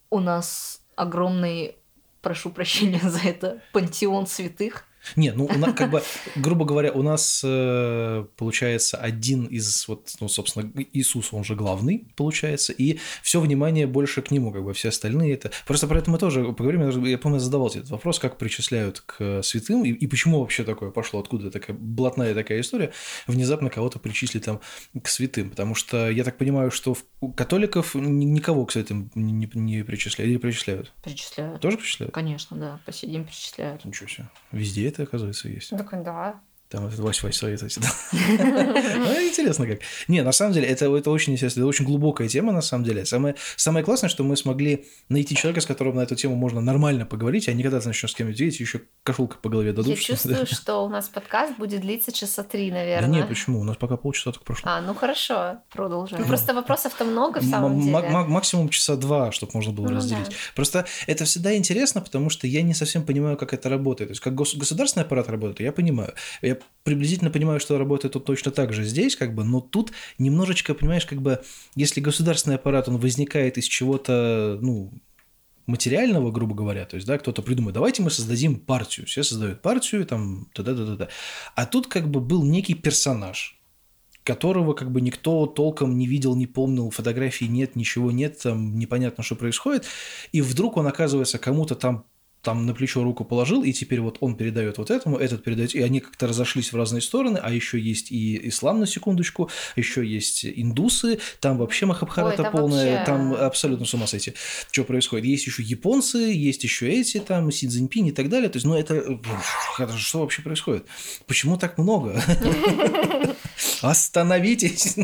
У 0.09 0.19
нас 0.19 0.81
огромный, 0.95 1.75
прошу 2.21 2.49
прощения 2.49 2.99
за 3.03 3.19
это, 3.19 3.61
пантеон 3.73 4.27
святых. 4.27 4.85
Не, 5.15 5.31
ну, 5.31 5.45
у 5.45 5.57
нас, 5.57 5.73
как 5.73 5.91
бы, 5.91 6.01
грубо 6.35 6.65
говоря, 6.65 6.91
у 6.91 7.01
нас 7.01 7.41
э, 7.43 8.25
получается 8.37 8.97
один 8.97 9.45
из, 9.45 9.87
вот, 9.87 10.13
ну, 10.19 10.27
собственно, 10.27 10.71
Иисус, 10.93 11.33
он 11.33 11.43
же 11.43 11.55
главный, 11.55 12.07
получается, 12.15 12.73
и 12.73 12.99
все 13.21 13.39
внимание 13.39 13.87
больше 13.87 14.21
к 14.21 14.31
нему, 14.31 14.51
как 14.51 14.63
бы, 14.63 14.73
все 14.73 14.89
остальные 14.89 15.33
это... 15.33 15.51
Просто 15.65 15.87
про 15.87 15.99
это 15.99 16.11
мы 16.11 16.17
тоже 16.17 16.43
поговорим, 16.53 17.05
я, 17.05 17.17
помню, 17.17 17.39
задавал 17.39 17.69
тебе 17.69 17.81
этот 17.81 17.91
вопрос, 17.91 18.19
как 18.19 18.37
причисляют 18.37 19.01
к 19.01 19.41
святым, 19.43 19.83
и, 19.83 19.89
и 19.89 20.07
почему 20.07 20.39
вообще 20.39 20.63
такое 20.63 20.91
пошло, 20.91 21.19
откуда 21.19 21.51
такая 21.51 21.75
блатная 21.75 22.33
такая 22.33 22.61
история, 22.61 22.91
внезапно 23.27 23.69
кого-то 23.69 23.99
причислить 23.99 24.45
там 24.45 24.61
к 25.01 25.07
святым, 25.07 25.49
потому 25.49 25.75
что 25.75 26.09
я 26.09 26.23
так 26.23 26.37
понимаю, 26.37 26.71
что 26.71 26.95
у 27.21 27.31
католиков 27.31 27.95
никого 27.95 28.65
к 28.65 28.71
святым 28.71 29.11
не, 29.15 29.49
не 29.53 29.83
причисляют, 29.83 30.31
или 30.31 30.37
причисляют? 30.37 30.93
Причисляют. 31.03 31.61
Тоже 31.61 31.77
причисляют? 31.77 32.13
Конечно, 32.13 32.57
да, 32.57 32.79
по 32.85 32.91
сей 32.91 33.09
день 33.09 33.25
причисляют. 33.25 33.85
Ничего 33.85 34.07
себе. 34.07 34.29
Везде 34.51 34.87
это, 34.87 34.94
оказывается, 35.03 35.49
есть. 35.49 35.69
Так, 35.69 36.03
да. 36.03 36.39
Там 36.69 36.87
этот 36.87 36.99
Вась 36.99 37.21
Вась 37.21 37.37
совет 37.37 37.61
эти. 37.61 37.79
Ну, 37.79 39.27
интересно 39.27 39.67
как. 39.67 39.79
Не, 40.07 40.23
на 40.23 40.31
самом 40.31 40.53
деле, 40.53 40.67
это, 40.67 40.93
это 40.95 41.11
очень 41.11 41.33
интересно, 41.33 41.59
это 41.59 41.67
очень 41.67 41.85
глубокая 41.85 42.27
тема, 42.27 42.51
на 42.51 42.61
самом 42.61 42.83
деле. 42.83 43.05
Самое, 43.05 43.35
самое 43.55 43.85
классное, 43.85 44.09
что 44.09 44.23
мы 44.23 44.35
смогли 44.35 44.85
найти 45.07 45.35
человека, 45.35 45.61
с 45.61 45.65
которым 45.67 45.97
на 45.97 46.01
эту 46.01 46.15
тему 46.15 46.35
можно 46.35 46.61
нормально 46.61 47.05
поговорить, 47.05 47.47
а 47.49 47.53
не 47.53 47.61
когда 47.61 47.79
ты 47.79 47.87
начнешь 47.87 48.11
с 48.11 48.15
кем-нибудь 48.15 48.39
видеть, 48.39 48.59
еще 48.59 48.81
кошелка 49.03 49.37
по 49.37 49.49
голове 49.49 49.73
дадут. 49.73 49.95
Я 49.95 49.95
чувствую, 50.01 50.47
что 50.47 50.83
у 50.83 50.89
нас 50.89 51.07
подкаст 51.07 51.55
будет 51.57 51.81
длиться 51.81 52.11
часа 52.11 52.43
три, 52.43 52.71
наверное. 52.71 53.09
Да 53.09 53.15
нет, 53.15 53.27
почему? 53.27 53.59
У 53.59 53.63
нас 53.63 53.77
пока 53.77 53.95
полчаса 53.95 54.31
только 54.31 54.45
прошло. 54.45 54.71
А, 54.71 54.81
ну 54.81 54.95
хорошо, 54.95 55.59
продолжим. 55.71 56.19
Ну, 56.19 56.25
просто 56.25 56.55
вопросов-то 56.55 57.05
много, 57.05 57.39
в 57.39 57.45
самом 57.45 57.79
деле. 57.79 58.09
Максимум 58.09 58.69
часа 58.69 58.95
два, 58.95 59.31
чтобы 59.31 59.51
можно 59.53 59.71
было 59.71 59.89
ну 59.89 59.97
разделить. 59.97 60.35
Просто 60.55 60.85
это 61.05 61.25
всегда 61.25 61.55
интересно, 61.55 62.01
потому 62.01 62.31
что 62.31 62.47
я 62.47 62.63
не 62.63 62.73
совсем 62.73 63.03
понимаю, 63.03 63.37
как 63.37 63.53
это 63.53 63.69
работает. 63.69 64.09
То 64.09 64.11
есть, 64.13 64.21
как 64.21 64.33
государственный 64.33 65.05
аппарат 65.05 65.29
работает, 65.29 65.59
я 65.59 65.71
понимаю. 65.71 66.13
Я 66.41 66.54
приблизительно 66.83 67.31
понимаю, 67.31 67.59
что 67.59 67.77
работает 67.77 68.13
тут 68.13 68.25
точно 68.25 68.51
так 68.51 68.73
же 68.73 68.83
здесь, 68.83 69.15
как 69.15 69.33
бы, 69.33 69.43
но 69.43 69.59
тут 69.61 69.91
немножечко, 70.17 70.73
понимаешь, 70.73 71.05
как 71.05 71.21
бы, 71.21 71.41
если 71.75 72.01
государственный 72.01 72.55
аппарат, 72.55 72.87
он 72.87 72.97
возникает 72.97 73.57
из 73.57 73.65
чего-то, 73.65 74.59
ну, 74.61 74.93
материального, 75.65 76.31
грубо 76.31 76.53
говоря, 76.55 76.85
то 76.85 76.95
есть, 76.95 77.07
да, 77.07 77.17
кто-то 77.17 77.41
придумает, 77.41 77.73
давайте 77.73 78.03
мы 78.03 78.11
создадим 78.11 78.59
партию, 78.59 79.07
все 79.07 79.23
создают 79.23 79.61
партию, 79.61 80.05
там, 80.05 80.47
да-да-да-да. 80.55 81.09
А 81.55 81.65
тут 81.65 81.87
как 81.87 82.09
бы 82.09 82.19
был 82.19 82.43
некий 82.43 82.75
персонаж, 82.75 83.59
которого 84.23 84.73
как 84.73 84.91
бы 84.91 85.01
никто 85.01 85.45
толком 85.45 85.97
не 85.97 86.07
видел, 86.07 86.35
не 86.35 86.47
помнил, 86.47 86.89
фотографий 86.89 87.47
нет, 87.47 87.75
ничего 87.75 88.11
нет, 88.11 88.39
там 88.41 88.77
непонятно, 88.77 89.23
что 89.23 89.35
происходит, 89.35 89.85
и 90.31 90.41
вдруг 90.41 90.77
он 90.77 90.87
оказывается 90.87 91.39
кому-то 91.39 91.75
там 91.75 92.05
там 92.45 92.67
на 92.67 92.73
плечо 92.75 93.03
руку 93.03 93.25
положил, 93.25 93.63
и 93.63 93.73
теперь 93.73 93.99
вот 93.99 94.17
он 94.21 94.35
передает 94.35 94.77
вот 94.77 94.91
этому, 94.91 95.17
этот 95.17 95.43
передает, 95.43 95.73
и 95.73 95.81
они 95.81 95.99
как-то 95.99 96.27
разошлись 96.27 96.71
в 96.71 96.77
разные 96.77 97.01
стороны, 97.01 97.39
а 97.41 97.51
еще 97.51 97.79
есть 97.79 98.11
и 98.11 98.49
ислам 98.49 98.79
на 98.79 98.85
секундочку, 98.85 99.49
еще 99.75 100.05
есть 100.05 100.45
индусы, 100.45 101.19
там 101.39 101.57
вообще 101.57 101.87
Махабхарата 101.87 102.43
Ой, 102.43 102.51
полная, 102.51 102.97
вообще... 102.97 103.05
там 103.05 103.33
абсолютно 103.33 103.87
с 103.87 103.93
ума 103.95 104.05
сойти, 104.05 104.35
что 104.71 104.83
происходит. 104.83 105.25
Есть 105.25 105.47
еще 105.47 105.63
японцы, 105.63 106.19
есть 106.19 106.63
еще 106.63 106.87
эти, 106.87 107.19
там 107.19 107.51
Си 107.51 107.67
Цзиньпинь 107.67 108.07
и 108.07 108.11
так 108.11 108.29
далее, 108.29 108.49
то 108.49 108.57
есть, 108.57 108.65
ну 108.65 108.75
это, 108.75 109.19
это 109.79 109.97
что 109.97 110.19
вообще 110.19 110.43
происходит? 110.43 110.85
Почему 111.25 111.57
так 111.57 111.79
много? 111.79 112.21
Остановитесь! 113.81 114.95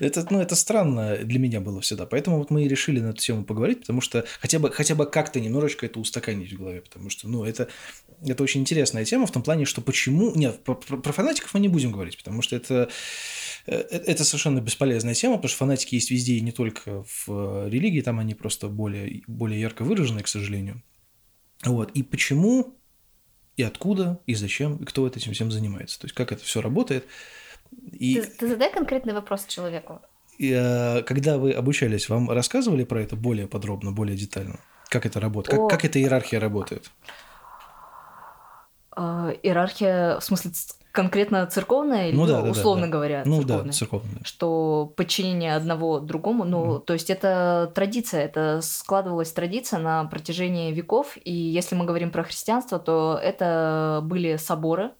это, 0.00 0.26
ну, 0.28 0.40
это 0.40 0.54
странно 0.54 1.16
для 1.16 1.38
меня 1.38 1.60
было 1.60 1.80
всегда, 1.80 2.04
поэтому 2.04 2.36
вот 2.36 2.50
мы 2.50 2.66
и 2.66 2.68
решили 2.68 3.00
на 3.00 3.10
эту 3.10 3.22
тему 3.22 3.44
поговорить, 3.44 3.80
потому 3.80 4.02
что 4.02 4.26
хотя 4.40 4.58
бы, 4.58 4.70
хотя 4.70 4.94
бы 4.94 5.06
как-то 5.06 5.40
немножечко 5.40 5.86
это 5.86 5.98
устаканить 5.98 6.52
в 6.52 6.65
голове, 6.66 6.80
потому 6.82 7.10
что, 7.10 7.28
ну, 7.28 7.44
это, 7.44 7.68
это 8.24 8.42
очень 8.42 8.60
интересная 8.60 9.04
тема 9.04 9.26
в 9.26 9.32
том 9.32 9.42
плане, 9.42 9.64
что 9.64 9.80
почему... 9.80 10.34
Нет, 10.34 10.62
про, 10.64 10.74
про 10.74 11.12
фанатиков 11.12 11.54
мы 11.54 11.60
не 11.60 11.68
будем 11.68 11.92
говорить, 11.92 12.18
потому 12.18 12.42
что 12.42 12.56
это 12.56 12.88
э, 13.66 13.74
э, 13.74 13.96
это 14.06 14.24
совершенно 14.24 14.60
бесполезная 14.60 15.14
тема, 15.14 15.36
потому 15.36 15.48
что 15.48 15.58
фанатики 15.58 15.94
есть 15.94 16.10
везде 16.10 16.34
и 16.34 16.40
не 16.40 16.52
только 16.52 17.04
в 17.04 17.68
религии, 17.68 18.00
там 18.00 18.18
они 18.18 18.34
просто 18.34 18.68
более, 18.68 19.22
более 19.26 19.60
ярко 19.60 19.84
выражены, 19.84 20.22
к 20.22 20.28
сожалению. 20.28 20.82
Вот. 21.64 21.90
И 21.92 22.02
почему, 22.02 22.76
и 23.56 23.62
откуда, 23.62 24.20
и 24.26 24.34
зачем, 24.34 24.76
и 24.76 24.84
кто 24.84 25.06
этим 25.06 25.32
всем 25.32 25.50
занимается. 25.50 26.00
То 26.00 26.06
есть, 26.06 26.14
как 26.14 26.32
это 26.32 26.44
все 26.44 26.60
работает. 26.60 27.06
И... 27.92 28.20
Ты, 28.20 28.26
ты 28.26 28.48
задай 28.48 28.72
конкретный 28.72 29.14
вопрос 29.14 29.46
человеку. 29.46 30.00
И, 30.38 30.52
э, 30.52 31.02
когда 31.02 31.38
вы 31.38 31.52
обучались, 31.52 32.08
вам 32.08 32.30
рассказывали 32.30 32.84
про 32.84 33.02
это 33.02 33.16
более 33.16 33.46
подробно, 33.46 33.92
более 33.92 34.16
детально? 34.16 34.60
Как 34.88 35.06
это 35.06 35.20
работает? 35.20 35.58
Как, 35.58 35.70
как 35.70 35.84
эта 35.84 35.98
иерархия 35.98 36.40
работает? 36.40 36.90
А, 38.94 39.30
иерархия, 39.42 40.18
в 40.20 40.24
смысле, 40.24 40.52
конкретно 40.96 41.46
церковная 41.46 42.08
или 42.08 42.16
ну, 42.16 42.26
да, 42.26 42.40
да, 42.40 42.50
условно 42.50 42.86
да, 42.86 42.92
говоря? 42.92 43.22
Ну 43.26 43.38
церковная, 43.38 43.64
да, 43.64 43.72
церковная. 43.72 44.20
Что 44.24 44.92
подчинение 44.96 45.54
одного 45.54 46.00
другому, 46.00 46.44
ну, 46.44 46.76
mm. 46.76 46.80
то 46.80 46.94
есть 46.94 47.10
это 47.10 47.70
традиция, 47.74 48.24
это 48.24 48.60
складывалась 48.62 49.30
традиция 49.32 49.78
на 49.78 50.04
протяжении 50.06 50.72
веков, 50.72 51.18
и 51.22 51.32
если 51.32 51.74
мы 51.74 51.84
говорим 51.84 52.10
про 52.10 52.24
христианство, 52.24 52.78
то 52.78 53.20
это 53.22 54.00
были 54.04 54.36
соборы, 54.36 54.92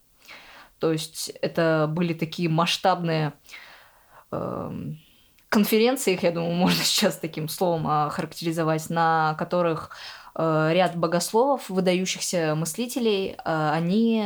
то 0.78 0.92
есть 0.92 1.30
это 1.40 1.88
были 1.90 2.12
такие 2.12 2.50
масштабные 2.50 3.32
э, 4.30 4.70
конференции, 5.56 6.12
их, 6.12 6.22
я 6.22 6.32
думаю, 6.32 6.54
можно 6.66 6.84
сейчас 6.84 7.16
таким 7.16 7.48
словом 7.48 7.86
охарактеризовать, 7.88 8.90
на 8.90 9.34
которых 9.38 9.90
э, 10.34 10.70
ряд 10.72 10.96
богословов, 10.96 11.70
выдающихся 11.70 12.54
мыслителей, 12.54 13.36
э, 13.42 13.70
они 13.72 14.22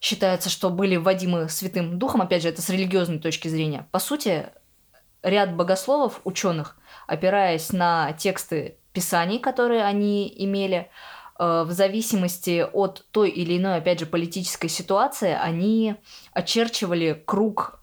считается, 0.00 0.48
что 0.48 0.70
были 0.70 0.96
вводимы 0.96 1.50
Святым 1.50 1.98
Духом, 1.98 2.22
опять 2.22 2.42
же, 2.42 2.48
это 2.48 2.62
с 2.62 2.70
религиозной 2.70 3.18
точки 3.18 3.48
зрения. 3.48 3.86
По 3.90 3.98
сути, 3.98 4.46
ряд 5.22 5.54
богословов, 5.54 6.20
ученых, 6.24 6.78
опираясь 7.06 7.72
на 7.72 8.12
тексты 8.12 8.78
Писаний, 8.94 9.38
которые 9.38 9.84
они 9.84 10.32
имели, 10.34 10.90
э, 11.38 11.64
в 11.66 11.72
зависимости 11.72 12.66
от 12.72 13.04
той 13.10 13.28
или 13.28 13.58
иной, 13.58 13.76
опять 13.76 14.00
же, 14.00 14.06
политической 14.06 14.68
ситуации, 14.68 15.32
они 15.32 15.96
очерчивали 16.32 17.22
круг 17.26 17.80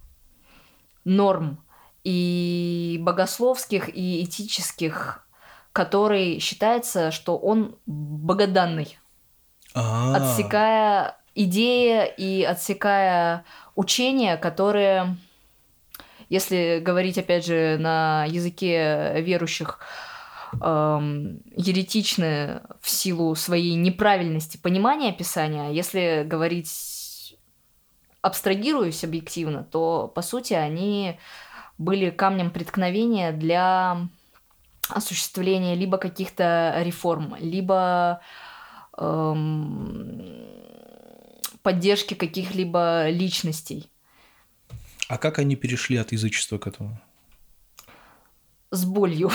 норм 1.06 1.63
и 2.04 2.98
богословских, 3.02 3.90
и 3.90 4.24
этических, 4.24 5.26
который 5.72 6.40
считается, 6.40 7.12
что 7.12 7.38
он 7.38 7.76
богоданный. 7.86 8.98
А-а-а. 9.74 10.18
Отсекая 10.18 11.18
идеи 11.36 12.14
и 12.18 12.44
отсекая 12.44 13.46
учения, 13.76 14.38
которые, 14.38 15.18
если 16.30 16.80
говорить, 16.84 17.18
опять 17.18 17.46
же, 17.46 17.78
на 17.80 18.26
языке 18.26 19.22
верующих, 19.22 19.80
эм, 20.62 21.42
еретичны 21.56 22.62
в 22.82 22.90
силу 22.90 23.34
своей 23.36 23.76
неправильности 23.76 24.58
понимания 24.58 25.12
Писания. 25.12 25.72
Если 25.72 26.24
говорить 26.26 26.70
абстрагируясь 28.24 29.04
объективно, 29.04 29.66
то, 29.66 30.12
по 30.16 30.22
сути, 30.22 30.54
они 30.54 31.20
были 31.84 32.10
камнем 32.10 32.50
преткновения 32.52 33.32
для 33.32 34.08
осуществления 34.90 35.76
либо 35.76 35.98
каких-то 35.98 36.76
реформ, 36.84 37.36
либо 37.40 38.22
эм, 38.98 40.22
поддержки 41.62 42.14
каких-либо 42.14 43.10
личностей. 43.10 43.90
А 45.08 45.18
как 45.18 45.40
они 45.40 45.56
перешли 45.56 45.98
от 45.98 46.12
язычества 46.12 46.58
к 46.58 46.68
этому? 46.68 47.00
С 48.72 48.86
болью. 48.86 49.30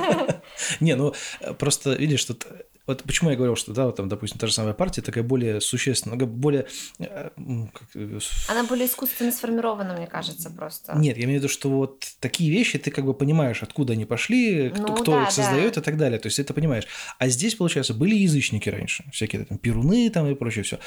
Не, 0.80 0.96
ну 0.96 1.14
просто 1.58 1.94
видишь, 1.94 2.24
тут 2.24 2.46
вот 2.88 3.02
почему 3.02 3.28
я 3.28 3.36
говорил, 3.36 3.54
что, 3.54 3.74
да, 3.74 3.84
вот 3.84 3.96
там, 3.96 4.08
допустим, 4.08 4.38
та 4.38 4.46
же 4.46 4.52
самая 4.54 4.72
партия 4.72 5.02
такая 5.02 5.22
более 5.22 5.60
существенная, 5.60 6.16
более... 6.26 6.66
Э. 6.98 7.28
Э, 7.36 8.18
Она 8.48 8.64
более 8.64 8.86
искусственно 8.86 9.30
сформирована, 9.30 9.94
мне 9.94 10.06
кажется, 10.06 10.48
просто. 10.50 10.96
Нет, 10.96 11.18
я 11.18 11.24
имею 11.24 11.38
в 11.38 11.42
виду, 11.42 11.52
что 11.52 11.68
вот 11.68 12.06
такие 12.18 12.50
вещи 12.50 12.78
ты 12.78 12.90
как 12.90 13.04
бы 13.04 13.12
понимаешь, 13.12 13.62
откуда 13.62 13.92
они 13.92 14.06
пошли, 14.06 14.70
кто, 14.70 14.82
ну, 14.82 14.94
кто 14.94 15.12
да, 15.12 15.22
их 15.24 15.30
создает 15.30 15.74
да. 15.74 15.82
и 15.82 15.84
так 15.84 15.98
далее. 15.98 16.18
То 16.18 16.28
есть 16.28 16.38
это 16.38 16.54
понимаешь. 16.54 16.86
А 17.18 17.28
здесь, 17.28 17.56
получается, 17.56 17.92
были 17.92 18.14
язычники 18.14 18.70
раньше, 18.70 19.04
всякие 19.12 19.44
там 19.44 19.58
перуны 19.58 20.08
там 20.08 20.26
и 20.26 20.34
прочее 20.34 20.64
все. 20.64 20.78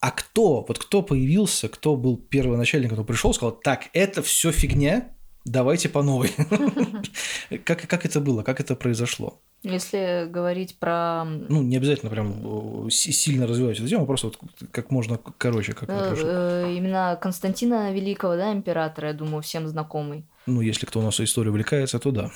А 0.00 0.12
кто, 0.12 0.64
вот 0.66 0.78
кто 0.78 1.02
появился, 1.02 1.68
кто 1.68 1.94
был 1.94 2.16
первоначальник, 2.16 2.90
кто 2.90 3.04
пришел, 3.04 3.34
сказал, 3.34 3.52
так, 3.52 3.90
это 3.92 4.22
все 4.22 4.50
фигня, 4.50 5.14
давайте 5.44 5.88
по 5.88 6.02
новой. 6.02 6.30
как, 7.64 7.86
как 7.86 8.06
это 8.06 8.20
было, 8.20 8.42
как 8.42 8.60
это 8.60 8.76
произошло? 8.76 9.40
Если 9.62 10.26
говорить 10.30 10.78
про... 10.78 11.24
Ну, 11.24 11.62
не 11.62 11.76
обязательно 11.76 12.10
прям 12.10 12.86
э, 12.86 12.90
сильно 12.90 13.46
развивать 13.46 13.78
эту 13.78 13.88
тему, 13.88 14.06
просто 14.06 14.28
вот 14.28 14.38
как 14.70 14.90
можно 14.90 15.18
короче, 15.36 15.74
как 15.74 15.84
это 15.90 16.14
э, 16.16 16.74
Именно 16.74 17.18
Константина 17.20 17.92
Великого, 17.92 18.36
да, 18.36 18.52
императора, 18.52 19.08
я 19.08 19.14
думаю, 19.14 19.42
всем 19.42 19.68
знакомый. 19.68 20.24
Ну, 20.46 20.62
если 20.62 20.86
кто 20.86 21.00
у 21.00 21.02
нас 21.02 21.20
историю 21.20 21.52
увлекается, 21.52 21.98
то 21.98 22.10
да. 22.10 22.30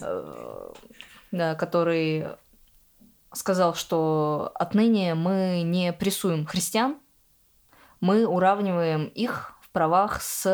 Э, 0.00 0.72
да, 1.30 1.54
который 1.56 2.24
сказал, 3.34 3.74
что 3.74 4.50
отныне 4.54 5.14
мы 5.14 5.60
не 5.62 5.92
прессуем 5.92 6.46
христиан, 6.46 6.96
мы 8.00 8.26
уравниваем 8.26 9.06
их 9.08 9.52
в 9.60 9.68
правах 9.70 10.22
с 10.22 10.46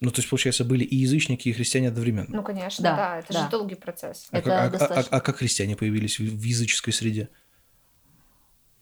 ну, 0.00 0.10
то 0.10 0.18
есть, 0.20 0.30
получается, 0.30 0.64
были 0.64 0.84
и 0.84 0.96
язычники, 0.96 1.48
и 1.48 1.52
христиане 1.52 1.88
одновременно. 1.88 2.28
Ну, 2.28 2.42
конечно, 2.42 2.82
Да, 2.82 2.96
да, 2.96 3.18
это 3.18 3.32
да. 3.32 3.44
же 3.44 3.50
долгий 3.50 3.74
процесс. 3.74 4.28
А, 4.30 4.38
это 4.38 4.50
как, 4.50 4.80
а- 4.82 4.84
а- 4.94 5.00
а- 5.00 5.06
а 5.16 5.20
как 5.20 5.36
христиане 5.38 5.76
появились 5.76 6.18
в, 6.18 6.22
в 6.22 6.42
языческой 6.42 6.92
среде? 6.92 7.28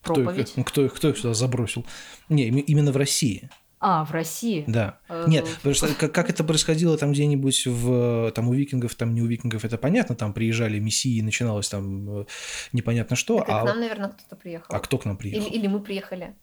Кто 0.03 0.15
их, 0.21 0.25
проповедь. 0.25 0.53
ну, 0.57 0.65
кто, 0.65 0.85
их, 0.85 0.95
кто 0.95 1.09
их 1.09 1.19
сюда 1.19 1.35
забросил? 1.35 1.85
Не, 2.29 2.47
им- 2.49 2.59
именно 2.59 2.93
в 2.93 2.97
России, 2.97 3.51
А, 3.81 4.05
в 4.05 4.13
России. 4.13 4.63
да. 4.69 5.01
Э, 5.09 5.25
Нет, 5.27 5.47
потому 5.57 5.75
что 5.75 5.89
как, 5.95 6.13
как 6.13 6.31
это 6.31 6.45
происходило 6.45 6.97
там 6.97 7.13
где-нибудь 7.13 7.67
в 7.67 8.31
там 8.33 8.49
у 8.49 8.55
викингов, 8.55 8.95
там 8.95 9.15
не 9.15 9.23
у 9.23 9.27
викингов, 9.27 9.65
это 9.65 9.79
понятно, 9.79 10.15
там 10.15 10.33
приезжали 10.33 10.79
мессии, 10.79 11.21
начиналось 11.23 11.69
там 11.69 12.21
э, 12.21 12.25
непонятно 12.73 13.17
что, 13.17 13.39
Так 13.41 13.49
а, 13.49 13.63
к 13.63 13.65
нам, 13.65 13.81
наверное, 13.81 14.11
кто-то 14.11 14.37
приехал. 14.37 14.75
а 14.75 14.79
кто 14.79 14.97
к 14.99 15.05
нам 15.07 15.17
приехал? 15.17 15.47
Или, 15.49 15.57
или 15.59 15.67
мы 15.67 15.81
приехали. 15.81 16.35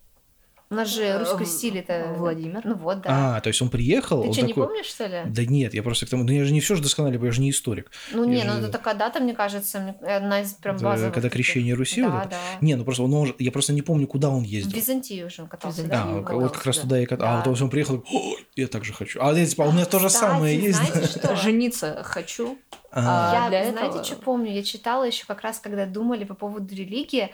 У 0.74 0.76
нас 0.76 0.90
же 0.90 1.04
Э, 1.04 1.20
Русь 1.20 1.30
В- 1.30 1.38
крестили-то... 1.38 2.16
Владимир. 2.18 2.62
Ну 2.64 2.74
вот, 2.76 3.02
да. 3.02 3.36
А, 3.38 3.42
то 3.42 3.48
есть 3.50 3.62
он 3.62 3.70
приехал, 3.70 4.22
Ты 4.24 4.28
он 4.30 4.34
что, 4.34 4.42
не 4.42 4.54
такой- 4.54 4.68
помнишь, 4.68 4.86
что 4.88 5.06
ли? 5.06 5.22
Да 5.28 5.46
нет, 5.46 5.74
я 5.76 5.84
просто 5.84 6.06
к 6.06 6.10
тому, 6.10 6.24
ну 6.24 6.32
я 6.32 6.44
же 6.46 6.52
не 6.52 6.62
все 6.62 6.76
же 6.76 6.82
досконально, 6.82 7.24
я 7.24 7.32
же 7.32 7.42
не 7.42 7.52
историк. 7.52 7.92
Ну 8.12 8.24
Я 8.24 8.30
не, 8.30 8.42
же- 8.42 8.48
ну 8.48 8.54
это 8.60 8.70
такая 8.70 8.96
дата, 8.96 9.20
мне 9.20 9.34
кажется, 9.34 9.80
мне- 9.80 10.16
одна 10.16 10.42
из 10.42 10.54
прям 10.54 10.76
Это 10.78 10.86
базовых. 10.86 11.14
когда 11.14 11.30
крещение 11.30 11.76
Руси 11.76 12.02
Да, 12.02 12.10
вот 12.10 12.20
это? 12.22 12.30
да. 12.32 12.38
Не, 12.62 12.76
ну 12.76 12.84
просто 12.86 13.04
он, 13.04 13.14
он 13.14 13.28
же- 13.28 13.36
я 13.38 13.52
просто 13.52 13.72
не 13.74 13.82
помню, 13.84 14.08
куда 14.08 14.30
он 14.30 14.42
В 14.44 14.48
ездил. 14.48 14.72
Византию 14.76 15.28
уже 15.28 15.44
он 15.44 15.48
катался, 15.48 15.84
Византию. 15.84 16.24
да? 16.24 16.30
А, 16.30 16.34
Ну, 16.34 16.42
вот 16.42 16.52
как 16.54 16.66
раз 16.66 16.78
да. 16.78 16.82
туда 16.82 17.00
и 17.00 17.06
катался. 17.06 17.40
А 17.40 17.44
Да. 17.44 17.50
вот 17.52 17.62
он 17.62 17.70
приехал, 17.70 18.04
«Ой, 18.12 18.48
я 18.56 18.68
так 18.68 18.84
же 18.84 18.94
хочу. 18.94 19.20
А, 19.22 19.32
я, 19.34 19.46
типа, 19.46 19.66
а 19.66 19.68
у 19.68 19.72
меня 19.72 19.86
то 19.86 20.00
же 20.00 20.08
Кстати, 20.08 20.24
самое 20.32 20.60
есть. 20.60 20.78
знаете 20.78 21.08
что? 21.20 21.36
Жениться 21.36 22.02
хочу. 22.04 22.58
А, 22.92 23.48
А, 23.48 23.52
я, 23.52 23.62
этого- 23.62 23.72
знаете, 23.78 24.04
что 24.04 24.16
помню? 24.16 24.52
Я 24.52 24.64
читала 24.64 25.04
еще 25.04 25.26
как 25.26 25.42
раз, 25.42 25.60
когда 25.60 25.86
думали 25.86 26.24
по 26.24 26.34
поводу 26.34 26.74
религии. 26.74 27.30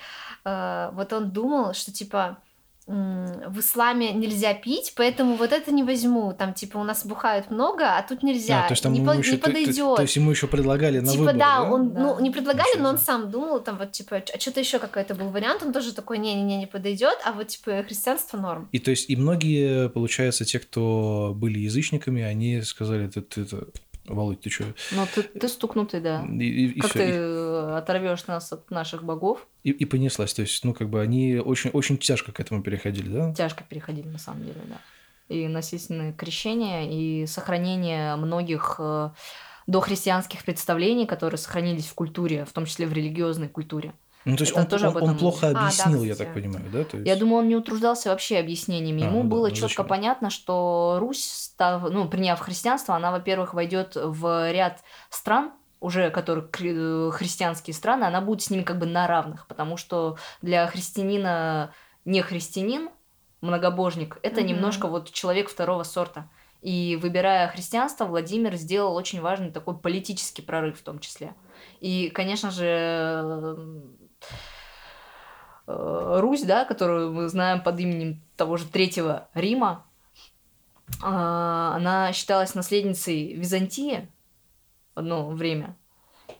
э, 0.45 0.89
вот 0.93 1.11
он 1.13 1.31
думал, 1.31 1.73
что 1.73 1.91
типа 1.91 2.37
в 2.89 3.59
исламе 3.59 4.11
нельзя 4.13 4.53
пить, 4.55 4.93
поэтому 4.95 5.35
вот 5.35 5.51
это 5.51 5.71
не 5.71 5.83
возьму. 5.83 6.33
Там 6.33 6.53
типа 6.55 6.77
у 6.77 6.83
нас 6.83 7.05
бухают 7.05 7.51
много, 7.51 7.85
а 7.97 8.01
тут 8.01 8.23
нельзя. 8.23 8.65
а, 8.65 8.67
то 8.67 8.73
есть 8.73 8.81
там 8.83 8.93
не, 8.93 8.99
ему 8.99 9.11
по- 9.11 9.17
еще, 9.17 9.31
не 9.33 9.37
то, 9.37 9.43
то- 9.45 9.51
подойдет. 9.51 9.95
то 9.97 10.01
есть 10.01 10.15
ему 10.15 10.31
еще 10.31 10.47
предлагали 10.47 10.99
на 10.99 11.07
Типа, 11.11 11.19
выбор, 11.19 11.35
да, 11.37 11.57
да? 11.59 11.71
он, 11.71 11.91
Да. 11.93 11.99
ну, 12.01 12.19
не 12.19 12.31
предлагали, 12.31 12.67
Ничего 12.69 12.83
но 12.83 12.89
он 12.89 12.97
сам 12.97 13.29
думал, 13.29 13.59
там, 13.59 13.77
вот, 13.77 13.91
типа, 13.91 14.23
а 14.33 14.39
что-то 14.39 14.59
еще 14.59 14.79
какой-то 14.79 15.13
был 15.13 15.29
вариант, 15.29 15.61
он 15.63 15.71
тоже 15.71 15.93
такой, 15.93 16.17
не-не-не, 16.17 16.57
не 16.57 16.65
подойдет, 16.67 17.17
а 17.23 17.31
вот, 17.33 17.47
типа, 17.47 17.83
христианство 17.85 18.37
норм. 18.37 18.67
И 18.71 18.79
то 18.79 18.89
есть 18.91 19.09
и 19.09 19.15
многие, 19.15 19.89
получается, 19.89 20.43
те, 20.45 20.57
кто 20.59 21.33
были 21.35 21.59
язычниками, 21.59 22.23
они 22.23 22.61
сказали, 22.63 23.07
ты, 23.07 23.19
это, 23.41 23.67
Володь, 24.09 24.41
ты 24.41 24.49
что? 24.49 24.65
Ну, 24.91 25.05
ты, 25.13 25.23
ты 25.23 25.47
стукнутый, 25.47 26.01
да. 26.01 26.25
И, 26.25 26.43
и- 26.43 26.67
и 26.71 26.79
как 26.81 26.89
всё, 26.91 26.99
ты 26.99 27.09
и- 27.09 27.77
оторвешь 27.77 28.27
нас 28.27 28.51
от 28.51 28.69
наших 28.71 29.03
богов? 29.03 29.47
и, 29.63 29.71
и 29.71 29.85
понеслась. 29.85 30.33
То 30.33 30.41
есть, 30.41 30.63
ну, 30.65 30.73
как 30.73 30.89
бы 30.89 31.01
они 31.01 31.37
очень, 31.37 31.69
очень 31.71 31.97
тяжко 31.97 32.31
к 32.31 32.39
этому 32.39 32.63
переходили, 32.63 33.09
да? 33.09 33.33
Тяжко 33.33 33.63
переходили, 33.63 34.07
на 34.07 34.17
самом 34.17 34.43
деле, 34.45 34.61
да. 34.67 34.77
И 35.33 35.47
насильственное 35.47 36.11
крещение, 36.13 36.89
и 36.91 37.25
сохранение 37.27 38.15
многих 38.15 38.75
э, 38.79 39.09
дохристианских 39.67 40.43
представлений, 40.43 41.05
которые 41.05 41.37
сохранились 41.37 41.85
в 41.87 41.93
культуре, 41.93 42.45
в 42.45 42.53
том 42.53 42.65
числе 42.65 42.87
в 42.87 42.93
религиозной 42.93 43.47
культуре. 43.49 43.93
Ну, 44.25 44.35
то 44.35 44.43
есть 44.43 44.51
Это 44.51 44.61
он, 44.61 44.67
тоже 44.67 44.87
он- 44.89 44.97
об 44.97 45.03
он 45.03 45.09
этом 45.09 45.17
плохо 45.19 45.39
говорит. 45.49 45.57
А, 45.57 45.61
да, 45.61 45.65
объяснил, 45.67 46.03
я 46.03 46.15
так 46.15 46.33
понимаю, 46.33 46.65
да? 46.71 46.83
То 46.83 46.97
есть... 46.97 47.07
Я 47.07 47.15
думаю, 47.15 47.39
он 47.39 47.47
не 47.47 47.55
утруждался 47.55 48.09
вообще 48.09 48.37
объяснениями. 48.37 49.03
А, 49.03 49.05
Ему 49.07 49.23
ну 49.23 49.23
да, 49.23 49.29
было 49.29 49.47
ну 49.47 49.53
четко 49.55 49.67
зачем? 49.69 49.87
понятно, 49.87 50.29
что 50.29 50.97
Русь, 50.99 51.23
став, 51.23 51.83
ну, 51.89 52.07
приняв 52.09 52.39
христианство, 52.39 52.95
она, 52.95 53.11
во-первых, 53.11 53.53
войдет 53.53 53.93
в 53.95 54.51
ряд 54.51 54.83
стран, 55.09 55.51
уже 55.79 56.09
которые 56.11 56.45
э, 56.59 57.11
христианские 57.13 57.73
страны, 57.73 58.03
она 58.03 58.19
будет 58.19 58.41
с 58.41 58.49
ними 58.49 58.63
как 58.63 58.77
бы 58.79 58.85
на 58.85 59.07
равных, 59.07 59.47
потому 59.47 59.77
что 59.77 60.17
для 60.41 60.67
христианина 60.67 61.73
не 62.03 62.21
христианин, 62.21 62.89
многобожник, 63.39 64.17
это 64.21 64.41
Мгм. 64.41 64.49
немножко 64.49 64.87
вот 64.87 65.11
человек 65.11 65.49
второго 65.49 65.83
сорта. 65.83 66.29
И 66.61 66.99
выбирая 67.01 67.47
христианство, 67.47 68.03
Владимир 68.03 68.55
сделал 68.57 68.93
очень 68.97 69.21
важный 69.21 69.49
такой 69.49 69.77
политический 69.77 70.41
прорыв 70.41 70.77
в 70.77 70.83
том 70.83 70.99
числе. 70.99 71.33
И, 71.79 72.09
конечно 72.09 72.51
же, 72.51 73.55
Русь, 75.65 76.41
да, 76.43 76.65
которую 76.65 77.11
мы 77.13 77.27
знаем 77.29 77.61
под 77.61 77.79
именем 77.79 78.21
того 78.35 78.57
же 78.57 78.65
Третьего 78.65 79.29
Рима, 79.35 79.85
а, 81.01 81.75
она 81.75 82.11
считалась 82.13 82.55
наследницей 82.55 83.33
Византии 83.33 84.09
одно 84.95 85.29
время. 85.29 85.77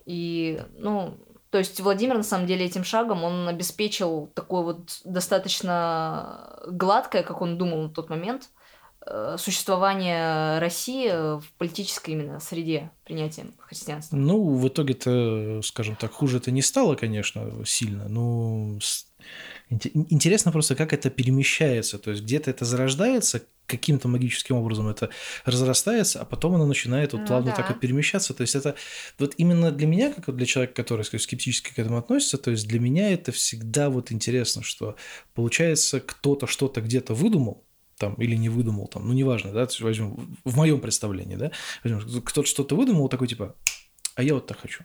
И, 0.05 0.61
ну, 0.77 1.17
то 1.49 1.57
есть 1.57 1.79
Владимир, 1.79 2.17
на 2.17 2.23
самом 2.23 2.47
деле, 2.47 2.65
этим 2.65 2.83
шагом 2.83 3.23
он 3.23 3.47
обеспечил 3.47 4.31
такое 4.33 4.61
вот 4.61 5.01
достаточно 5.03 6.59
гладкое, 6.67 7.23
как 7.23 7.41
он 7.41 7.57
думал 7.57 7.83
на 7.83 7.89
тот 7.89 8.09
момент, 8.09 8.43
э, 8.43 8.58
существование 9.37 10.59
России 10.59 11.39
в 11.39 11.45
политической 11.57 12.11
именно 12.11 12.39
среде 12.39 12.91
принятия 13.05 13.47
христианства. 13.59 14.15
Ну, 14.15 14.55
в 14.55 14.67
итоге-то, 14.67 15.61
скажем 15.63 15.95
так, 15.95 16.11
хуже 16.11 16.37
это 16.37 16.51
не 16.51 16.61
стало, 16.61 16.95
конечно, 16.95 17.63
сильно. 17.65 18.07
Ну, 18.09 18.79
инте- 19.69 19.91
интересно 19.93 20.51
просто, 20.51 20.75
как 20.75 20.93
это 20.93 21.09
перемещается. 21.09 21.97
То 21.97 22.11
есть 22.11 22.23
где-то 22.23 22.51
это 22.51 22.65
зарождается, 22.65 23.41
каким-то 23.65 24.07
магическим 24.07 24.55
образом 24.55 24.87
это 24.87 25.09
разрастается, 25.45 26.21
а 26.21 26.25
потом 26.25 26.55
оно 26.55 26.65
начинает 26.65 27.13
вот 27.13 27.21
Ну 27.21 27.27
плавно 27.27 27.51
да. 27.51 27.57
так 27.57 27.69
вот 27.69 27.79
перемещаться. 27.79 28.33
То 28.33 28.41
есть 28.41 28.55
это 28.55 28.75
вот 29.19 29.35
именно 29.37 29.71
для 29.71 29.87
меня, 29.87 30.11
как 30.11 30.35
для 30.35 30.45
человека, 30.45 30.73
который 30.73 31.05
скажем, 31.05 31.23
скептически 31.23 31.73
к 31.73 31.79
этому 31.79 31.97
относится, 31.97 32.37
то 32.37 32.51
есть 32.51 32.67
для 32.67 32.79
меня 32.79 33.11
это 33.13 33.31
всегда 33.31 33.89
вот 33.89 34.11
интересно, 34.11 34.63
что 34.63 34.95
получается 35.35 35.99
кто-то 35.99 36.47
что-то 36.47 36.81
где-то 36.81 37.13
выдумал, 37.13 37.63
там, 37.99 38.15
или 38.15 38.35
не 38.35 38.49
выдумал, 38.49 38.87
там, 38.87 39.07
ну, 39.07 39.13
неважно, 39.13 39.51
да, 39.51 39.67
возьмем, 39.81 40.37
в 40.43 40.55
моем 40.55 40.81
представлении, 40.81 41.35
да, 41.35 41.51
возьмем, 41.83 42.21
кто-то 42.21 42.47
что-то 42.47 42.75
выдумал, 42.75 43.09
такой, 43.09 43.27
типа, 43.27 43.55
а 44.15 44.23
я 44.23 44.33
вот 44.33 44.47
так 44.47 44.59
хочу. 44.59 44.83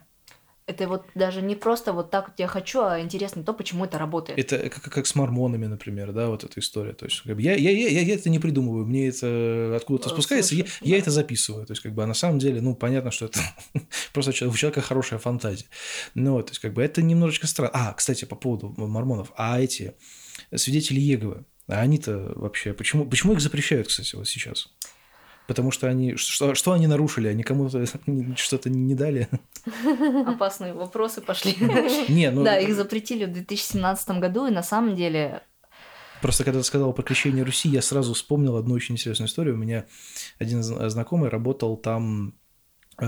Это 0.66 0.88
вот 0.88 1.04
даже 1.14 1.42
не 1.42 1.56
просто 1.56 1.92
вот 1.92 2.10
так 2.10 2.28
вот 2.28 2.38
я 2.38 2.46
хочу, 2.46 2.80
а 2.80 2.98
интересно 2.98 3.44
то, 3.44 3.52
почему 3.52 3.84
это 3.84 3.98
работает. 3.98 4.38
Это 4.38 4.70
как, 4.70 4.82
как 4.82 5.06
с 5.06 5.14
мормонами, 5.14 5.66
например, 5.66 6.12
да, 6.12 6.28
вот 6.28 6.42
эта 6.42 6.58
история. 6.58 6.94
То 6.94 7.04
есть, 7.04 7.20
как 7.20 7.36
бы 7.36 7.42
я, 7.42 7.54
я, 7.54 7.70
я, 7.70 8.00
я 8.00 8.14
это 8.14 8.30
не 8.30 8.38
придумываю, 8.38 8.86
мне 8.86 9.08
это 9.08 9.76
откуда-то 9.76 10.08
Э, 10.08 10.12
спускается, 10.12 10.54
я, 10.54 10.64
слушай, 10.64 10.78
я 10.80 10.96
да. 10.96 11.02
это 11.02 11.10
записываю. 11.10 11.66
То 11.66 11.72
есть, 11.72 11.82
как 11.82 11.92
бы, 11.92 12.02
а 12.02 12.06
на 12.06 12.14
самом 12.14 12.38
деле, 12.38 12.62
ну, 12.62 12.74
понятно, 12.74 13.10
что 13.10 13.26
это 13.26 13.40
просто 14.14 14.30
у 14.30 14.54
человека 14.54 14.80
хорошая 14.80 15.18
фантазия. 15.18 15.66
Ну, 16.14 16.32
вот, 16.32 16.46
то 16.46 16.52
есть, 16.52 16.62
как 16.62 16.72
бы, 16.72 16.82
это 16.82 17.02
немножечко 17.02 17.46
странно. 17.46 17.70
А, 17.74 17.92
кстати, 17.92 18.24
по 18.24 18.36
поводу 18.36 18.72
мормонов, 18.78 19.32
а 19.36 19.60
эти 19.60 19.92
свидетели 20.54 20.98
Еговы, 20.98 21.44
а 21.66 21.80
они-то 21.80 22.32
вообще, 22.36 22.72
почему, 22.72 23.06
почему 23.06 23.32
их 23.32 23.40
запрещают, 23.40 23.88
кстати, 23.88 24.14
вот 24.14 24.28
сейчас? 24.28 24.68
Потому 25.46 25.70
что 25.70 25.88
они, 25.88 26.16
что, 26.16 26.54
что 26.54 26.72
они 26.72 26.86
нарушили, 26.86 27.28
они 27.28 27.42
кому-то 27.42 27.84
что-то 28.36 28.70
не 28.70 28.94
дали? 28.94 29.28
Опасные 30.26 30.72
вопросы 30.72 31.20
пошли. 31.20 31.54
Не, 32.08 32.30
ну, 32.30 32.44
Да, 32.44 32.58
их 32.58 32.74
запретили 32.74 33.24
в 33.24 33.32
2017 33.32 34.10
году, 34.18 34.46
и 34.46 34.50
на 34.50 34.62
самом 34.62 34.96
деле 34.96 35.42
Просто 36.22 36.44
когда 36.44 36.60
ты 36.60 36.64
сказал 36.64 36.94
про 36.94 37.02
крещение 37.02 37.44
Руси, 37.44 37.68
я 37.68 37.82
сразу 37.82 38.14
вспомнил 38.14 38.56
одну 38.56 38.74
очень 38.74 38.94
интересную 38.94 39.28
историю. 39.28 39.56
У 39.56 39.58
меня 39.58 39.84
один 40.38 40.62
зна- 40.62 40.88
знакомый 40.88 41.28
работал 41.28 41.76
там, 41.76 42.32
э, 42.98 43.06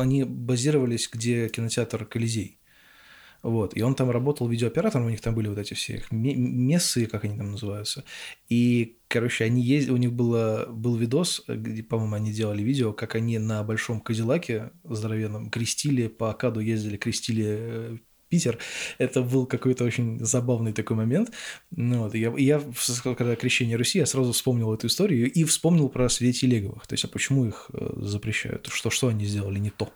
они 0.00 0.24
базировались, 0.24 1.08
где 1.12 1.48
кинотеатр 1.48 2.04
Колизей. 2.04 2.58
Вот, 3.44 3.76
и 3.76 3.82
он 3.82 3.94
там 3.94 4.10
работал 4.10 4.48
видеооператором, 4.48 5.04
у 5.04 5.10
них 5.10 5.20
там 5.20 5.34
были 5.34 5.48
вот 5.48 5.58
эти 5.58 5.74
все 5.74 5.96
их 5.96 6.10
ме- 6.10 6.34
мессы, 6.34 7.04
как 7.04 7.24
они 7.24 7.36
там 7.36 7.50
называются. 7.50 8.02
И, 8.48 8.96
короче, 9.06 9.44
они 9.44 9.60
ездили, 9.60 9.92
у 9.92 9.98
них 9.98 10.14
было, 10.14 10.64
был 10.70 10.96
видос, 10.96 11.44
где, 11.46 11.82
по-моему, 11.82 12.14
они 12.14 12.32
делали 12.32 12.62
видео, 12.62 12.94
как 12.94 13.14
они 13.16 13.38
на 13.38 13.62
большом 13.62 14.00
Кадиллаке 14.00 14.70
здоровенном 14.82 15.50
крестили, 15.50 16.08
по 16.08 16.30
Акаду 16.30 16.60
ездили, 16.60 16.96
крестили 16.96 17.44
э, 17.46 17.98
Питер. 18.34 18.58
Это 18.98 19.22
был 19.22 19.46
какой-то 19.46 19.84
очень 19.84 20.18
забавный 20.18 20.72
такой 20.72 20.96
момент. 20.96 21.30
Ну, 21.70 22.00
вот, 22.00 22.14
я, 22.14 22.32
я, 22.36 22.60
когда 23.02 23.36
крещение 23.36 23.76
Руси, 23.76 24.00
я 24.00 24.06
сразу 24.06 24.32
вспомнил 24.32 24.74
эту 24.74 24.88
историю 24.88 25.30
и 25.30 25.44
вспомнил 25.44 25.88
про 25.88 26.08
свидетелей 26.08 26.56
Леговых. 26.56 26.84
То 26.88 26.94
есть, 26.94 27.04
а 27.04 27.08
почему 27.08 27.46
их 27.46 27.70
э, 27.72 27.92
запрещают? 27.96 28.66
Что, 28.72 28.90
что 28.90 29.06
они 29.08 29.24
сделали 29.24 29.60
не 29.60 29.70
то? 29.70 29.88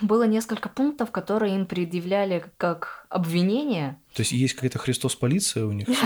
было 0.00 0.24
несколько 0.24 0.68
пунктов, 0.68 1.10
которые 1.10 1.56
им 1.56 1.66
предъявляли 1.66 2.44
как 2.56 3.06
обвинение. 3.08 3.98
То 4.14 4.20
есть, 4.20 4.32
есть 4.32 4.54
какая-то 4.54 4.78
Христос-полиция 4.78 5.64
у 5.64 5.72
них? 5.72 5.88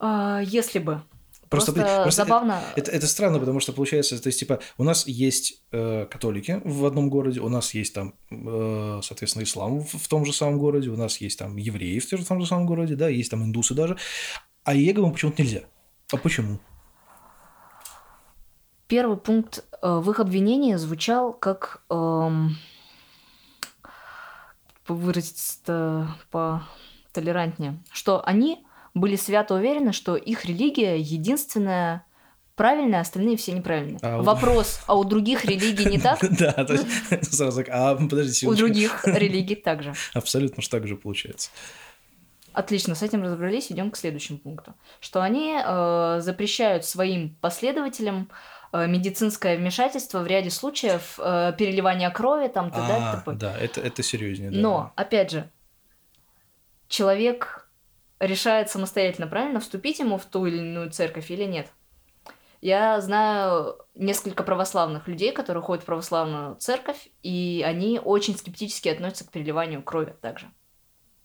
А, 0.00 0.40
Если 0.40 0.80
бы. 0.80 1.02
Просто, 1.48 1.72
Просто, 1.72 2.02
просто 2.02 2.24
забавно. 2.24 2.60
Это, 2.76 2.90
это 2.90 3.06
странно, 3.06 3.38
потому 3.38 3.60
что 3.60 3.72
получается, 3.72 4.20
то 4.20 4.28
есть, 4.28 4.38
типа, 4.40 4.60
у 4.78 4.84
нас 4.84 5.06
есть 5.06 5.62
э, 5.72 6.06
католики 6.10 6.60
в 6.64 6.84
одном 6.86 7.10
городе, 7.10 7.40
у 7.40 7.48
нас 7.48 7.74
есть 7.74 7.94
там, 7.94 8.14
э, 8.30 9.00
соответственно, 9.02 9.44
ислам 9.44 9.80
в, 9.80 9.94
в 9.94 10.08
том 10.08 10.24
же 10.24 10.32
самом 10.32 10.58
городе, 10.58 10.90
у 10.90 10.96
нас 10.96 11.18
есть 11.18 11.38
там 11.38 11.56
евреи 11.56 11.98
в 11.98 12.28
том 12.28 12.40
же 12.40 12.46
самом 12.46 12.66
городе, 12.66 12.96
да, 12.96 13.08
есть 13.08 13.30
там 13.30 13.44
индусы 13.44 13.74
даже, 13.74 13.96
а 14.64 14.74
Иеговым 14.74 15.12
почему-то 15.12 15.42
нельзя. 15.42 15.62
А 16.12 16.16
почему? 16.16 16.58
Первый 18.86 19.16
пункт 19.16 19.64
э, 19.82 19.98
в 19.98 20.10
их 20.10 20.20
обвинении 20.20 20.74
звучал 20.74 21.32
как 21.32 21.82
эм, 21.90 22.56
выразиться 24.86 26.16
по 26.30 26.66
толерантнее, 27.12 27.82
что 27.90 28.24
они 28.24 28.63
были 28.94 29.16
свято 29.16 29.54
уверены, 29.54 29.92
что 29.92 30.16
их 30.16 30.44
религия 30.44 30.98
единственная 30.98 32.06
правильная, 32.54 33.00
остальные 33.00 33.36
все 33.36 33.52
неправильные. 33.52 33.98
А 34.02 34.22
Вопрос, 34.22 34.80
у... 34.86 34.92
а 34.92 34.94
у 34.94 35.04
других 35.04 35.44
религий 35.44 35.84
не 35.86 35.98
так? 36.00 36.20
Да, 36.38 36.52
то 36.52 36.74
есть 36.74 36.86
сразу 37.34 37.64
а 37.70 37.96
подождите. 37.96 38.46
У 38.46 38.54
других 38.54 39.04
религий 39.04 39.56
также. 39.56 39.94
Абсолютно 40.12 40.62
ж 40.62 40.68
так 40.68 40.86
же 40.86 40.96
получается. 40.96 41.50
Отлично, 42.52 42.94
с 42.94 43.02
этим 43.02 43.24
разобрались, 43.24 43.72
идем 43.72 43.90
к 43.90 43.96
следующему 43.96 44.38
пункту. 44.38 44.74
Что 45.00 45.20
они 45.22 45.58
э, 45.60 46.20
запрещают 46.20 46.84
своим 46.84 47.34
последователям 47.40 48.30
э, 48.72 48.86
медицинское 48.86 49.56
вмешательство 49.56 50.20
в 50.20 50.26
ряде 50.28 50.50
случаев 50.50 51.18
э, 51.18 51.52
переливания 51.58 52.08
крови, 52.10 52.46
там, 52.46 52.70
т.д. 52.70 52.86
А, 52.88 53.24
да, 53.32 53.58
это, 53.58 53.80
это 53.80 54.04
серьезнее. 54.04 54.52
Да. 54.52 54.58
Но, 54.58 54.92
опять 54.94 55.32
же, 55.32 55.50
человек 56.86 57.63
решает 58.20 58.70
самостоятельно, 58.70 59.26
правильно, 59.26 59.60
вступить 59.60 59.98
ему 59.98 60.18
в 60.18 60.24
ту 60.24 60.46
или 60.46 60.58
иную 60.58 60.90
церковь 60.90 61.30
или 61.30 61.44
нет. 61.44 61.68
Я 62.60 63.00
знаю 63.02 63.76
несколько 63.94 64.42
православных 64.42 65.06
людей, 65.06 65.32
которые 65.32 65.62
ходят 65.62 65.82
в 65.82 65.86
православную 65.86 66.56
церковь, 66.56 67.08
и 67.22 67.62
они 67.64 68.00
очень 68.02 68.36
скептически 68.36 68.88
относятся 68.88 69.26
к 69.26 69.30
переливанию 69.30 69.82
крови 69.82 70.14
также. 70.20 70.46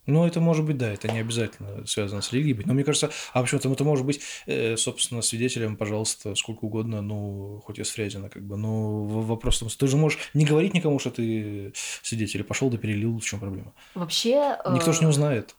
Ну, 0.10 0.26
это 0.26 0.40
может 0.40 0.66
быть, 0.66 0.78
да, 0.78 0.92
это 0.92 1.08
не 1.12 1.20
обязательно 1.20 1.86
связано 1.86 2.22
с 2.22 2.34
религией. 2.34 2.62
Но 2.66 2.74
мне 2.74 2.84
кажется, 2.84 3.12
а 3.32 3.42
почему 3.42 3.62
там 3.62 3.74
это 3.74 3.84
может 3.84 4.06
быть, 4.06 4.22
э, 4.48 4.76
собственно, 4.76 5.22
свидетелем, 5.22 5.78
пожалуйста, 5.78 6.36
сколько 6.36 6.66
угодно, 6.66 7.02
ну, 7.02 7.62
хоть 7.64 7.80
из 7.80 7.90
Фрязина, 7.92 8.30
как 8.30 8.44
бы. 8.44 8.58
Но 8.58 9.06
вопрос 9.06 9.58
в 9.58 9.60
том, 9.60 9.70
ты 9.70 9.88
же 9.88 9.98
можешь 9.98 10.20
не 10.34 10.46
говорить 10.46 10.74
никому, 10.74 11.00
что 11.00 11.12
ты 11.12 11.74
свидетель, 12.02 12.44
пошел 12.44 12.70
да 12.70 12.78
перелил, 12.78 13.20
в 13.20 13.24
чем 13.24 13.40
проблема? 13.40 13.74
Вообще... 13.94 14.58
Никто 14.72 14.92
же 14.92 15.02
не 15.02 15.06
э, 15.06 15.10
узнает. 15.10 15.56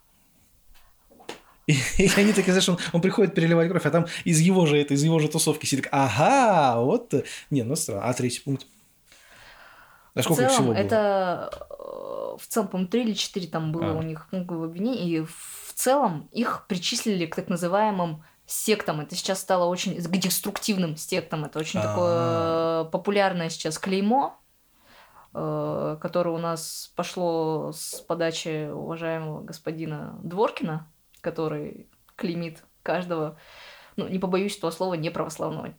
И, 1.67 1.73
и 1.99 2.11
они 2.17 2.33
такие, 2.33 2.53
знаешь, 2.53 2.69
он, 2.69 2.79
он 2.93 3.01
приходит 3.01 3.35
переливать 3.35 3.69
кровь, 3.69 3.87
а 3.87 3.91
там 3.91 4.07
из 4.25 4.41
его 4.41 4.67
же, 4.67 4.79
это, 4.79 4.95
из 4.95 5.03
его 5.03 5.19
же 5.19 5.29
тусовки 5.29 5.67
сидит, 5.67 5.89
ага, 5.93 6.81
вот. 6.81 7.15
Не, 7.51 7.63
ну 7.63 7.77
странно. 7.77 8.05
А 8.05 8.13
третий 8.15 8.41
пункт? 8.41 8.67
А 10.15 10.23
сколько 10.23 10.43
в 10.43 10.47
целом, 10.47 10.53
всего 10.53 10.67
было? 10.69 10.75
это 10.75 11.51
э, 11.71 12.37
в 12.39 12.47
целом, 12.49 12.69
по-моему, 12.69 12.91
три 12.91 13.03
или 13.03 13.13
четыре 13.13 13.47
там 13.47 13.73
было 13.73 13.93
а. 13.93 13.95
у 13.95 14.03
них 14.03 14.27
много 14.33 14.65
обвинений, 14.65 15.09
и 15.09 15.21
в 15.21 15.73
целом 15.75 16.29
их 16.33 16.67
причислили 16.69 17.27
к 17.27 17.37
так 17.37 17.49
называемым 17.49 18.25
сектам. 18.47 19.01
Это 19.01 19.15
сейчас 19.15 19.41
стало 19.41 19.67
очень 19.67 19.95
к 19.95 20.17
деструктивным 20.17 20.97
сектам. 20.97 21.45
Это 21.45 21.59
очень 21.59 21.79
А-а-а. 21.79 21.89
такое 21.89 22.85
популярное 22.91 23.49
сейчас 23.49 23.79
клеймо, 23.79 24.37
э, 25.33 25.97
которое 26.01 26.31
у 26.31 26.39
нас 26.39 26.93
пошло 26.97 27.71
с 27.73 28.01
подачи 28.01 28.69
уважаемого 28.71 29.43
господина 29.43 30.19
Дворкина 30.23 30.89
который 31.21 31.89
клеймит 32.17 32.65
каждого, 32.83 33.39
ну, 33.97 34.09
не 34.09 34.19
побоюсь 34.19 34.57
этого 34.57 34.71
слова, 34.71 34.95
неправославного 34.95 35.75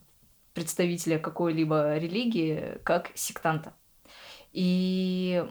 представителя 0.54 1.20
какой-либо 1.20 1.98
религии 1.98 2.80
как 2.84 3.12
сектанта. 3.16 3.74
И 4.52 5.46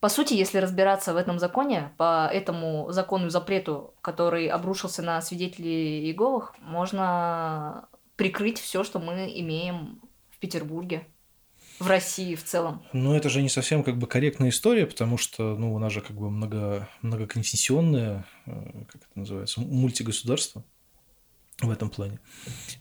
по 0.00 0.08
сути, 0.08 0.34
если 0.34 0.58
разбираться 0.58 1.12
в 1.12 1.16
этом 1.16 1.38
законе, 1.38 1.92
по 1.98 2.28
этому 2.32 2.90
закону 2.92 3.30
запрету, 3.30 3.94
который 4.00 4.46
обрушился 4.46 5.02
на 5.02 5.20
свидетелей 5.20 6.04
Иеговых, 6.04 6.54
можно 6.60 7.88
прикрыть 8.16 8.60
все, 8.60 8.84
что 8.84 9.00
мы 9.00 9.32
имеем 9.34 10.00
в 10.30 10.38
Петербурге 10.38 11.06
в 11.78 11.86
России 11.86 12.34
в 12.34 12.44
целом. 12.44 12.82
Ну, 12.92 13.14
это 13.14 13.28
же 13.28 13.42
не 13.42 13.48
совсем 13.48 13.84
как 13.84 13.98
бы 13.98 14.06
корректная 14.06 14.50
история, 14.50 14.86
потому 14.86 15.18
что, 15.18 15.56
ну, 15.56 15.74
у 15.74 15.78
нас 15.78 15.92
же 15.92 16.00
как 16.00 16.16
бы 16.16 16.30
много, 16.30 16.88
многоконфессионное, 17.02 18.26
э, 18.46 18.84
как 18.90 19.02
это 19.02 19.06
называется, 19.14 19.60
мультигосударство 19.60 20.64
в 21.60 21.70
этом 21.70 21.90
плане. 21.90 22.20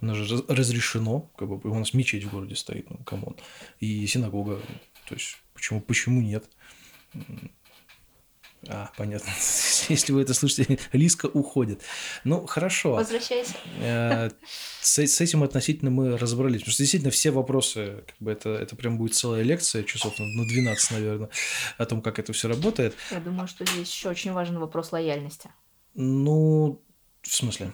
У 0.02 0.06
нас 0.06 0.18
же 0.18 0.44
разрешено, 0.48 1.30
как 1.38 1.48
бы 1.48 1.70
у 1.70 1.80
нас 1.80 1.94
мечеть 1.94 2.24
в 2.24 2.32
городе 2.32 2.56
стоит, 2.56 2.90
ну, 2.90 2.98
come 2.98 3.20
on, 3.20 3.36
и 3.80 4.06
синагога, 4.08 4.60
то 5.08 5.16
есть 5.16 5.38
почему, 5.54 5.82
почему 5.82 6.22
нет? 6.22 6.50
А, 8.68 8.90
понятно. 8.98 9.30
Если 9.90 10.12
вы 10.12 10.22
это 10.22 10.34
слышите, 10.34 10.80
Лиска 10.92 11.28
уходит. 11.28 11.82
Ну, 12.24 12.46
хорошо. 12.46 12.94
Возвращайся. 12.94 13.54
Э, 13.80 14.30
с, 14.82 14.98
с 15.00 15.22
этим 15.22 15.44
относительно 15.44 15.92
мы 15.92 16.18
разобрались. 16.18 16.62
Потому 16.62 16.74
что 16.74 16.84
действительно 16.84 17.12
все 17.12 17.32
вопросы, 17.32 18.04
как 18.08 18.16
бы 18.20 18.32
это, 18.32 18.50
это 18.50 18.76
прям 18.76 18.98
будет 18.98 19.16
целая 19.16 19.44
лекция, 19.44 19.84
часов 19.84 20.18
на 20.20 20.46
12, 20.46 20.92
наверное, 20.92 21.30
о 21.78 21.86
том, 21.86 22.02
как 22.02 22.20
это 22.20 22.34
все 22.34 22.48
работает. 22.48 22.96
Я 23.12 23.20
думаю, 23.20 23.48
что 23.48 23.66
здесь 23.66 23.92
еще 23.92 24.10
очень 24.10 24.34
важен 24.34 24.60
вопрос 24.60 24.92
лояльности. 24.92 25.50
Ну, 25.94 26.82
в 27.22 27.36
смысле? 27.36 27.74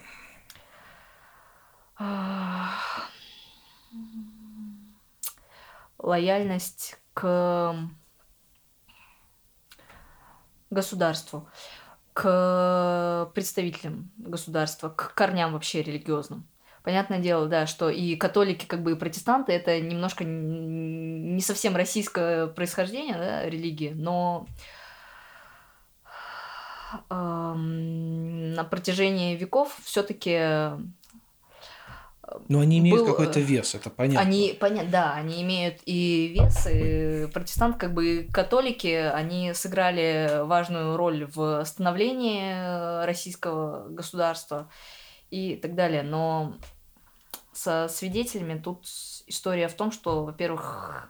Лояльность 5.98 6.98
к 7.14 7.90
государству, 10.74 11.48
к 12.14 13.32
представителям 13.34 14.12
государства, 14.18 14.90
к 14.90 15.14
корням 15.16 15.54
вообще 15.54 15.82
религиозным. 15.82 16.48
Понятное 16.84 17.20
дело, 17.20 17.48
да, 17.48 17.66
что 17.66 17.90
и 17.90 18.16
католики, 18.18 18.66
как 18.66 18.84
бы 18.84 18.92
и 18.92 18.96
протестанты, 18.96 19.54
это 19.54 19.80
немножко 19.80 20.26
не 20.26 21.42
совсем 21.42 21.76
российское 21.78 22.48
происхождение, 22.48 23.16
да, 23.16 23.46
религии, 23.50 23.94
но 23.96 24.46
на 27.10 28.64
протяжении 28.70 29.36
веков 29.36 29.80
все-таки 29.84 30.72
но 32.48 32.60
они 32.60 32.80
имеют 32.80 33.02
был... 33.02 33.08
какой-то 33.08 33.40
вес, 33.40 33.76
это 33.76 33.90
понятно. 33.90 34.22
Они, 34.22 34.58
понятно, 34.60 34.90
да, 34.90 35.14
они 35.14 35.42
имеют 35.42 35.82
и 35.86 36.34
вес, 36.40 36.68
и 36.68 37.28
протестанты, 37.34 37.80
как 37.80 37.94
бы 37.94 38.28
католики, 38.32 38.88
они 38.88 39.54
сыграли 39.54 40.44
важную 40.46 40.96
роль 40.96 41.26
в 41.26 41.64
становлении 41.66 43.06
российского 43.06 43.90
государства 43.90 44.70
и 45.32 45.56
так 45.56 45.76
далее. 45.76 46.04
Но 46.04 46.56
со 47.52 47.88
свидетелями 47.90 48.58
тут 48.60 48.86
история 49.28 49.68
в 49.68 49.74
том, 49.74 49.92
что, 49.92 50.24
во-первых, 50.24 51.10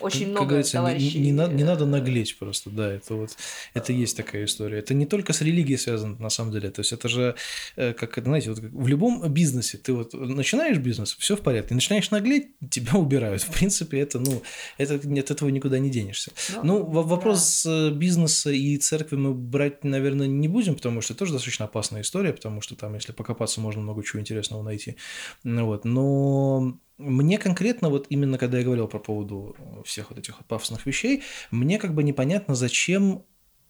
очень 0.00 0.28
много 0.28 0.40
как 0.40 0.48
говорится, 0.48 0.72
товарищей. 0.72 1.18
Не, 1.18 1.30
не, 1.30 1.46
не, 1.46 1.54
не 1.54 1.64
надо 1.64 1.86
наглеть 1.86 2.38
просто, 2.38 2.70
да, 2.70 2.92
это 2.92 3.14
вот, 3.14 3.36
это 3.74 3.92
есть 3.92 4.16
такая 4.16 4.44
история. 4.44 4.78
Это 4.78 4.94
не 4.94 5.06
только 5.06 5.32
с 5.32 5.40
религией 5.40 5.76
связано, 5.76 6.16
на 6.18 6.30
самом 6.30 6.52
деле, 6.52 6.70
то 6.70 6.80
есть 6.80 6.92
это 6.92 7.08
же, 7.08 7.34
э, 7.76 7.92
как, 7.92 8.22
знаете, 8.22 8.50
вот 8.50 8.60
в 8.60 8.86
любом 8.86 9.28
бизнесе 9.32 9.78
ты 9.78 9.92
вот 9.92 10.14
начинаешь 10.14 10.78
бизнес, 10.78 11.16
все 11.18 11.36
в 11.36 11.40
порядке, 11.40 11.74
начинаешь 11.74 12.10
наглеть, 12.10 12.48
тебя 12.70 12.94
убирают. 12.94 13.42
В 13.42 13.50
принципе, 13.50 13.98
это, 13.98 14.18
ну, 14.18 14.42
это, 14.78 14.94
от 14.94 15.30
этого 15.30 15.48
никуда 15.48 15.78
не 15.78 15.90
денешься. 15.90 16.32
Ну, 16.62 16.62
ну 16.62 16.84
вопрос 16.84 17.64
да. 17.64 17.90
бизнеса 17.90 18.50
и 18.50 18.76
церкви 18.76 19.16
мы 19.16 19.34
брать, 19.34 19.84
наверное, 19.84 20.26
не 20.26 20.48
будем, 20.48 20.74
потому 20.74 21.00
что 21.00 21.14
это 21.14 21.20
тоже 21.20 21.32
достаточно 21.32 21.64
опасная 21.64 22.02
история, 22.02 22.32
потому 22.32 22.60
что 22.60 22.76
там, 22.76 22.94
если 22.94 23.12
покопаться, 23.12 23.60
можно 23.60 23.82
много 23.82 24.02
чего 24.04 24.20
интересного 24.20 24.62
найти. 24.62 24.96
Вот, 25.42 25.84
но 25.84 26.78
мне 26.98 27.38
конкретно, 27.38 27.88
вот 27.88 28.06
именно 28.08 28.38
когда 28.38 28.58
я 28.58 28.64
говорил 28.64 28.86
про 28.86 28.98
поводу 28.98 29.56
э, 29.58 29.82
всех 29.84 30.10
вот 30.10 30.18
этих 30.18 30.44
пафосных 30.46 30.86
вещей, 30.86 31.22
мне 31.50 31.78
как 31.78 31.94
бы 31.94 32.02
непонятно, 32.02 32.54
зачем 32.54 33.24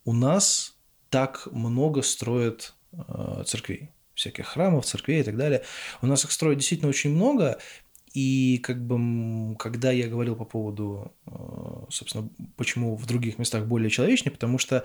у 0.04 0.12
нас 0.12 0.76
так 1.08 1.48
много 1.50 2.02
строят 2.02 2.74
э, 2.92 3.44
церквей, 3.46 3.90
всяких 4.14 4.46
храмов, 4.46 4.84
церквей 4.84 5.20
и 5.20 5.24
так 5.24 5.36
далее. 5.36 5.62
У 6.02 6.06
нас 6.06 6.24
их 6.24 6.32
строят 6.32 6.58
действительно 6.58 6.90
очень 6.90 7.10
много, 7.10 7.58
и 8.12 8.58
как 8.58 8.84
бы, 8.86 9.56
когда 9.56 9.90
я 9.90 10.06
говорил 10.06 10.36
по 10.36 10.44
поводу, 10.44 11.12
э, 11.26 11.30
собственно, 11.88 12.28
почему 12.56 12.96
в 12.96 13.06
других 13.06 13.38
местах 13.38 13.66
более 13.66 13.90
человечнее, 13.90 14.32
потому 14.32 14.58
что 14.58 14.84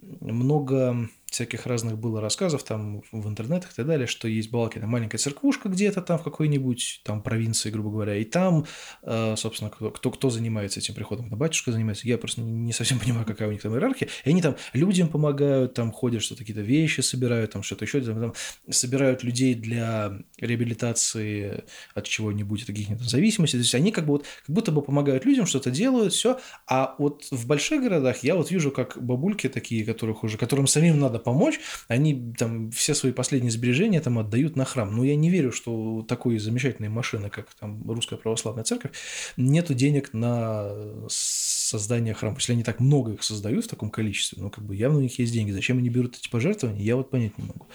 много 0.00 1.08
всяких 1.34 1.66
разных 1.66 1.98
было 1.98 2.20
рассказов 2.20 2.62
там 2.62 3.02
в 3.12 3.28
интернетах 3.28 3.72
и 3.72 3.74
так 3.74 3.86
далее, 3.86 4.06
что 4.06 4.28
есть 4.28 4.50
Балакина 4.50 4.86
маленькая 4.86 5.18
церквушка 5.18 5.68
где-то 5.68 6.00
там 6.00 6.18
в 6.18 6.22
какой-нибудь 6.22 7.00
там 7.04 7.22
провинции, 7.22 7.70
грубо 7.70 7.90
говоря, 7.90 8.16
и 8.16 8.24
там, 8.24 8.66
э, 9.02 9.34
собственно, 9.36 9.70
кто, 9.70 9.90
кто, 9.90 10.10
кто 10.10 10.30
занимается 10.30 10.80
этим 10.80 10.94
приходом, 10.94 11.28
на 11.28 11.36
батюшка 11.36 11.72
занимается, 11.72 12.06
я 12.06 12.18
просто 12.18 12.40
не 12.40 12.72
совсем 12.72 12.98
понимаю, 13.04 13.26
какая 13.26 13.48
у 13.48 13.52
них 13.52 13.62
там 13.62 13.74
иерархия, 13.74 14.08
и 14.24 14.30
они 14.30 14.42
там 14.42 14.56
людям 14.72 15.08
помогают, 15.08 15.74
там 15.74 15.90
ходят, 15.90 16.22
что-то 16.22 16.40
какие-то 16.40 16.62
вещи 16.62 17.00
собирают, 17.00 17.50
там 17.52 17.62
что-то 17.62 17.84
еще, 17.84 18.00
там, 18.00 18.20
там 18.20 18.34
собирают 18.70 19.24
людей 19.24 19.54
для 19.54 20.12
реабилитации 20.38 21.64
от 21.94 22.06
чего-нибудь, 22.06 22.62
от 22.62 22.66
каких-нибудь 22.68 23.08
зависимостей, 23.08 23.58
то 23.58 23.62
есть 23.62 23.74
они 23.74 23.90
как 23.90 24.06
бы 24.06 24.12
вот, 24.12 24.26
как 24.46 24.54
будто 24.54 24.70
бы 24.70 24.82
помогают 24.82 25.24
людям, 25.24 25.46
что-то 25.46 25.70
делают, 25.70 26.12
все, 26.12 26.38
а 26.68 26.94
вот 26.98 27.26
в 27.32 27.46
больших 27.46 27.82
городах 27.82 28.22
я 28.22 28.36
вот 28.36 28.52
вижу, 28.52 28.70
как 28.70 29.02
бабульки 29.02 29.48
такие, 29.48 29.84
которых 29.84 30.22
уже, 30.22 30.38
которым 30.38 30.68
самим 30.68 31.00
надо 31.00 31.18
помочь, 31.24 31.58
они 31.88 32.34
там 32.38 32.70
все 32.70 32.94
свои 32.94 33.12
последние 33.12 33.50
сбережения 33.50 34.00
там 34.00 34.18
отдают 34.18 34.56
на 34.56 34.64
храм. 34.64 34.94
Но 34.94 35.02
я 35.04 35.16
не 35.16 35.30
верю, 35.30 35.50
что 35.50 35.72
у 35.74 36.02
такой 36.02 36.38
замечательной 36.38 36.88
машины, 36.88 37.30
как 37.30 37.52
там 37.54 37.82
Русская 37.90 38.16
Православная 38.16 38.64
Церковь, 38.64 38.92
нету 39.36 39.74
денег 39.74 40.12
на 40.12 40.70
создание 41.08 42.14
храма. 42.14 42.36
Если 42.36 42.52
они 42.52 42.62
так 42.62 42.80
много 42.80 43.12
их 43.12 43.22
создают 43.22 43.64
в 43.64 43.68
таком 43.68 43.90
количестве, 43.90 44.40
ну, 44.40 44.50
как 44.50 44.64
бы 44.64 44.76
явно 44.76 44.98
у 44.98 45.02
них 45.02 45.18
есть 45.18 45.32
деньги. 45.32 45.50
Зачем 45.50 45.78
они 45.78 45.88
берут 45.88 46.16
эти 46.16 46.28
пожертвования, 46.28 46.82
я 46.82 46.96
вот 46.96 47.10
понять 47.10 47.36
не 47.38 47.44
могу. 47.44 47.66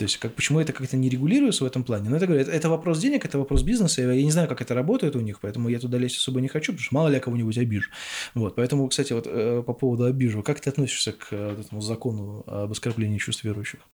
То 0.00 0.04
есть, 0.04 0.16
как, 0.16 0.34
почему 0.34 0.60
это 0.60 0.72
как-то 0.72 0.96
не 0.96 1.10
регулируется 1.10 1.62
в 1.62 1.66
этом 1.66 1.84
плане? 1.84 2.08
Но 2.08 2.16
это, 2.16 2.26
говорю, 2.26 2.40
это, 2.40 2.50
это 2.50 2.70
вопрос 2.70 2.98
денег, 3.00 3.26
это 3.26 3.38
вопрос 3.38 3.62
бизнеса, 3.62 4.00
я 4.00 4.22
не 4.22 4.30
знаю, 4.30 4.48
как 4.48 4.62
это 4.62 4.72
работает 4.74 5.14
у 5.14 5.20
них, 5.20 5.40
поэтому 5.40 5.68
я 5.68 5.78
туда 5.78 5.98
лезть 5.98 6.16
особо 6.16 6.40
не 6.40 6.48
хочу, 6.48 6.72
потому 6.72 6.82
что 6.82 6.94
мало 6.94 7.08
ли 7.08 7.16
я 7.16 7.20
кого-нибудь 7.20 7.58
обижу. 7.58 7.90
Вот, 8.34 8.54
поэтому, 8.54 8.88
кстати, 8.88 9.12
вот 9.12 9.26
э, 9.26 9.62
по 9.62 9.74
поводу 9.74 10.06
обижу, 10.06 10.42
как 10.42 10.58
ты 10.58 10.70
относишься 10.70 11.12
к 11.12 11.26
э, 11.32 11.60
этому 11.60 11.82
закону 11.82 12.44
об 12.46 12.72
оскорблении 12.72 13.18
чувств 13.18 13.44
верующих? 13.44 13.80